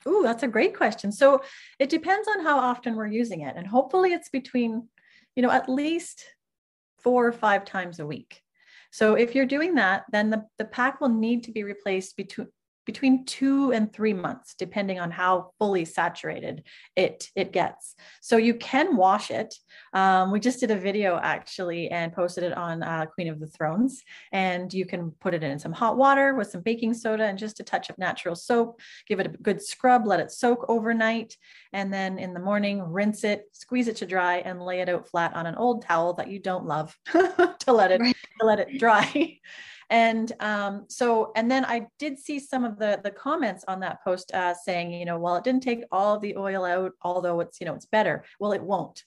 Ooh, 0.06 0.22
that's 0.22 0.42
a 0.42 0.48
great 0.48 0.76
question. 0.76 1.12
So 1.12 1.42
it 1.78 1.88
depends 1.88 2.28
on 2.28 2.44
how 2.44 2.58
often 2.58 2.96
we're 2.96 3.06
using 3.06 3.42
it, 3.42 3.54
and 3.56 3.66
hopefully 3.66 4.12
it's 4.12 4.28
between, 4.28 4.88
you 5.36 5.42
know, 5.42 5.50
at 5.50 5.68
least 5.68 6.24
four 6.98 7.26
or 7.26 7.32
five 7.32 7.64
times 7.64 7.98
a 8.00 8.06
week. 8.06 8.40
So 8.92 9.14
if 9.14 9.34
you're 9.34 9.46
doing 9.46 9.74
that, 9.76 10.04
then 10.12 10.30
the, 10.30 10.44
the 10.58 10.66
pack 10.66 11.00
will 11.00 11.08
need 11.08 11.44
to 11.44 11.50
be 11.50 11.64
replaced 11.64 12.16
between 12.16 12.48
between 12.84 13.24
two 13.24 13.72
and 13.72 13.92
three 13.92 14.12
months, 14.12 14.54
depending 14.54 14.98
on 14.98 15.10
how 15.10 15.52
fully 15.58 15.84
saturated 15.84 16.64
it, 16.96 17.28
it 17.36 17.52
gets. 17.52 17.94
So 18.20 18.36
you 18.36 18.54
can 18.54 18.96
wash 18.96 19.30
it. 19.30 19.54
Um, 19.92 20.30
we 20.32 20.40
just 20.40 20.60
did 20.60 20.70
a 20.70 20.78
video 20.78 21.18
actually 21.22 21.90
and 21.90 22.12
posted 22.12 22.44
it 22.44 22.56
on 22.56 22.82
uh, 22.82 23.06
Queen 23.06 23.28
of 23.28 23.40
the 23.40 23.46
Thrones. 23.46 24.02
And 24.32 24.72
you 24.72 24.84
can 24.84 25.12
put 25.20 25.34
it 25.34 25.42
in 25.42 25.58
some 25.58 25.72
hot 25.72 25.96
water 25.96 26.34
with 26.34 26.50
some 26.50 26.62
baking 26.62 26.94
soda 26.94 27.24
and 27.24 27.38
just 27.38 27.60
a 27.60 27.64
touch 27.64 27.90
of 27.90 27.98
natural 27.98 28.34
soap. 28.34 28.80
Give 29.06 29.20
it 29.20 29.26
a 29.26 29.30
good 29.30 29.62
scrub, 29.62 30.06
let 30.06 30.20
it 30.20 30.32
soak 30.32 30.64
overnight. 30.68 31.36
And 31.72 31.92
then 31.92 32.18
in 32.18 32.34
the 32.34 32.40
morning, 32.40 32.82
rinse 32.82 33.24
it, 33.24 33.44
squeeze 33.52 33.88
it 33.88 33.96
to 33.96 34.06
dry, 34.06 34.36
and 34.38 34.62
lay 34.62 34.80
it 34.80 34.88
out 34.88 35.08
flat 35.08 35.34
on 35.34 35.46
an 35.46 35.54
old 35.54 35.82
towel 35.82 36.14
that 36.14 36.28
you 36.28 36.38
don't 36.38 36.66
love 36.66 36.96
to 37.12 37.72
let 37.72 37.92
it 37.92 38.00
right. 38.00 38.16
to 38.40 38.46
let 38.46 38.60
it 38.60 38.78
dry. 38.78 39.38
And 39.90 40.32
um, 40.40 40.86
so, 40.88 41.32
and 41.36 41.50
then 41.50 41.64
I 41.64 41.86
did 41.98 42.18
see 42.18 42.38
some 42.38 42.64
of 42.64 42.78
the 42.78 43.00
the 43.02 43.10
comments 43.10 43.64
on 43.68 43.80
that 43.80 44.02
post 44.04 44.32
uh, 44.32 44.54
saying, 44.54 44.92
you 44.92 45.04
know, 45.04 45.18
well, 45.18 45.36
it 45.36 45.44
didn't 45.44 45.62
take 45.62 45.84
all 45.90 46.18
the 46.18 46.36
oil 46.36 46.64
out, 46.64 46.92
although 47.02 47.40
it's 47.40 47.60
you 47.60 47.66
know 47.66 47.74
it's 47.74 47.86
better. 47.86 48.24
Well, 48.40 48.52
it 48.52 48.62
won't. 48.62 49.04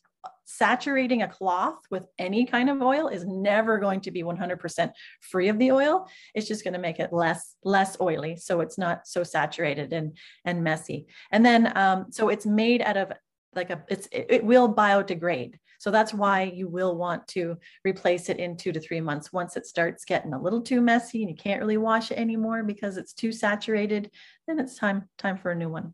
Saturating 0.47 1.21
a 1.21 1.27
cloth 1.27 1.79
with 1.89 2.05
any 2.19 2.45
kind 2.45 2.69
of 2.69 2.81
oil 2.81 3.07
is 3.07 3.25
never 3.25 3.79
going 3.79 4.01
to 4.01 4.11
be 4.11 4.23
100% 4.23 4.91
free 5.21 5.49
of 5.49 5.57
the 5.57 5.71
oil. 5.71 6.07
It's 6.35 6.47
just 6.47 6.63
going 6.63 6.73
to 6.73 6.79
make 6.79 6.99
it 6.99 7.11
less 7.11 7.55
less 7.63 7.97
oily, 7.99 8.35
so 8.35 8.61
it's 8.61 8.77
not 8.77 9.07
so 9.07 9.23
saturated 9.23 9.93
and 9.93 10.17
and 10.43 10.63
messy. 10.63 11.07
And 11.31 11.45
then, 11.45 11.75
um, 11.77 12.07
so 12.11 12.29
it's 12.29 12.45
made 12.45 12.81
out 12.81 12.97
of 12.97 13.11
like 13.55 13.69
a 13.69 13.83
it's 13.89 14.07
it, 14.11 14.27
it 14.29 14.43
will 14.43 14.73
biodegrade 14.73 15.55
so 15.79 15.91
that's 15.91 16.13
why 16.13 16.43
you 16.43 16.67
will 16.67 16.95
want 16.95 17.27
to 17.29 17.57
replace 17.83 18.29
it 18.29 18.37
in 18.37 18.57
two 18.57 18.71
to 18.71 18.79
three 18.79 19.01
months. 19.01 19.33
Once 19.33 19.55
it 19.57 19.65
starts 19.65 20.05
getting 20.05 20.33
a 20.33 20.41
little 20.41 20.61
too 20.61 20.81
messy 20.81 21.21
and 21.21 21.29
you 21.29 21.35
can't 21.35 21.59
really 21.59 21.77
wash 21.77 22.11
it 22.11 22.17
anymore 22.17 22.63
because 22.63 22.97
it's 22.97 23.13
too 23.13 23.31
saturated, 23.31 24.11
then 24.47 24.59
it's 24.59 24.75
time 24.75 25.07
time 25.17 25.37
for 25.37 25.51
a 25.51 25.55
new 25.55 25.69
one. 25.69 25.93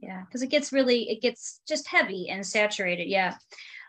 Yeah, 0.00 0.22
because 0.24 0.42
it 0.42 0.50
gets 0.50 0.72
really 0.72 1.10
it 1.10 1.22
gets 1.22 1.60
just 1.66 1.88
heavy 1.88 2.28
and 2.28 2.46
saturated. 2.46 3.08
Yeah. 3.08 3.36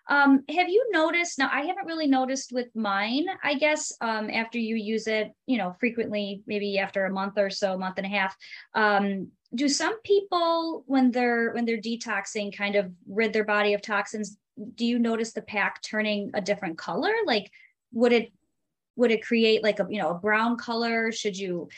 Um, 0.07 0.43
have 0.49 0.67
you 0.69 0.87
noticed 0.91 1.37
now 1.37 1.51
i 1.53 1.61
haven't 1.61 1.85
really 1.85 2.07
noticed 2.07 2.51
with 2.51 2.65
mine 2.73 3.27
i 3.43 3.53
guess 3.53 3.93
um, 4.01 4.31
after 4.31 4.57
you 4.57 4.75
use 4.75 5.05
it 5.05 5.31
you 5.45 5.59
know 5.59 5.75
frequently 5.79 6.41
maybe 6.47 6.79
after 6.79 7.05
a 7.05 7.13
month 7.13 7.37
or 7.37 7.51
so 7.51 7.77
month 7.77 7.99
and 7.99 8.07
a 8.07 8.09
half 8.09 8.35
um, 8.73 9.27
do 9.53 9.67
some 9.67 10.01
people 10.01 10.83
when 10.87 11.11
they're 11.11 11.51
when 11.53 11.65
they're 11.65 11.77
detoxing 11.77 12.55
kind 12.55 12.75
of 12.75 12.91
rid 13.07 13.33
their 13.33 13.43
body 13.43 13.73
of 13.73 13.83
toxins 13.83 14.37
do 14.75 14.85
you 14.85 14.99
notice 14.99 15.33
the 15.33 15.41
pack 15.41 15.81
turning 15.81 16.31
a 16.33 16.41
different 16.41 16.77
color? 16.77 17.13
Like, 17.25 17.51
would 17.91 18.13
it 18.13 18.31
would 18.95 19.11
it 19.11 19.25
create 19.25 19.63
like 19.63 19.79
a 19.79 19.87
you 19.89 20.01
know 20.01 20.09
a 20.11 20.19
brown 20.19 20.57
color? 20.57 21.11
Should 21.11 21.37
you? 21.37 21.69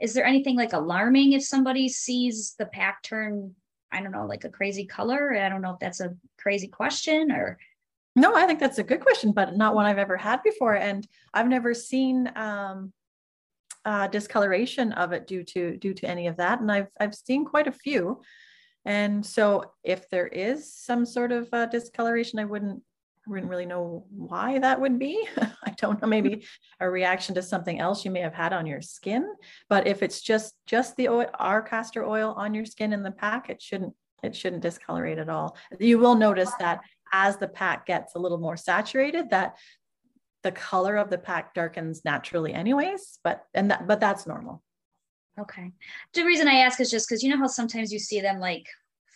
Is 0.00 0.14
there 0.14 0.24
anything 0.24 0.56
like 0.56 0.72
alarming 0.72 1.32
if 1.32 1.44
somebody 1.44 1.88
sees 1.88 2.54
the 2.58 2.66
pack 2.66 3.02
turn? 3.02 3.54
I 3.90 4.00
don't 4.00 4.12
know, 4.12 4.26
like 4.26 4.44
a 4.44 4.48
crazy 4.48 4.86
color. 4.86 5.34
I 5.34 5.48
don't 5.48 5.60
know 5.60 5.72
if 5.72 5.78
that's 5.78 6.00
a 6.00 6.16
crazy 6.38 6.68
question 6.68 7.30
or. 7.30 7.58
No, 8.14 8.34
I 8.34 8.46
think 8.46 8.60
that's 8.60 8.78
a 8.78 8.82
good 8.84 9.00
question, 9.00 9.32
but 9.32 9.56
not 9.56 9.74
one 9.74 9.86
I've 9.86 9.98
ever 9.98 10.18
had 10.18 10.42
before, 10.42 10.74
and 10.74 11.06
I've 11.32 11.48
never 11.48 11.72
seen 11.72 12.30
um, 12.36 12.92
uh, 13.86 14.06
discoloration 14.08 14.92
of 14.92 15.12
it 15.12 15.26
due 15.26 15.42
to 15.44 15.76
due 15.78 15.94
to 15.94 16.06
any 16.06 16.26
of 16.26 16.36
that, 16.36 16.60
and 16.60 16.70
I've 16.70 16.88
I've 17.00 17.14
seen 17.14 17.44
quite 17.44 17.66
a 17.66 17.72
few. 17.72 18.20
And 18.84 19.24
so 19.24 19.72
if 19.84 20.08
there 20.10 20.26
is 20.26 20.72
some 20.72 21.06
sort 21.06 21.32
of 21.32 21.48
uh, 21.52 21.66
discoloration, 21.66 22.38
I 22.38 22.44
wouldn't 22.44 22.82
wouldn't 23.26 23.50
really 23.50 23.66
know 23.66 24.04
why 24.10 24.58
that 24.58 24.80
would 24.80 24.98
be. 24.98 25.28
I 25.38 25.70
don't 25.78 26.02
know, 26.02 26.08
maybe 26.08 26.44
a 26.80 26.90
reaction 26.90 27.34
to 27.36 27.42
something 27.42 27.78
else 27.78 28.04
you 28.04 28.10
may 28.10 28.20
have 28.20 28.34
had 28.34 28.52
on 28.52 28.66
your 28.66 28.82
skin. 28.82 29.32
But 29.68 29.86
if 29.86 30.02
it's 30.02 30.20
just 30.20 30.54
just 30.66 30.96
the 30.96 31.08
oil, 31.08 31.30
our 31.38 31.62
castor 31.62 32.04
oil 32.04 32.34
on 32.36 32.54
your 32.54 32.64
skin 32.64 32.92
in 32.92 33.02
the 33.02 33.10
pack, 33.10 33.48
it 33.48 33.62
shouldn't 33.62 33.94
it 34.22 34.34
shouldn't 34.34 34.62
discolorate 34.62 35.18
at 35.18 35.28
all. 35.28 35.56
You 35.78 35.98
will 35.98 36.14
notice 36.14 36.50
that 36.58 36.80
as 37.12 37.36
the 37.36 37.48
pack 37.48 37.86
gets 37.86 38.14
a 38.14 38.18
little 38.18 38.38
more 38.38 38.56
saturated, 38.56 39.30
that 39.30 39.56
the 40.42 40.52
color 40.52 40.96
of 40.96 41.10
the 41.10 41.18
pack 41.18 41.54
darkens 41.54 42.04
naturally 42.04 42.52
anyways, 42.52 43.18
but 43.22 43.44
and 43.54 43.70
that 43.70 43.86
but 43.86 44.00
that's 44.00 44.26
normal. 44.26 44.62
Okay. 45.38 45.72
The 46.14 46.24
reason 46.24 46.48
I 46.48 46.60
ask 46.60 46.80
is 46.80 46.90
just 46.90 47.08
because 47.08 47.22
you 47.22 47.30
know 47.30 47.38
how 47.38 47.46
sometimes 47.46 47.92
you 47.92 47.98
see 47.98 48.20
them 48.20 48.38
like 48.38 48.66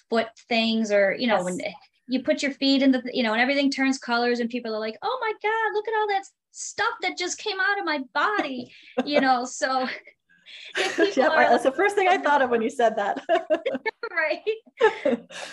foot 0.09 0.29
things 0.48 0.90
or, 0.90 1.14
you 1.18 1.26
know, 1.26 1.37
yes. 1.37 1.44
when 1.44 1.61
you 2.09 2.22
put 2.22 2.42
your 2.42 2.52
feet 2.52 2.83
in 2.83 2.92
the, 2.92 3.02
you 3.12 3.22
know, 3.22 3.33
and 3.33 3.42
everything 3.42 3.70
turns 3.70 3.98
colors 3.98 4.40
and 4.40 4.48
people 4.48 4.74
are 4.74 4.81
like, 4.81 4.96
oh 5.02 5.18
my 5.20 5.33
God, 5.42 5.74
look 5.74 5.88
at 5.88 5.94
all 5.94 6.09
that 6.09 6.24
stuff 6.52 6.94
that 7.02 7.18
just 7.18 7.38
came 7.38 7.59
out 7.61 7.79
of 7.79 7.85
my 7.85 8.00
body, 8.14 8.72
you 9.05 9.20
know. 9.20 9.44
So 9.44 9.87
yeah, 11.16 11.26
right. 11.28 11.48
That's 11.48 11.64
the 11.64 11.72
first 11.72 11.94
thing 11.94 12.09
I 12.09 12.18
thought 12.18 12.42
of 12.42 12.50
when 12.50 12.62
you 12.62 12.70
said 12.70 12.96
that. 12.96 13.22
right. 14.11 14.40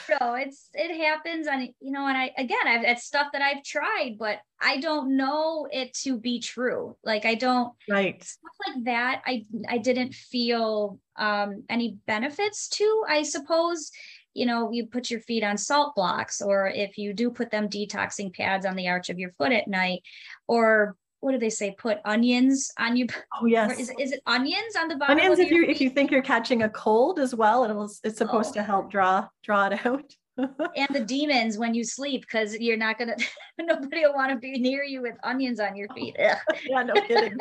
so 0.07 0.33
it's 0.35 0.69
it 0.73 1.01
happens, 1.01 1.47
and 1.47 1.69
you 1.79 1.91
know, 1.91 2.07
and 2.07 2.17
I 2.17 2.31
again, 2.37 2.65
I've 2.65 2.83
it's 2.83 3.03
stuff 3.03 3.27
that 3.33 3.41
I've 3.41 3.63
tried, 3.63 4.17
but 4.17 4.39
I 4.61 4.77
don't 4.77 5.17
know 5.17 5.67
it 5.71 5.93
to 6.03 6.17
be 6.17 6.39
true. 6.39 6.95
Like 7.03 7.25
I 7.25 7.35
don't 7.35 7.73
right 7.89 8.23
stuff 8.23 8.51
like 8.67 8.85
that. 8.85 9.21
I 9.25 9.45
I 9.67 9.77
didn't 9.77 10.13
feel 10.13 10.99
um 11.17 11.63
any 11.69 11.97
benefits 12.05 12.67
to. 12.69 13.03
I 13.07 13.23
suppose 13.23 13.91
you 14.33 14.45
know, 14.47 14.71
you 14.71 14.87
put 14.87 15.11
your 15.11 15.19
feet 15.19 15.43
on 15.43 15.57
salt 15.57 15.95
blocks, 15.95 16.41
or 16.41 16.67
if 16.67 16.97
you 16.97 17.13
do 17.13 17.29
put 17.29 17.51
them 17.51 17.69
detoxing 17.69 18.33
pads 18.33 18.65
on 18.65 18.75
the 18.75 18.89
arch 18.89 19.09
of 19.09 19.19
your 19.19 19.31
foot 19.33 19.51
at 19.51 19.67
night, 19.67 20.01
or 20.47 20.95
what 21.23 21.31
do 21.31 21.39
they 21.39 21.49
say? 21.49 21.73
Put 21.77 21.99
onions 22.03 22.71
on 22.77 22.97
you. 22.97 23.07
Oh 23.39 23.45
yes. 23.45 23.79
Is, 23.79 23.93
is 23.97 24.11
it 24.11 24.21
onions 24.25 24.75
on 24.77 24.89
the 24.89 24.97
bottom? 24.97 25.17
Onions 25.17 25.39
if 25.39 25.49
you 25.49 25.63
if 25.63 25.79
you 25.79 25.89
think 25.89 26.11
you're 26.11 26.21
catching 26.21 26.63
a 26.63 26.69
cold 26.69 27.17
as 27.17 27.33
well, 27.33 27.63
it'll 27.63 27.89
it's 28.03 28.17
supposed 28.17 28.51
oh. 28.51 28.53
to 28.55 28.63
help 28.63 28.91
draw 28.91 29.27
draw 29.41 29.67
it 29.67 29.85
out. 29.85 30.15
and 30.37 30.89
the 30.89 30.99
demons 30.99 31.57
when 31.57 31.73
you 31.73 31.83
sleep 31.83 32.21
because 32.21 32.55
you're 32.55 32.77
not 32.77 32.97
gonna 32.97 33.15
nobody 33.59 34.01
will 34.01 34.13
want 34.13 34.31
to 34.31 34.37
be 34.37 34.59
near 34.59 34.83
you 34.83 35.01
with 35.01 35.15
onions 35.23 35.59
on 35.59 35.75
your 35.75 35.87
feet. 35.89 36.15
Oh. 36.19 36.33
yeah, 36.65 36.83
no 36.83 36.93
kidding. 36.93 37.37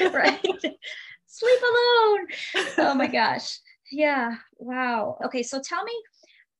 right. 0.12 0.42
Sleep 1.26 1.60
alone. 1.62 2.26
Oh 2.78 2.94
my 2.94 3.06
gosh. 3.06 3.58
Yeah. 3.90 4.34
Wow. 4.58 5.16
Okay. 5.24 5.42
So 5.42 5.60
tell 5.62 5.82
me 5.82 5.92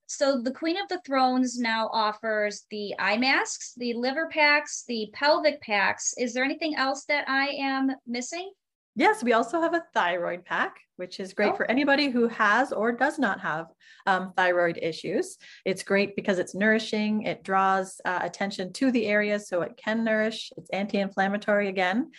so 0.07 0.41
the 0.41 0.53
Queen 0.53 0.77
of 0.77 0.89
the 0.89 1.01
Thrones 1.07 1.59
now 1.59 1.89
offers 1.93 2.67
the 2.71 2.95
eye 2.99 3.17
masks, 3.17 3.75
the 3.77 3.95
liver 3.95 4.29
packs, 4.29 4.85
the 4.87 5.11
pelvic 5.13 5.61
packs. 5.63 6.15
Is 6.19 6.35
there 6.35 6.45
anything 6.45 6.75
else 6.77 7.05
that 7.07 7.29
I 7.29 7.49
am 7.49 7.91
missing? 8.07 8.53
Yes, 8.97 9.25
we 9.25 9.33
also 9.33 9.61
have 9.61 9.75
a 9.75 9.83
thyroid 9.93 10.45
pack, 10.45 10.77
which 10.97 11.19
is 11.19 11.35
great 11.35 11.53
oh. 11.53 11.57
for 11.57 11.69
anybody 11.69 12.11
who 12.11 12.29
has 12.29 12.73
or 12.73 12.93
does 12.93 13.19
not 13.19 13.41
have 13.41 13.67
um, 14.07 14.33
thyroid 14.37 14.79
issues. 14.81 15.37
It's 15.65 15.83
great 15.83 16.15
because 16.15 16.39
it's 16.39 16.55
nourishing, 16.55 17.23
it 17.23 17.43
draws 17.43 18.01
uh, 18.05 18.21
attention 18.23 18.73
to 18.75 18.93
the 18.93 19.07
area 19.07 19.41
so 19.41 19.63
it 19.63 19.77
can 19.77 20.05
nourish, 20.05 20.53
it's 20.57 20.71
anti 20.71 20.99
inflammatory 20.99 21.69
again. 21.69 22.13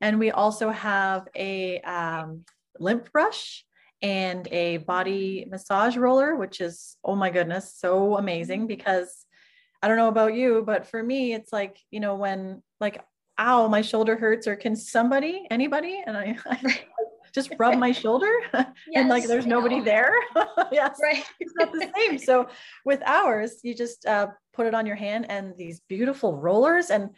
And 0.00 0.20
we 0.20 0.30
also 0.30 0.70
have 0.70 1.26
a 1.34 1.80
um, 1.80 2.44
lymph 2.78 3.10
brush 3.10 3.64
and 4.02 4.48
a 4.48 4.78
body 4.78 5.46
massage 5.50 5.96
roller, 5.96 6.36
which 6.36 6.60
is, 6.60 6.96
oh 7.04 7.14
my 7.14 7.30
goodness, 7.30 7.74
so 7.76 8.16
amazing 8.16 8.66
because 8.66 9.26
I 9.82 9.88
don't 9.88 9.96
know 9.96 10.08
about 10.08 10.34
you, 10.34 10.62
but 10.64 10.86
for 10.86 11.02
me, 11.02 11.32
it's 11.32 11.52
like, 11.52 11.78
you 11.90 12.00
know, 12.00 12.14
when 12.14 12.62
like, 12.80 13.04
ow, 13.38 13.68
my 13.68 13.82
shoulder 13.82 14.16
hurts, 14.16 14.46
or 14.46 14.56
can 14.56 14.76
somebody, 14.76 15.46
anybody, 15.50 16.02
and 16.06 16.16
I, 16.16 16.36
I 16.46 16.80
just 17.32 17.52
rub 17.58 17.78
my 17.78 17.92
shoulder 17.92 18.32
yes, 18.52 18.66
and 18.94 19.08
like 19.08 19.26
there's 19.26 19.46
nobody 19.46 19.80
there. 19.80 20.12
yes, 20.72 20.98
right. 21.02 21.24
it's 21.38 21.54
not 21.56 21.72
the 21.72 21.90
same. 21.96 22.18
So 22.18 22.48
with 22.84 23.02
ours, 23.04 23.60
you 23.62 23.74
just 23.74 24.04
uh, 24.06 24.28
put 24.52 24.66
it 24.66 24.74
on 24.74 24.86
your 24.86 24.96
hand 24.96 25.26
and 25.30 25.54
these 25.56 25.80
beautiful 25.88 26.36
rollers, 26.36 26.90
and 26.90 27.10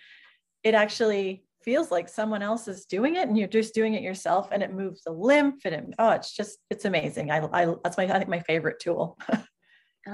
it 0.62 0.74
actually 0.74 1.44
feels 1.64 1.90
like 1.90 2.08
someone 2.08 2.42
else 2.42 2.68
is 2.68 2.84
doing 2.86 3.16
it 3.16 3.28
and 3.28 3.36
you're 3.36 3.48
just 3.48 3.74
doing 3.74 3.94
it 3.94 4.02
yourself 4.02 4.48
and 4.52 4.62
it 4.62 4.72
moves 4.72 5.02
the 5.02 5.12
lymph 5.12 5.64
and 5.64 5.74
it, 5.74 5.84
oh 5.98 6.10
it's 6.10 6.32
just 6.32 6.58
it's 6.70 6.84
amazing. 6.84 7.30
I, 7.30 7.46
I 7.52 7.74
that's 7.82 7.96
my 7.96 8.04
i 8.04 8.18
think 8.18 8.28
my 8.28 8.40
favorite 8.40 8.80
tool. 8.80 9.18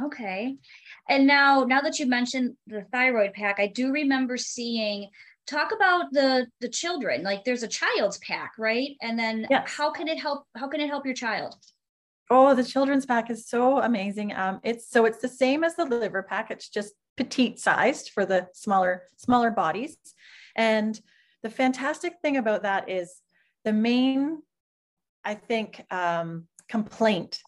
Okay. 0.05 0.59
And 1.09 1.27
now 1.27 1.65
now 1.65 1.81
that 1.81 1.99
you 1.99 2.07
mentioned 2.07 2.57
the 2.67 2.85
thyroid 2.93 3.33
pack 3.33 3.59
i 3.59 3.67
do 3.67 3.91
remember 3.91 4.37
seeing 4.37 5.09
talk 5.47 5.73
about 5.73 6.13
the 6.13 6.47
the 6.61 6.69
children 6.69 7.23
like 7.23 7.43
there's 7.45 7.63
a 7.63 7.69
child's 7.69 8.19
pack 8.19 8.53
right? 8.59 8.91
And 9.01 9.19
then 9.19 9.47
yes. 9.49 9.65
how 9.67 9.91
can 9.91 10.09
it 10.09 10.21
help 10.21 10.45
how 10.55 10.69
can 10.69 10.81
it 10.81 10.89
help 10.89 11.07
your 11.07 11.15
child? 11.15 11.55
Oh 12.29 12.55
the 12.55 12.65
children's 12.65 13.07
pack 13.07 13.31
is 13.31 13.49
so 13.49 13.79
amazing. 13.81 14.35
Um 14.35 14.61
it's 14.63 14.91
so 14.91 15.07
it's 15.07 15.21
the 15.21 15.29
same 15.29 15.65
as 15.65 15.75
the 15.75 15.87
liver 15.87 16.23
pack. 16.23 16.51
It's 16.51 16.69
just 16.69 16.93
petite 17.17 17.59
sized 17.59 18.11
for 18.11 18.27
the 18.27 18.49
smaller 18.53 19.05
smaller 19.17 19.51
bodies. 19.51 19.97
And 20.55 21.01
the 21.43 21.51
fantastic 21.51 22.15
thing 22.23 22.37
about 22.37 22.63
that 22.63 22.89
is 22.89 23.21
the 23.65 23.73
main, 23.73 24.43
I 25.25 25.35
think, 25.35 25.85
um, 25.91 26.47
complaint 26.69 27.43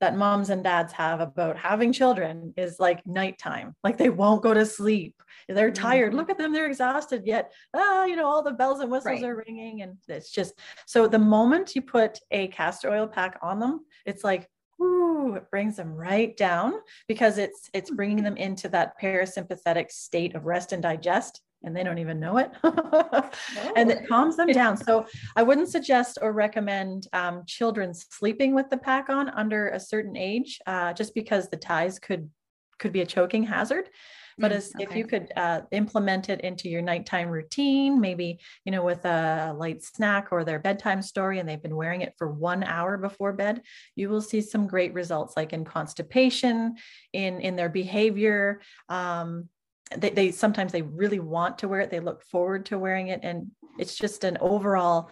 that 0.00 0.16
moms 0.16 0.50
and 0.50 0.62
dads 0.62 0.92
have 0.92 1.20
about 1.20 1.56
having 1.56 1.92
children 1.92 2.52
is 2.56 2.78
like 2.78 3.06
nighttime. 3.06 3.74
Like 3.82 3.96
they 3.96 4.10
won't 4.10 4.42
go 4.42 4.52
to 4.52 4.66
sleep. 4.66 5.14
They're 5.48 5.70
tired. 5.70 6.10
Mm-hmm. 6.10 6.18
Look 6.18 6.30
at 6.30 6.38
them. 6.38 6.52
They're 6.52 6.66
exhausted 6.66 7.22
yet. 7.24 7.52
Ah, 7.74 8.04
you 8.04 8.16
know, 8.16 8.26
all 8.26 8.42
the 8.42 8.52
bells 8.52 8.80
and 8.80 8.90
whistles 8.90 9.22
right. 9.22 9.24
are 9.24 9.44
ringing. 9.46 9.82
And 9.82 9.96
it's 10.08 10.30
just 10.30 10.58
so 10.86 11.06
the 11.06 11.18
moment 11.18 11.74
you 11.74 11.82
put 11.82 12.18
a 12.30 12.48
castor 12.48 12.90
oil 12.90 13.06
pack 13.06 13.38
on 13.40 13.60
them, 13.60 13.80
it's 14.04 14.24
like, 14.24 14.48
ooh, 14.80 15.34
it 15.36 15.50
brings 15.50 15.76
them 15.76 15.94
right 15.94 16.36
down 16.36 16.74
because 17.08 17.38
it's 17.38 17.70
it's 17.72 17.90
bringing 17.90 18.22
them 18.24 18.36
into 18.36 18.68
that 18.70 19.00
parasympathetic 19.00 19.90
state 19.90 20.34
of 20.34 20.44
rest 20.44 20.72
and 20.72 20.82
digest 20.82 21.40
and 21.64 21.74
they 21.74 21.82
don't 21.82 21.98
even 21.98 22.20
know 22.20 22.38
it. 22.38 22.50
oh. 22.62 23.30
And 23.76 23.90
it 23.90 24.06
calms 24.08 24.36
them 24.36 24.48
down. 24.48 24.76
So 24.76 25.06
I 25.36 25.42
wouldn't 25.42 25.68
suggest 25.68 26.18
or 26.22 26.32
recommend 26.32 27.08
um, 27.12 27.44
children 27.46 27.92
sleeping 27.94 28.54
with 28.54 28.70
the 28.70 28.76
pack 28.76 29.08
on 29.08 29.28
under 29.30 29.68
a 29.68 29.80
certain 29.80 30.16
age, 30.16 30.60
uh, 30.66 30.92
just 30.92 31.14
because 31.14 31.48
the 31.48 31.56
ties 31.56 31.98
could 31.98 32.30
could 32.78 32.92
be 32.92 33.02
a 33.02 33.06
choking 33.06 33.44
hazard. 33.44 33.88
But 34.36 34.50
mm, 34.50 34.56
as 34.56 34.72
okay. 34.74 34.84
if 34.84 34.96
you 34.96 35.06
could 35.06 35.32
uh, 35.36 35.62
implement 35.70 36.28
it 36.28 36.40
into 36.40 36.68
your 36.68 36.82
nighttime 36.82 37.28
routine, 37.28 38.00
maybe 38.00 38.40
you 38.64 38.72
know 38.72 38.82
with 38.82 39.04
a 39.04 39.54
light 39.56 39.82
snack 39.82 40.28
or 40.32 40.44
their 40.44 40.58
bedtime 40.58 41.02
story, 41.02 41.38
and 41.38 41.48
they've 41.48 41.62
been 41.62 41.76
wearing 41.76 42.02
it 42.02 42.14
for 42.18 42.28
one 42.28 42.64
hour 42.64 42.98
before 42.98 43.32
bed, 43.32 43.62
you 43.94 44.08
will 44.08 44.20
see 44.20 44.40
some 44.40 44.66
great 44.66 44.92
results, 44.92 45.36
like 45.36 45.52
in 45.52 45.64
constipation, 45.64 46.76
in 47.12 47.40
in 47.40 47.56
their 47.56 47.68
behavior. 47.68 48.60
Um, 48.88 49.48
they, 49.96 50.10
they 50.10 50.30
sometimes 50.30 50.72
they 50.72 50.82
really 50.82 51.20
want 51.20 51.58
to 51.58 51.68
wear 51.68 51.80
it. 51.80 51.90
They 51.90 52.00
look 52.00 52.22
forward 52.22 52.66
to 52.66 52.78
wearing 52.78 53.08
it. 53.08 53.20
And 53.22 53.50
it's 53.78 53.96
just 53.96 54.24
an 54.24 54.38
overall 54.40 55.10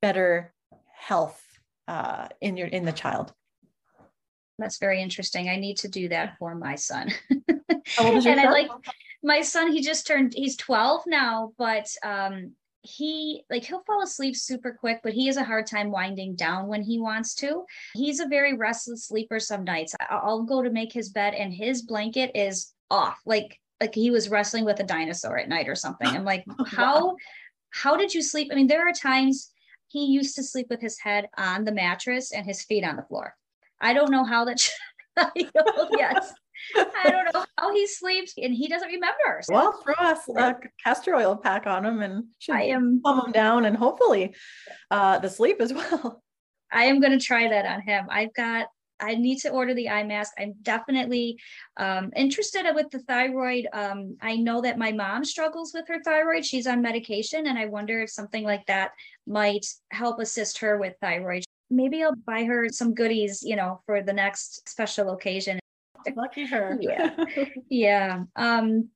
better 0.00 0.52
health 0.94 1.40
uh, 1.88 2.28
in 2.40 2.56
your 2.56 2.68
in 2.68 2.84
the 2.84 2.92
child. 2.92 3.32
That's 4.58 4.78
very 4.78 5.02
interesting. 5.02 5.48
I 5.48 5.56
need 5.56 5.78
to 5.78 5.88
do 5.88 6.08
that 6.10 6.36
for 6.38 6.54
my 6.54 6.76
son. 6.76 7.10
And 7.98 8.40
i 8.40 8.50
like 8.50 8.70
my 9.22 9.40
son 9.40 9.72
he 9.72 9.82
just 9.82 10.06
turned 10.06 10.34
he's 10.34 10.56
12 10.56 11.02
now 11.06 11.52
but 11.58 11.86
um 12.04 12.52
he 12.82 13.44
like 13.50 13.64
he'll 13.64 13.82
fall 13.84 14.02
asleep 14.02 14.36
super 14.36 14.72
quick 14.72 15.00
but 15.02 15.12
he 15.12 15.26
has 15.26 15.36
a 15.36 15.44
hard 15.44 15.66
time 15.66 15.90
winding 15.90 16.34
down 16.34 16.66
when 16.66 16.82
he 16.82 16.98
wants 16.98 17.34
to. 17.36 17.64
He's 17.94 18.20
a 18.20 18.26
very 18.26 18.54
restless 18.54 19.06
sleeper 19.06 19.38
some 19.38 19.64
nights. 19.64 19.94
I'll 20.10 20.42
go 20.42 20.62
to 20.62 20.70
make 20.70 20.92
his 20.92 21.10
bed 21.10 21.34
and 21.34 21.52
his 21.52 21.82
blanket 21.82 22.32
is 22.34 22.72
off. 22.90 23.20
Like 23.24 23.60
like 23.82 23.94
he 23.96 24.12
was 24.12 24.28
wrestling 24.28 24.64
with 24.64 24.78
a 24.78 24.84
dinosaur 24.84 25.36
at 25.38 25.48
night 25.48 25.68
or 25.68 25.74
something. 25.74 26.06
I'm 26.06 26.24
like, 26.24 26.44
how 26.66 27.08
wow. 27.08 27.16
how 27.70 27.96
did 27.96 28.14
you 28.14 28.22
sleep? 28.22 28.48
I 28.52 28.54
mean, 28.54 28.68
there 28.68 28.86
are 28.88 28.92
times 28.92 29.50
he 29.88 30.06
used 30.06 30.36
to 30.36 30.42
sleep 30.42 30.68
with 30.70 30.80
his 30.80 30.98
head 31.00 31.28
on 31.36 31.64
the 31.64 31.72
mattress 31.72 32.32
and 32.32 32.46
his 32.46 32.62
feet 32.62 32.84
on 32.84 32.96
the 32.96 33.02
floor. 33.02 33.34
I 33.80 33.92
don't 33.92 34.12
know 34.12 34.24
how 34.24 34.44
that 34.44 34.66
yes. 35.34 36.32
I 36.76 37.10
don't 37.10 37.34
know 37.34 37.44
how 37.58 37.74
he 37.74 37.88
sleeps 37.88 38.34
and 38.40 38.54
he 38.54 38.68
doesn't 38.68 38.88
remember. 38.88 39.40
So. 39.42 39.52
Well, 39.52 39.82
throw 39.82 39.94
us 39.94 40.28
a 40.28 40.56
castor 40.82 41.16
oil 41.16 41.36
pack 41.36 41.66
on 41.66 41.84
him 41.84 42.02
and 42.02 42.24
I 42.48 42.62
am 42.64 43.00
calm 43.04 43.26
him 43.26 43.32
down 43.32 43.64
and 43.64 43.76
hopefully 43.76 44.36
uh, 44.90 45.18
the 45.18 45.28
sleep 45.28 45.60
as 45.60 45.72
well. 45.72 46.22
I 46.72 46.84
am 46.84 47.00
going 47.00 47.18
to 47.18 47.22
try 47.22 47.48
that 47.48 47.66
on 47.66 47.82
him. 47.82 48.06
I've 48.08 48.32
got 48.32 48.68
I 49.02 49.16
need 49.16 49.38
to 49.40 49.50
order 49.50 49.74
the 49.74 49.88
eye 49.88 50.04
mask. 50.04 50.32
I'm 50.38 50.54
definitely 50.62 51.38
um, 51.76 52.12
interested 52.14 52.64
with 52.74 52.90
the 52.90 53.00
thyroid. 53.00 53.66
Um, 53.72 54.16
I 54.22 54.36
know 54.36 54.60
that 54.62 54.78
my 54.78 54.92
mom 54.92 55.24
struggles 55.24 55.72
with 55.74 55.86
her 55.88 56.00
thyroid. 56.02 56.44
She's 56.44 56.66
on 56.66 56.80
medication, 56.80 57.46
and 57.48 57.58
I 57.58 57.66
wonder 57.66 58.00
if 58.00 58.10
something 58.10 58.44
like 58.44 58.64
that 58.66 58.92
might 59.26 59.66
help 59.90 60.20
assist 60.20 60.58
her 60.58 60.78
with 60.78 60.94
thyroid. 61.00 61.44
Maybe 61.70 62.02
I'll 62.02 62.14
buy 62.14 62.44
her 62.44 62.68
some 62.68 62.94
goodies, 62.94 63.42
you 63.42 63.56
know, 63.56 63.82
for 63.86 64.02
the 64.02 64.12
next 64.12 64.68
special 64.68 65.10
occasion. 65.10 65.58
Lucky 66.16 66.46
her. 66.46 66.78
yeah. 66.80 67.24
Yeah. 67.68 68.24
Um, 68.36 68.88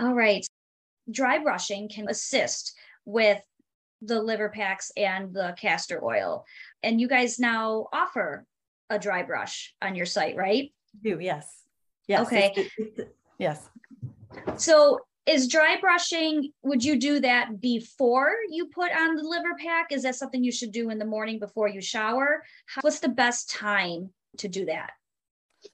all 0.00 0.14
right. 0.14 0.46
Dry 1.10 1.38
brushing 1.38 1.88
can 1.88 2.08
assist 2.08 2.74
with 3.04 3.40
the 4.00 4.20
liver 4.22 4.48
packs 4.48 4.92
and 4.96 5.32
the 5.32 5.54
castor 5.58 6.02
oil. 6.04 6.44
And 6.82 7.00
you 7.00 7.08
guys 7.08 7.38
now 7.38 7.88
offer 7.92 8.46
a 8.94 8.98
dry 8.98 9.22
brush 9.22 9.74
on 9.82 9.94
your 9.94 10.06
site, 10.06 10.36
right? 10.36 10.72
do, 11.02 11.18
yes. 11.20 11.62
Yes. 12.06 12.26
Okay. 12.26 12.52
It's, 12.56 12.70
it's, 12.98 13.10
yes. 13.38 13.68
So 14.56 15.00
is 15.26 15.48
dry 15.48 15.76
brushing, 15.80 16.52
would 16.62 16.84
you 16.84 16.96
do 16.96 17.20
that 17.20 17.60
before 17.60 18.32
you 18.50 18.66
put 18.66 18.92
on 18.92 19.16
the 19.16 19.22
liver 19.22 19.54
pack? 19.58 19.90
Is 19.90 20.02
that 20.02 20.16
something 20.16 20.44
you 20.44 20.52
should 20.52 20.72
do 20.72 20.90
in 20.90 20.98
the 20.98 21.04
morning 21.04 21.38
before 21.38 21.68
you 21.68 21.80
shower? 21.80 22.44
What's 22.82 23.00
the 23.00 23.08
best 23.08 23.50
time 23.50 24.10
to 24.38 24.48
do 24.48 24.66
that? 24.66 24.90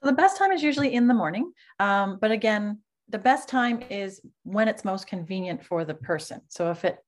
the 0.01 0.13
best 0.13 0.37
time 0.37 0.51
is 0.51 0.63
usually 0.63 0.93
in 0.93 1.07
the 1.07 1.13
morning. 1.13 1.51
Um, 1.79 2.17
but 2.21 2.31
again, 2.31 2.79
the 3.09 3.19
best 3.19 3.49
time 3.49 3.83
is 3.89 4.21
when 4.43 4.69
it's 4.69 4.85
most 4.85 5.05
convenient 5.05 5.65
for 5.65 5.83
the 5.83 5.93
person. 5.93 6.39
So 6.47 6.71
if 6.71 6.85
it, 6.85 6.99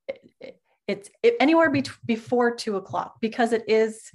it 0.42 0.60
it's 0.86 1.10
it, 1.24 1.36
anywhere 1.40 1.70
be- 1.70 1.86
before 2.06 2.54
two 2.54 2.76
o'clock 2.76 3.16
because 3.22 3.54
it 3.54 3.64
is 3.70 4.12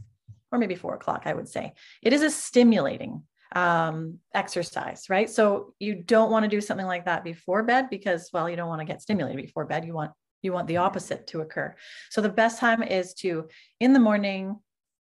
or 0.51 0.59
maybe 0.59 0.75
four 0.75 0.95
o'clock, 0.95 1.23
I 1.27 1.35
would 1.35 1.49
say. 1.49 1.73
It 2.03 2.13
is 2.13 2.23
a 2.23 2.31
stimulating 2.31 3.23
um, 3.55 4.19
exercise, 4.35 5.05
right? 5.09 5.29
So 5.29 5.75
you 5.79 5.95
don't 5.95 6.31
want 6.31 6.45
to 6.45 6.49
do 6.49 6.61
something 6.61 6.87
like 6.87 7.07
that 7.07 7.25
before 7.25 7.63
bed 7.63 7.89
because, 7.91 8.31
well, 8.33 8.49
you 8.49 8.57
don't 8.57 8.69
want 8.69 8.81
to 8.81 8.87
get 8.87 9.03
stimulated 9.03 9.43
before 9.43 9.65
bed. 9.65 9.85
You 9.85 9.95
want 9.95 10.13
you 10.41 10.53
want 10.53 10.69
the 10.69 10.77
opposite 10.77 11.27
to 11.29 11.41
occur. 11.41 11.75
So 12.11 12.21
the 12.21 12.29
best 12.29 12.61
time 12.61 12.83
is 12.83 13.15
to 13.15 13.49
in 13.81 13.93
the 13.93 13.99
morning 13.99 14.61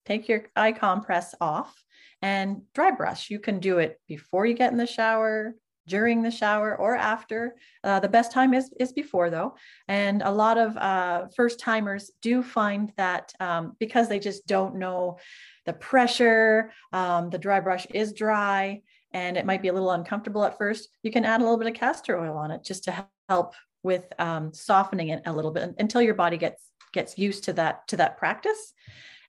take 0.06 0.28
your 0.30 0.44
eye 0.56 0.74
compress 0.74 1.34
off 1.42 1.74
and 2.22 2.62
dry 2.76 2.92
brush. 2.92 3.30
You 3.30 3.40
can 3.40 3.60
do 3.60 3.80
it 3.80 4.00
before 4.08 4.46
you 4.46 4.54
get 4.54 4.72
in 4.72 4.78
the 4.78 4.86
shower, 4.86 5.56
during 5.88 6.22
the 6.22 6.32
shower 6.32 6.76
or 6.76 6.96
after. 6.96 7.56
Uh, 7.84 8.00
the 8.00 8.08
best 8.08 8.32
time 8.32 8.54
is 8.54 8.72
is 8.80 8.92
before 8.92 9.30
though, 9.30 9.56
and 9.88 10.22
a 10.22 10.32
lot 10.32 10.58
of 10.58 10.78
uh, 10.78 11.28
first 11.36 11.60
timers 11.60 12.12
do 12.22 12.42
find 12.42 12.92
that 12.98 13.34
um, 13.40 13.76
because 13.80 14.08
they 14.08 14.20
just 14.20 14.48
don't 14.48 14.76
know 14.76 15.18
the 15.66 15.74
pressure, 15.74 16.72
um, 16.92 17.30
the 17.30 17.38
dry 17.38 17.60
brush 17.60 17.86
is 17.94 18.14
dry, 18.14 18.82
and 19.14 19.38
it 19.38 19.46
might 19.46 19.62
be 19.62 19.70
a 19.70 19.74
little 19.74 19.92
uncomfortable 19.92 20.44
at 20.44 20.58
first. 20.58 20.90
You 21.04 21.12
can 21.12 21.26
add 21.26 21.42
a 21.42 21.44
little 21.44 21.58
bit 21.58 21.68
of 21.68 21.74
castor 21.74 22.20
oil 22.20 22.38
on 22.38 22.52
it 22.52 22.64
just 22.64 22.84
to 22.86 23.06
help 23.30 23.54
with 23.84 24.12
um, 24.20 24.54
softening 24.54 25.10
it 25.10 25.22
a 25.26 25.34
little 25.34 25.52
bit 25.52 25.76
until 25.78 26.02
your 26.02 26.16
body 26.16 26.38
gets 26.38 26.70
gets 26.94 27.18
used 27.18 27.44
to 27.46 27.54
that 27.54 27.88
to 27.88 27.98
that 27.98 28.18
practice. 28.18 28.74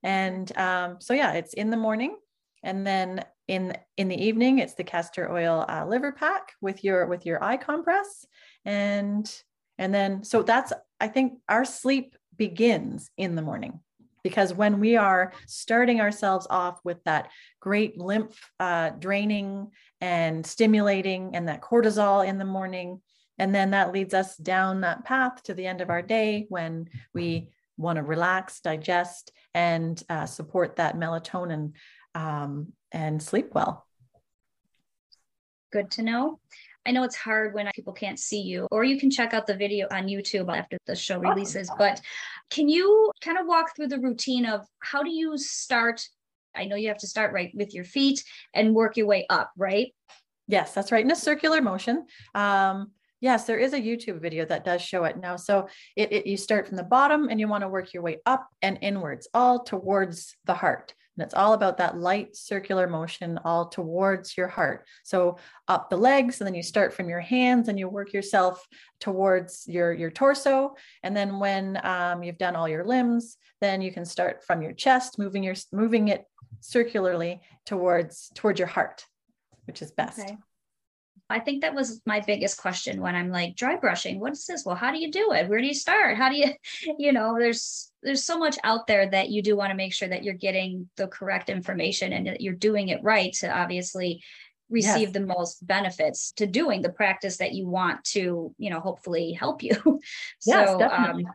And 0.02 0.56
um, 0.58 0.96
so 1.00 1.14
yeah, 1.14 1.32
it's 1.32 1.54
in 1.54 1.70
the 1.70 1.76
morning 1.76 2.16
and 2.64 2.86
then 2.86 3.24
in 3.46 3.76
in 3.96 4.08
the 4.08 4.24
evening 4.24 4.58
it's 4.58 4.74
the 4.74 4.84
castor 4.84 5.30
oil 5.30 5.64
uh, 5.68 5.86
liver 5.86 6.12
pack 6.12 6.52
with 6.60 6.82
your 6.82 7.06
with 7.06 7.24
your 7.26 7.42
eye 7.42 7.56
compress. 7.56 8.26
And 8.64 9.30
and 9.78 9.94
then 9.94 10.24
so 10.24 10.42
that's 10.42 10.72
i 11.00 11.08
think 11.08 11.38
our 11.48 11.64
sleep 11.64 12.16
begins 12.36 13.10
in 13.16 13.34
the 13.34 13.42
morning 13.42 13.80
because 14.22 14.54
when 14.54 14.80
we 14.80 14.96
are 14.96 15.32
starting 15.46 16.00
ourselves 16.00 16.46
off 16.48 16.80
with 16.84 17.02
that 17.04 17.30
great 17.60 17.98
lymph 17.98 18.38
uh, 18.58 18.90
draining 18.90 19.70
and 20.00 20.44
stimulating 20.46 21.36
and 21.36 21.48
that 21.48 21.60
cortisol 21.60 22.26
in 22.26 22.38
the 22.38 22.44
morning 22.44 23.00
and 23.38 23.54
then 23.54 23.72
that 23.72 23.92
leads 23.92 24.14
us 24.14 24.36
down 24.36 24.80
that 24.80 25.04
path 25.04 25.42
to 25.42 25.54
the 25.54 25.66
end 25.66 25.80
of 25.80 25.90
our 25.90 26.02
day 26.02 26.46
when 26.48 26.88
we 27.12 27.48
want 27.76 27.96
to 27.96 28.02
relax 28.02 28.60
digest 28.60 29.32
and 29.54 30.02
uh, 30.08 30.26
support 30.26 30.76
that 30.76 30.96
melatonin 30.96 31.72
um, 32.14 32.72
and 32.92 33.22
sleep 33.22 33.50
well. 33.54 33.86
Good 35.72 35.90
to 35.92 36.02
know. 36.02 36.38
I 36.86 36.90
know 36.90 37.02
it's 37.02 37.16
hard 37.16 37.54
when 37.54 37.70
people 37.74 37.94
can't 37.94 38.18
see 38.18 38.42
you, 38.42 38.68
or 38.70 38.84
you 38.84 39.00
can 39.00 39.10
check 39.10 39.32
out 39.32 39.46
the 39.46 39.56
video 39.56 39.86
on 39.90 40.06
YouTube 40.06 40.54
after 40.54 40.76
the 40.86 40.94
show 40.94 41.18
releases. 41.18 41.70
But 41.78 42.00
can 42.50 42.68
you 42.68 43.10
kind 43.22 43.38
of 43.38 43.46
walk 43.46 43.74
through 43.74 43.88
the 43.88 44.00
routine 44.00 44.44
of 44.44 44.66
how 44.80 45.02
do 45.02 45.10
you 45.10 45.38
start? 45.38 46.06
I 46.54 46.66
know 46.66 46.76
you 46.76 46.88
have 46.88 46.98
to 46.98 47.06
start 47.06 47.32
right 47.32 47.50
with 47.54 47.74
your 47.74 47.84
feet 47.84 48.22
and 48.52 48.74
work 48.74 48.96
your 48.96 49.06
way 49.06 49.26
up, 49.30 49.50
right? 49.56 49.92
Yes, 50.46 50.74
that's 50.74 50.92
right. 50.92 51.04
In 51.04 51.10
a 51.10 51.16
circular 51.16 51.62
motion. 51.62 52.06
Um, 52.34 52.92
yes, 53.20 53.46
there 53.46 53.58
is 53.58 53.72
a 53.72 53.80
YouTube 53.80 54.20
video 54.20 54.44
that 54.44 54.64
does 54.64 54.82
show 54.82 55.04
it 55.04 55.16
now. 55.16 55.36
So 55.36 55.68
it, 55.96 56.12
it 56.12 56.26
you 56.26 56.36
start 56.36 56.68
from 56.68 56.76
the 56.76 56.82
bottom 56.84 57.28
and 57.28 57.40
you 57.40 57.48
want 57.48 57.62
to 57.62 57.68
work 57.68 57.94
your 57.94 58.02
way 58.02 58.18
up 58.26 58.46
and 58.60 58.78
inwards, 58.82 59.26
all 59.32 59.64
towards 59.64 60.36
the 60.44 60.54
heart. 60.54 60.94
And 61.16 61.24
it's 61.24 61.34
all 61.34 61.52
about 61.52 61.78
that 61.78 61.96
light 61.96 62.36
circular 62.36 62.88
motion 62.88 63.38
all 63.44 63.68
towards 63.68 64.36
your 64.36 64.48
heart. 64.48 64.86
So 65.04 65.38
up 65.68 65.90
the 65.90 65.96
legs, 65.96 66.40
and 66.40 66.46
then 66.46 66.54
you 66.54 66.62
start 66.62 66.92
from 66.92 67.08
your 67.08 67.20
hands 67.20 67.68
and 67.68 67.78
you 67.78 67.88
work 67.88 68.12
yourself 68.12 68.66
towards 69.00 69.66
your, 69.68 69.92
your 69.92 70.10
torso. 70.10 70.74
And 71.02 71.16
then 71.16 71.38
when 71.38 71.78
um, 71.84 72.22
you've 72.22 72.38
done 72.38 72.56
all 72.56 72.68
your 72.68 72.84
limbs, 72.84 73.36
then 73.60 73.80
you 73.80 73.92
can 73.92 74.04
start 74.04 74.44
from 74.44 74.60
your 74.60 74.72
chest, 74.72 75.18
moving 75.18 75.44
your 75.44 75.54
moving 75.72 76.08
it 76.08 76.24
circularly 76.60 77.40
towards 77.64 78.30
towards 78.34 78.58
your 78.58 78.68
heart, 78.68 79.06
which 79.66 79.82
is 79.82 79.92
best. 79.92 80.20
Okay. 80.20 80.36
I 81.30 81.40
think 81.40 81.62
that 81.62 81.74
was 81.74 82.02
my 82.04 82.20
biggest 82.20 82.58
question 82.58 83.00
when 83.00 83.14
I'm 83.14 83.30
like 83.30 83.56
dry 83.56 83.76
brushing. 83.76 84.20
What's 84.20 84.46
this? 84.46 84.64
Well, 84.64 84.76
how 84.76 84.92
do 84.92 84.98
you 84.98 85.10
do 85.10 85.32
it? 85.32 85.48
Where 85.48 85.60
do 85.60 85.66
you 85.66 85.74
start? 85.74 86.16
How 86.18 86.28
do 86.28 86.36
you, 86.36 86.52
you 86.98 87.12
know, 87.12 87.36
there's 87.38 87.90
there's 88.02 88.24
so 88.24 88.38
much 88.38 88.58
out 88.64 88.86
there 88.86 89.08
that 89.10 89.30
you 89.30 89.42
do 89.42 89.56
want 89.56 89.70
to 89.70 89.76
make 89.76 89.94
sure 89.94 90.08
that 90.08 90.22
you're 90.22 90.34
getting 90.34 90.88
the 90.96 91.08
correct 91.08 91.48
information 91.48 92.12
and 92.12 92.26
that 92.26 92.40
you're 92.42 92.54
doing 92.54 92.88
it 92.88 93.02
right 93.02 93.32
to 93.34 93.48
obviously 93.48 94.22
receive 94.68 95.08
yes. 95.08 95.12
the 95.12 95.20
most 95.20 95.66
benefits 95.66 96.32
to 96.32 96.46
doing 96.46 96.82
the 96.82 96.90
practice 96.90 97.38
that 97.38 97.52
you 97.52 97.66
want 97.66 98.02
to, 98.04 98.54
you 98.58 98.70
know, 98.70 98.80
hopefully 98.80 99.32
help 99.32 99.62
you. 99.62 99.74
Yes, 100.46 100.68
so 100.68 100.78
definitely. 100.78 101.24
Um, 101.24 101.32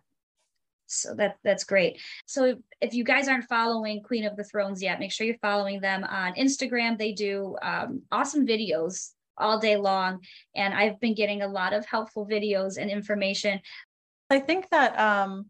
so 0.86 1.16
that 1.16 1.38
that's 1.44 1.64
great. 1.64 2.00
So 2.26 2.56
if 2.82 2.94
you 2.94 3.04
guys 3.04 3.28
aren't 3.28 3.46
following 3.46 4.04
Queen 4.04 4.26
of 4.26 4.36
the 4.36 4.44
Thrones 4.44 4.82
yet, 4.82 5.00
make 5.00 5.12
sure 5.12 5.26
you're 5.26 5.38
following 5.38 5.82
them 5.82 6.04
on 6.04 6.34
Instagram. 6.34 6.98
They 6.98 7.14
do 7.14 7.56
um, 7.62 8.02
awesome 8.12 8.46
videos 8.46 9.12
all 9.40 9.60
day 9.60 9.78
long, 9.78 10.20
and 10.56 10.74
I've 10.74 11.00
been 11.00 11.16
getting 11.16 11.42
a 11.42 11.48
lot 11.48 11.74
of 11.74 11.86
helpful 11.86 12.28
videos 12.28 12.78
and 12.78 12.90
information. 12.90 13.60
I 14.30 14.40
think 14.40 14.70
that 14.70 14.98
um, 15.00 15.48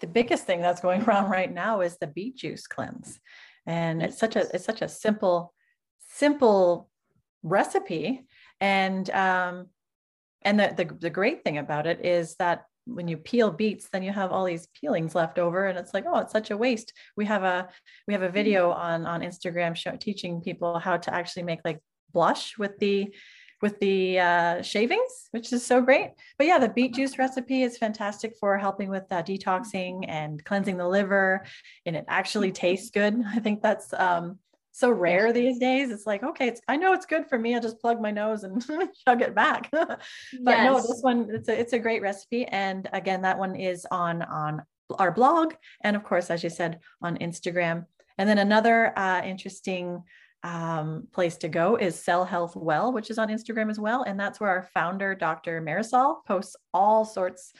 the 0.00 0.06
biggest 0.06 0.44
thing 0.44 0.60
that's 0.60 0.80
going 0.80 1.02
around 1.08 1.30
right 1.30 1.52
now 1.52 1.80
is 1.80 1.96
the 1.98 2.06
beet 2.06 2.36
juice 2.36 2.66
cleanse, 2.66 3.18
and 3.66 4.02
it's 4.02 4.18
such 4.18 4.36
a 4.36 4.46
it's 4.54 4.64
such 4.64 4.82
a 4.82 4.88
simple 4.88 5.52
simple 6.08 6.88
recipe, 7.42 8.26
and 8.60 9.08
um, 9.10 9.66
and 10.42 10.60
the, 10.60 10.74
the 10.76 10.94
the 11.00 11.10
great 11.10 11.44
thing 11.44 11.58
about 11.58 11.86
it 11.86 12.04
is 12.04 12.36
that 12.36 12.64
when 12.86 13.08
you 13.08 13.16
peel 13.16 13.50
beets 13.50 13.88
then 13.88 14.02
you 14.02 14.12
have 14.12 14.30
all 14.30 14.44
these 14.44 14.68
peelings 14.80 15.14
left 15.14 15.38
over 15.38 15.66
and 15.66 15.76
it's 15.78 15.92
like 15.92 16.04
oh 16.06 16.18
it's 16.18 16.32
such 16.32 16.52
a 16.52 16.56
waste 16.56 16.92
we 17.16 17.24
have 17.24 17.42
a 17.42 17.68
we 18.06 18.14
have 18.14 18.22
a 18.22 18.28
video 18.28 18.70
mm-hmm. 18.70 18.80
on 18.80 19.06
on 19.06 19.20
instagram 19.22 19.74
show, 19.74 19.96
teaching 19.96 20.40
people 20.40 20.78
how 20.78 20.96
to 20.96 21.12
actually 21.12 21.42
make 21.42 21.60
like 21.64 21.80
blush 22.12 22.58
with 22.58 22.78
the 22.78 23.14
with 23.62 23.78
the 23.80 24.18
uh, 24.18 24.62
shavings 24.62 25.28
which 25.30 25.52
is 25.52 25.64
so 25.64 25.80
great 25.80 26.10
but 26.38 26.46
yeah 26.46 26.58
the 26.58 26.68
beet 26.68 26.94
juice 26.94 27.18
recipe 27.18 27.62
is 27.62 27.78
fantastic 27.78 28.34
for 28.38 28.58
helping 28.58 28.90
with 28.90 29.04
uh, 29.10 29.22
detoxing 29.22 30.04
and 30.08 30.44
cleansing 30.44 30.76
the 30.76 30.86
liver 30.86 31.44
and 31.86 31.96
it 31.96 32.04
actually 32.08 32.52
tastes 32.52 32.90
good 32.90 33.14
i 33.34 33.38
think 33.38 33.62
that's 33.62 33.92
um 33.94 34.38
so 34.76 34.90
rare 34.90 35.32
these 35.32 35.58
days. 35.58 35.90
It's 35.90 36.06
like, 36.06 36.22
okay, 36.22 36.48
it's 36.48 36.60
I 36.68 36.76
know 36.76 36.92
it's 36.92 37.06
good 37.06 37.26
for 37.30 37.38
me. 37.38 37.54
I'll 37.54 37.62
just 37.62 37.80
plug 37.80 37.98
my 37.98 38.10
nose 38.10 38.44
and 38.44 38.62
chug 39.08 39.22
it 39.22 39.34
back. 39.34 39.70
but 39.72 39.98
yes. 40.30 40.66
no, 40.66 40.76
this 40.76 40.98
one 41.00 41.28
it's 41.30 41.48
a 41.48 41.58
it's 41.58 41.72
a 41.72 41.78
great 41.78 42.02
recipe. 42.02 42.44
And 42.44 42.86
again, 42.92 43.22
that 43.22 43.38
one 43.38 43.56
is 43.56 43.86
on 43.90 44.20
on 44.20 44.62
our 44.98 45.10
blog 45.10 45.54
and 45.82 45.96
of 45.96 46.04
course, 46.04 46.28
as 46.28 46.44
you 46.44 46.50
said, 46.50 46.80
on 47.00 47.16
Instagram. 47.16 47.86
And 48.18 48.28
then 48.28 48.36
another 48.36 48.96
uh, 48.98 49.22
interesting 49.24 50.02
um, 50.46 51.08
place 51.12 51.36
to 51.38 51.48
go 51.48 51.74
is 51.74 52.00
Cell 52.00 52.24
Health 52.24 52.54
Well, 52.54 52.92
which 52.92 53.10
is 53.10 53.18
on 53.18 53.28
Instagram 53.28 53.68
as 53.68 53.80
well. 53.80 54.04
And 54.04 54.18
that's 54.18 54.38
where 54.38 54.50
our 54.50 54.62
founder, 54.62 55.14
Dr. 55.14 55.60
Marisol, 55.60 56.24
posts 56.24 56.54
all 56.72 57.04
sorts 57.04 57.52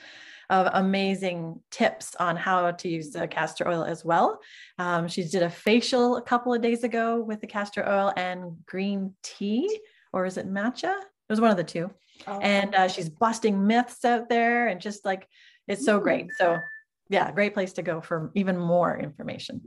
of 0.50 0.68
amazing 0.72 1.60
tips 1.72 2.14
on 2.14 2.36
how 2.36 2.70
to 2.70 2.88
use 2.88 3.10
the 3.10 3.26
castor 3.26 3.66
oil 3.66 3.82
as 3.82 4.04
well. 4.04 4.38
Um, 4.78 5.08
she 5.08 5.24
did 5.24 5.42
a 5.42 5.50
facial 5.50 6.16
a 6.16 6.22
couple 6.22 6.54
of 6.54 6.62
days 6.62 6.84
ago 6.84 7.20
with 7.20 7.40
the 7.40 7.48
castor 7.48 7.86
oil 7.86 8.12
and 8.16 8.56
green 8.66 9.14
tea, 9.24 9.80
or 10.12 10.24
is 10.24 10.36
it 10.36 10.48
matcha? 10.48 10.94
It 10.94 11.32
was 11.32 11.40
one 11.40 11.50
of 11.50 11.56
the 11.56 11.64
two. 11.64 11.90
Oh. 12.28 12.38
And 12.38 12.72
uh, 12.76 12.86
she's 12.86 13.08
busting 13.08 13.66
myths 13.66 14.04
out 14.04 14.28
there 14.28 14.68
and 14.68 14.80
just 14.80 15.04
like 15.04 15.26
it's 15.66 15.84
so 15.84 15.98
great. 15.98 16.28
So, 16.38 16.60
yeah, 17.08 17.32
great 17.32 17.52
place 17.52 17.72
to 17.72 17.82
go 17.82 18.00
for 18.00 18.30
even 18.36 18.56
more 18.56 18.96
information. 18.96 19.62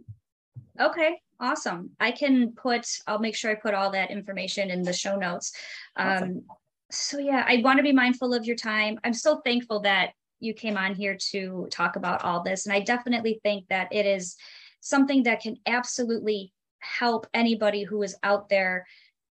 Okay, 0.79 1.19
awesome. 1.39 1.91
I 1.99 2.11
can 2.11 2.51
put, 2.51 2.87
I'll 3.07 3.19
make 3.19 3.35
sure 3.35 3.51
I 3.51 3.55
put 3.55 3.73
all 3.73 3.91
that 3.91 4.11
information 4.11 4.69
in 4.69 4.83
the 4.83 4.93
show 4.93 5.15
notes. 5.15 5.53
Um. 5.95 6.43
So, 6.91 7.19
yeah, 7.19 7.45
I 7.47 7.61
want 7.63 7.77
to 7.77 7.83
be 7.83 7.93
mindful 7.93 8.33
of 8.33 8.45
your 8.45 8.55
time. 8.55 8.99
I'm 9.03 9.13
so 9.13 9.41
thankful 9.45 9.81
that 9.81 10.13
you 10.39 10.55
came 10.55 10.75
on 10.75 10.95
here 10.95 11.15
to 11.31 11.67
talk 11.69 11.97
about 11.97 12.23
all 12.23 12.41
this. 12.41 12.65
And 12.65 12.73
I 12.73 12.79
definitely 12.79 13.39
think 13.43 13.67
that 13.69 13.89
it 13.91 14.07
is 14.07 14.35
something 14.79 15.21
that 15.23 15.41
can 15.41 15.57
absolutely 15.67 16.51
help 16.79 17.27
anybody 17.33 17.83
who 17.83 18.01
is 18.01 18.15
out 18.23 18.49
there, 18.49 18.87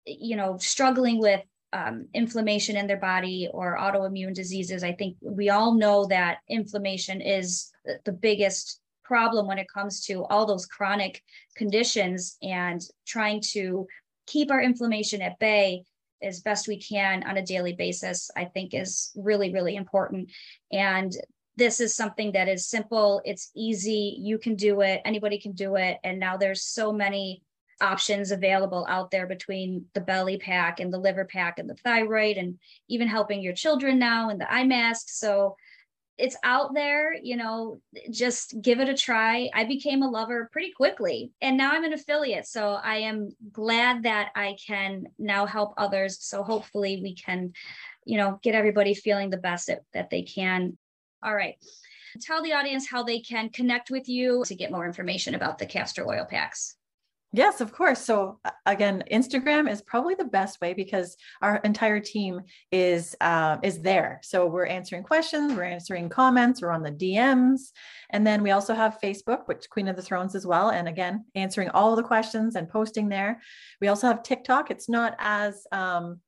you 0.07 0.35
know, 0.35 0.57
struggling 0.57 1.19
with 1.19 1.41
um, 1.73 2.07
inflammation 2.13 2.75
in 2.75 2.87
their 2.87 2.97
body 2.97 3.49
or 3.51 3.77
autoimmune 3.77 4.33
diseases. 4.33 4.83
I 4.83 4.93
think 4.93 5.17
we 5.21 5.49
all 5.49 5.75
know 5.75 6.05
that 6.07 6.39
inflammation 6.49 7.21
is 7.21 7.71
the 8.05 8.13
biggest 8.13 8.79
problem 9.03 9.47
when 9.47 9.59
it 9.59 9.67
comes 9.73 10.05
to 10.05 10.25
all 10.25 10.45
those 10.45 10.65
chronic 10.65 11.21
conditions 11.55 12.37
and 12.41 12.81
trying 13.05 13.41
to 13.41 13.87
keep 14.25 14.51
our 14.51 14.61
inflammation 14.61 15.21
at 15.21 15.39
bay 15.39 15.83
as 16.21 16.41
best 16.41 16.67
we 16.67 16.79
can 16.79 17.23
on 17.23 17.37
a 17.37 17.45
daily 17.45 17.73
basis, 17.73 18.31
I 18.35 18.45
think 18.45 18.73
is 18.73 19.11
really, 19.15 19.51
really 19.51 19.75
important. 19.75 20.31
And 20.71 21.11
this 21.55 21.79
is 21.79 21.95
something 21.95 22.31
that 22.31 22.47
is 22.47 22.67
simple, 22.67 23.21
it's 23.25 23.51
easy, 23.55 24.17
you 24.19 24.37
can 24.39 24.55
do 24.55 24.81
it, 24.81 25.01
anybody 25.05 25.39
can 25.39 25.51
do 25.51 25.75
it. 25.75 25.99
And 26.03 26.19
now 26.19 26.37
there's 26.37 26.63
so 26.63 26.91
many 26.91 27.43
options 27.81 28.31
available 28.31 28.85
out 28.89 29.11
there 29.11 29.27
between 29.27 29.85
the 29.93 30.01
belly 30.01 30.37
pack 30.37 30.79
and 30.79 30.91
the 30.91 30.97
liver 30.97 31.25
pack 31.25 31.59
and 31.59 31.69
the 31.69 31.75
thyroid 31.75 32.37
and 32.37 32.57
even 32.87 33.07
helping 33.07 33.41
your 33.41 33.53
children 33.53 33.99
now 33.99 34.29
and 34.29 34.39
the 34.39 34.51
eye 34.51 34.63
mask. 34.63 35.09
So 35.09 35.55
it's 36.17 36.37
out 36.43 36.73
there, 36.73 37.13
you 37.13 37.35
know, 37.35 37.81
just 38.11 38.61
give 38.61 38.79
it 38.79 38.89
a 38.89 38.93
try. 38.93 39.49
I 39.53 39.63
became 39.63 40.03
a 40.03 40.09
lover 40.09 40.49
pretty 40.51 40.71
quickly 40.71 41.31
and 41.41 41.57
now 41.57 41.71
I'm 41.71 41.83
an 41.83 41.93
affiliate. 41.93 42.45
So 42.45 42.73
I 42.73 42.97
am 42.97 43.29
glad 43.51 44.03
that 44.03 44.29
I 44.35 44.55
can 44.65 45.07
now 45.17 45.45
help 45.45 45.73
others. 45.77 46.19
So 46.21 46.43
hopefully 46.43 46.99
we 47.01 47.15
can, 47.15 47.53
you 48.05 48.17
know, 48.17 48.39
get 48.43 48.53
everybody 48.53 48.93
feeling 48.93 49.31
the 49.31 49.37
best 49.37 49.67
that, 49.67 49.81
that 49.93 50.11
they 50.11 50.21
can. 50.21 50.77
All 51.23 51.33
right. 51.33 51.55
Tell 52.21 52.43
the 52.43 52.53
audience 52.53 52.87
how 52.87 53.01
they 53.01 53.19
can 53.19 53.49
connect 53.49 53.89
with 53.89 54.07
you 54.07 54.43
to 54.45 54.55
get 54.55 54.71
more 54.71 54.85
information 54.85 55.33
about 55.33 55.57
the 55.57 55.65
castor 55.65 56.07
oil 56.07 56.25
packs. 56.25 56.75
Yes, 57.35 57.61
of 57.61 57.73
course. 57.73 57.99
So 57.99 58.39
again, 58.67 59.03
Instagram 59.11 59.69
is 59.69 59.81
probably 59.81 60.13
the 60.13 60.23
best 60.23 60.61
way 60.61 60.75
because 60.75 61.17
our 61.41 61.57
entire 61.63 61.99
team 61.99 62.41
is 62.71 63.15
uh, 63.21 63.57
is 63.63 63.81
there. 63.81 64.19
So 64.21 64.45
we're 64.45 64.67
answering 64.67 65.01
questions, 65.01 65.53
we're 65.53 65.63
answering 65.63 66.09
comments, 66.09 66.61
we're 66.61 66.69
on 66.69 66.83
the 66.83 66.91
DMs, 66.91 67.71
and 68.11 68.25
then 68.25 68.43
we 68.43 68.51
also 68.51 68.75
have 68.75 68.99
Facebook, 69.03 69.47
which 69.47 69.67
Queen 69.67 69.87
of 69.87 69.95
the 69.95 70.01
Thrones 70.03 70.35
as 70.35 70.45
well. 70.45 70.69
And 70.69 70.87
again, 70.87 71.25
answering 71.33 71.69
all 71.69 71.95
the 71.95 72.03
questions 72.03 72.55
and 72.55 72.69
posting 72.69 73.09
there. 73.09 73.41
We 73.81 73.87
also 73.87 74.05
have 74.05 74.21
TikTok. 74.21 74.69
It's 74.69 74.87
not 74.87 75.15
as 75.17 75.65
um, 75.71 76.19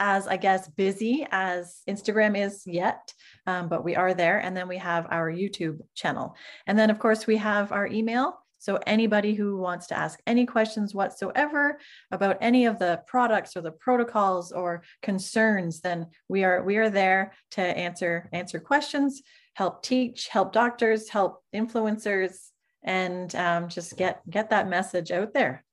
as 0.00 0.26
I 0.26 0.38
guess 0.38 0.66
busy 0.66 1.26
as 1.30 1.82
Instagram 1.86 2.38
is 2.42 2.62
yet, 2.64 3.12
um, 3.46 3.68
but 3.68 3.84
we 3.84 3.96
are 3.96 4.14
there. 4.14 4.38
And 4.38 4.56
then 4.56 4.66
we 4.66 4.78
have 4.78 5.08
our 5.10 5.30
YouTube 5.30 5.80
channel, 5.94 6.36
and 6.66 6.78
then 6.78 6.88
of 6.88 6.98
course 6.98 7.26
we 7.26 7.36
have 7.36 7.70
our 7.70 7.86
email 7.86 8.38
so 8.58 8.78
anybody 8.86 9.34
who 9.34 9.56
wants 9.56 9.86
to 9.88 9.98
ask 9.98 10.20
any 10.26 10.44
questions 10.44 10.94
whatsoever 10.94 11.78
about 12.10 12.38
any 12.40 12.66
of 12.66 12.78
the 12.78 13.00
products 13.06 13.56
or 13.56 13.60
the 13.60 13.70
protocols 13.70 14.52
or 14.52 14.82
concerns, 15.02 15.80
then 15.80 16.06
we 16.28 16.44
are 16.44 16.62
we 16.62 16.76
are 16.76 16.90
there 16.90 17.32
to 17.52 17.62
answer 17.62 18.28
answer 18.32 18.58
questions, 18.58 19.22
help 19.54 19.82
teach, 19.82 20.28
help 20.28 20.52
doctors, 20.52 21.08
help 21.08 21.42
influencers, 21.54 22.48
and 22.82 23.34
um, 23.36 23.68
just 23.68 23.96
get 23.96 24.28
get 24.28 24.50
that 24.50 24.68
message 24.68 25.10
out 25.10 25.32
there. 25.32 25.64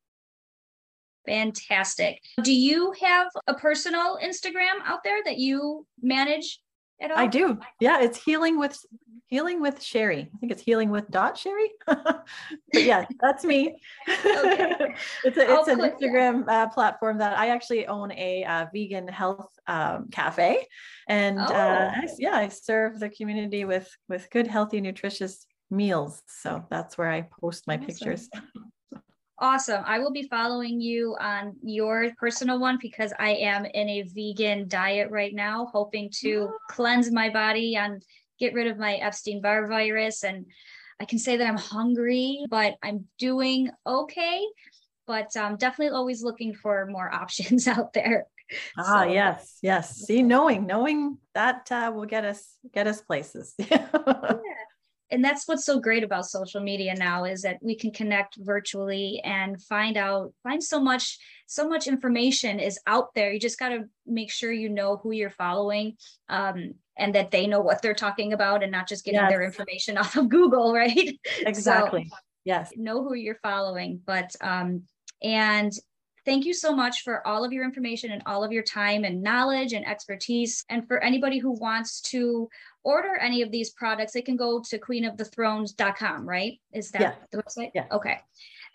Fantastic. 1.25 2.21
Do 2.43 2.53
you 2.53 2.93
have 3.01 3.27
a 3.47 3.55
personal 3.55 4.19
Instagram 4.23 4.79
out 4.83 5.03
there 5.03 5.23
that 5.25 5.37
you 5.37 5.85
manage? 6.01 6.59
I 7.01 7.27
do. 7.27 7.59
Yeah, 7.79 8.01
it's 8.01 8.21
healing 8.21 8.57
with 8.57 8.77
healing 9.27 9.61
with 9.61 9.81
Sherry. 9.81 10.29
I 10.33 10.37
think 10.37 10.51
it's 10.51 10.61
healing 10.61 10.89
with 10.89 11.09
dot 11.09 11.37
Sherry. 11.37 11.71
but 11.87 12.25
yeah, 12.73 13.05
that's 13.21 13.43
me. 13.43 13.75
Okay. 14.07 14.95
it's 15.23 15.37
a, 15.37 15.53
it's 15.53 15.67
an 15.67 15.79
Instagram 15.79 16.47
uh, 16.47 16.67
platform 16.69 17.17
that 17.17 17.37
I 17.37 17.49
actually 17.49 17.87
own 17.87 18.11
a 18.11 18.43
uh, 18.45 18.67
vegan 18.73 19.07
health 19.07 19.51
um, 19.67 20.07
cafe, 20.11 20.65
and 21.07 21.39
uh, 21.39 21.47
oh. 21.49 21.55
uh, 21.55 21.91
I, 21.95 22.07
yeah, 22.17 22.35
I 22.35 22.47
serve 22.49 22.99
the 22.99 23.09
community 23.09 23.65
with 23.65 23.89
with 24.07 24.29
good, 24.29 24.47
healthy, 24.47 24.79
nutritious 24.81 25.45
meals. 25.71 26.21
So 26.27 26.63
that's 26.69 26.97
where 26.97 27.11
I 27.11 27.27
post 27.41 27.67
my 27.67 27.75
awesome. 27.75 27.87
pictures. 27.87 28.29
Awesome. 29.37 29.83
I 29.85 29.99
will 29.99 30.13
be 30.13 30.27
following 30.29 30.79
you 30.79 31.15
on 31.19 31.55
your 31.61 32.09
personal 32.17 32.57
one 32.57 32.77
because 32.81 33.11
I 33.19 33.31
am 33.31 33.65
in 33.65 33.89
a 33.89 34.03
vegan 34.03 34.69
diet 34.69 35.11
right 35.11 35.33
now, 35.33 35.67
hoping 35.73 36.09
to 36.21 36.51
cleanse 36.69 37.11
my 37.11 37.29
body 37.29 37.75
and 37.75 38.01
get 38.39 38.53
rid 38.53 38.67
of 38.67 38.77
my 38.77 38.95
Epstein 38.95 39.41
Barr 39.41 39.67
virus. 39.67 40.23
And 40.23 40.45
I 41.01 41.05
can 41.05 41.19
say 41.19 41.35
that 41.35 41.47
I'm 41.47 41.57
hungry, 41.57 42.45
but 42.49 42.75
I'm 42.81 43.07
doing 43.19 43.69
okay. 43.85 44.41
But 45.05 45.35
I'm 45.35 45.57
definitely 45.57 45.95
always 45.95 46.23
looking 46.23 46.53
for 46.53 46.85
more 46.85 47.13
options 47.13 47.67
out 47.67 47.91
there. 47.91 48.27
Ah, 48.79 49.03
so, 49.03 49.11
yes, 49.11 49.57
yes. 49.61 49.97
See, 49.97 50.21
knowing, 50.21 50.65
knowing 50.65 51.17
that 51.33 51.69
uh, 51.71 51.91
will 51.93 52.05
get 52.05 52.23
us 52.23 52.55
get 52.73 52.87
us 52.87 53.01
places. 53.01 53.53
yeah 53.59 53.87
and 55.11 55.23
that's 55.23 55.47
what's 55.47 55.65
so 55.65 55.79
great 55.79 56.03
about 56.03 56.25
social 56.25 56.61
media 56.61 56.95
now 56.95 57.25
is 57.25 57.43
that 57.43 57.59
we 57.61 57.75
can 57.75 57.91
connect 57.91 58.37
virtually 58.37 59.21
and 59.23 59.61
find 59.61 59.97
out 59.97 60.33
find 60.43 60.63
so 60.63 60.79
much 60.79 61.19
so 61.47 61.67
much 61.67 61.87
information 61.87 62.59
is 62.59 62.79
out 62.87 63.13
there. 63.13 63.31
You 63.31 63.39
just 63.39 63.59
got 63.59 63.69
to 63.69 63.83
make 64.05 64.31
sure 64.31 64.51
you 64.51 64.69
know 64.69 64.97
who 64.97 65.11
you're 65.11 65.29
following 65.29 65.95
um, 66.27 66.73
and 66.97 67.13
that 67.13 67.31
they 67.31 67.45
know 67.45 67.61
what 67.61 67.81
they're 67.81 67.93
talking 67.93 68.33
about 68.33 68.63
and 68.63 68.71
not 68.71 68.87
just 68.87 69.05
getting 69.05 69.19
yes. 69.19 69.29
their 69.29 69.43
information 69.43 69.97
off 69.99 70.15
of 70.15 70.29
Google, 70.29 70.73
right? 70.73 71.19
Exactly. 71.41 72.07
So, 72.09 72.17
yes. 72.45 72.71
Know 72.75 73.03
who 73.03 73.13
you're 73.13 73.39
following. 73.43 74.01
But, 74.03 74.35
um, 74.41 74.83
and 75.21 75.71
thank 76.25 76.45
you 76.45 76.53
so 76.53 76.75
much 76.75 77.01
for 77.03 77.25
all 77.27 77.45
of 77.45 77.53
your 77.53 77.63
information 77.63 78.11
and 78.11 78.23
all 78.25 78.43
of 78.43 78.51
your 78.51 78.63
time 78.63 79.03
and 79.03 79.21
knowledge 79.21 79.73
and 79.73 79.87
expertise. 79.87 80.65
And 80.69 80.87
for 80.87 81.03
anybody 81.03 81.37
who 81.37 81.51
wants 81.51 82.01
to 82.09 82.49
order 82.85 83.17
any 83.17 83.41
of 83.41 83.51
these 83.51 83.71
products, 83.71 84.13
they 84.13 84.21
can 84.21 84.37
go 84.37 84.61
to 84.61 84.77
queenofthethrones.com, 84.77 86.27
right? 86.27 86.59
Is 86.73 86.91
that 86.91 87.01
yeah. 87.01 87.13
the 87.31 87.43
website? 87.43 87.71
Yeah. 87.73 87.87
Okay. 87.91 88.19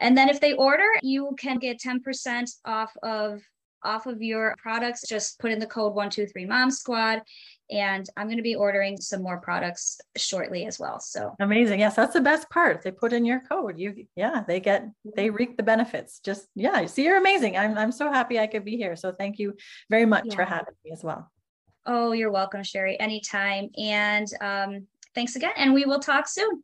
And 0.00 0.16
then 0.18 0.28
if 0.28 0.40
they 0.40 0.52
order, 0.54 0.88
you 1.02 1.34
can 1.38 1.58
get 1.58 1.80
10% 1.80 2.50
off 2.64 2.92
of 3.02 3.40
off 3.82 4.06
of 4.06 4.20
your 4.20 4.54
products. 4.58 5.08
Just 5.08 5.38
put 5.38 5.50
in 5.50 5.58
the 5.58 5.66
code 5.66 5.94
123 5.94 6.44
Mom 6.44 6.70
Squad. 6.70 7.22
And 7.70 8.06
I'm 8.16 8.26
going 8.26 8.36
to 8.36 8.42
be 8.42 8.56
ordering 8.56 9.00
some 9.00 9.22
more 9.22 9.40
products 9.40 10.00
shortly 10.16 10.66
as 10.66 10.78
well. 10.78 10.98
So 10.98 11.34
amazing. 11.38 11.80
Yes, 11.80 11.96
that's 11.96 12.12
the 12.12 12.20
best 12.20 12.50
part. 12.50 12.82
They 12.82 12.90
put 12.90 13.12
in 13.12 13.24
your 13.24 13.40
code. 13.40 13.78
You 13.78 14.06
yeah, 14.16 14.42
they 14.46 14.58
get 14.58 14.88
they 15.16 15.28
mm-hmm. 15.28 15.36
reap 15.36 15.56
the 15.56 15.62
benefits. 15.62 16.18
Just 16.18 16.46
yeah, 16.56 16.84
see 16.86 17.04
you're 17.04 17.16
amazing. 17.16 17.56
I'm 17.56 17.78
I'm 17.78 17.92
so 17.92 18.10
happy 18.10 18.40
I 18.40 18.48
could 18.48 18.64
be 18.64 18.76
here. 18.76 18.96
So 18.96 19.12
thank 19.12 19.38
you 19.38 19.54
very 19.88 20.04
much 20.04 20.24
yeah. 20.26 20.34
for 20.34 20.44
having 20.44 20.74
me 20.84 20.90
as 20.90 21.04
well. 21.04 21.30
Oh, 21.92 22.12
you're 22.12 22.30
welcome, 22.30 22.62
Sherry, 22.62 22.98
anytime. 23.00 23.68
And 23.76 24.28
um, 24.40 24.86
thanks 25.12 25.34
again. 25.34 25.50
And 25.56 25.74
we 25.74 25.84
will 25.84 25.98
talk 25.98 26.28
soon. 26.28 26.62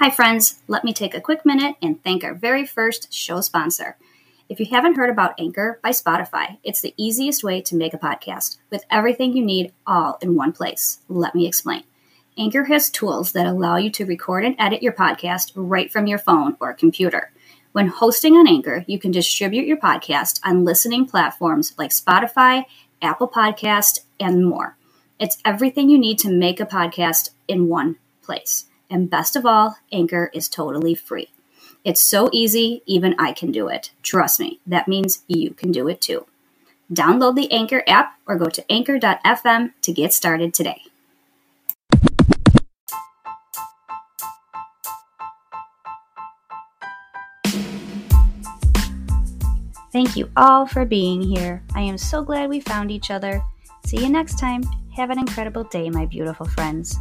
Hi, 0.00 0.10
friends. 0.10 0.58
Let 0.66 0.82
me 0.82 0.92
take 0.92 1.14
a 1.14 1.20
quick 1.20 1.46
minute 1.46 1.76
and 1.80 2.02
thank 2.02 2.24
our 2.24 2.34
very 2.34 2.66
first 2.66 3.12
show 3.14 3.40
sponsor. 3.40 3.96
If 4.48 4.58
you 4.58 4.66
haven't 4.66 4.96
heard 4.96 5.10
about 5.10 5.38
Anchor 5.38 5.78
by 5.80 5.90
Spotify, 5.90 6.58
it's 6.64 6.80
the 6.80 6.92
easiest 6.96 7.44
way 7.44 7.60
to 7.62 7.76
make 7.76 7.94
a 7.94 7.98
podcast 7.98 8.56
with 8.70 8.84
everything 8.90 9.36
you 9.36 9.44
need 9.44 9.72
all 9.86 10.18
in 10.20 10.34
one 10.34 10.50
place. 10.50 10.98
Let 11.08 11.36
me 11.36 11.46
explain. 11.46 11.84
Anchor 12.36 12.64
has 12.64 12.90
tools 12.90 13.30
that 13.30 13.46
allow 13.46 13.76
you 13.76 13.90
to 13.90 14.04
record 14.04 14.44
and 14.44 14.56
edit 14.58 14.82
your 14.82 14.92
podcast 14.92 15.52
right 15.54 15.90
from 15.90 16.08
your 16.08 16.18
phone 16.18 16.56
or 16.58 16.74
computer. 16.74 17.30
When 17.76 17.88
hosting 17.88 18.36
on 18.36 18.48
Anchor, 18.48 18.86
you 18.88 18.98
can 18.98 19.10
distribute 19.10 19.66
your 19.66 19.76
podcast 19.76 20.40
on 20.42 20.64
listening 20.64 21.04
platforms 21.04 21.74
like 21.76 21.90
Spotify, 21.90 22.64
Apple 23.02 23.28
Podcast, 23.28 23.98
and 24.18 24.46
more. 24.46 24.78
It's 25.20 25.36
everything 25.44 25.90
you 25.90 25.98
need 25.98 26.18
to 26.20 26.32
make 26.32 26.58
a 26.58 26.64
podcast 26.64 27.32
in 27.46 27.68
one 27.68 27.96
place. 28.22 28.64
And 28.88 29.10
best 29.10 29.36
of 29.36 29.44
all, 29.44 29.76
Anchor 29.92 30.30
is 30.32 30.48
totally 30.48 30.94
free. 30.94 31.28
It's 31.84 32.00
so 32.00 32.30
easy, 32.32 32.82
even 32.86 33.14
I 33.18 33.34
can 33.34 33.52
do 33.52 33.68
it. 33.68 33.90
Trust 34.02 34.40
me, 34.40 34.58
that 34.66 34.88
means 34.88 35.22
you 35.28 35.50
can 35.50 35.70
do 35.70 35.86
it 35.86 36.00
too. 36.00 36.24
Download 36.90 37.36
the 37.36 37.52
Anchor 37.52 37.82
app 37.86 38.14
or 38.26 38.38
go 38.38 38.46
to 38.46 38.72
anchor.fm 38.72 39.72
to 39.82 39.92
get 39.92 40.14
started 40.14 40.54
today. 40.54 40.80
Thank 49.96 50.14
you 50.14 50.30
all 50.36 50.66
for 50.66 50.84
being 50.84 51.22
here. 51.22 51.62
I 51.74 51.80
am 51.80 51.96
so 51.96 52.22
glad 52.22 52.50
we 52.50 52.60
found 52.60 52.90
each 52.90 53.10
other. 53.10 53.40
See 53.86 53.96
you 53.96 54.10
next 54.10 54.38
time. 54.38 54.62
Have 54.94 55.08
an 55.08 55.18
incredible 55.18 55.64
day, 55.64 55.88
my 55.88 56.04
beautiful 56.04 56.44
friends. 56.44 56.98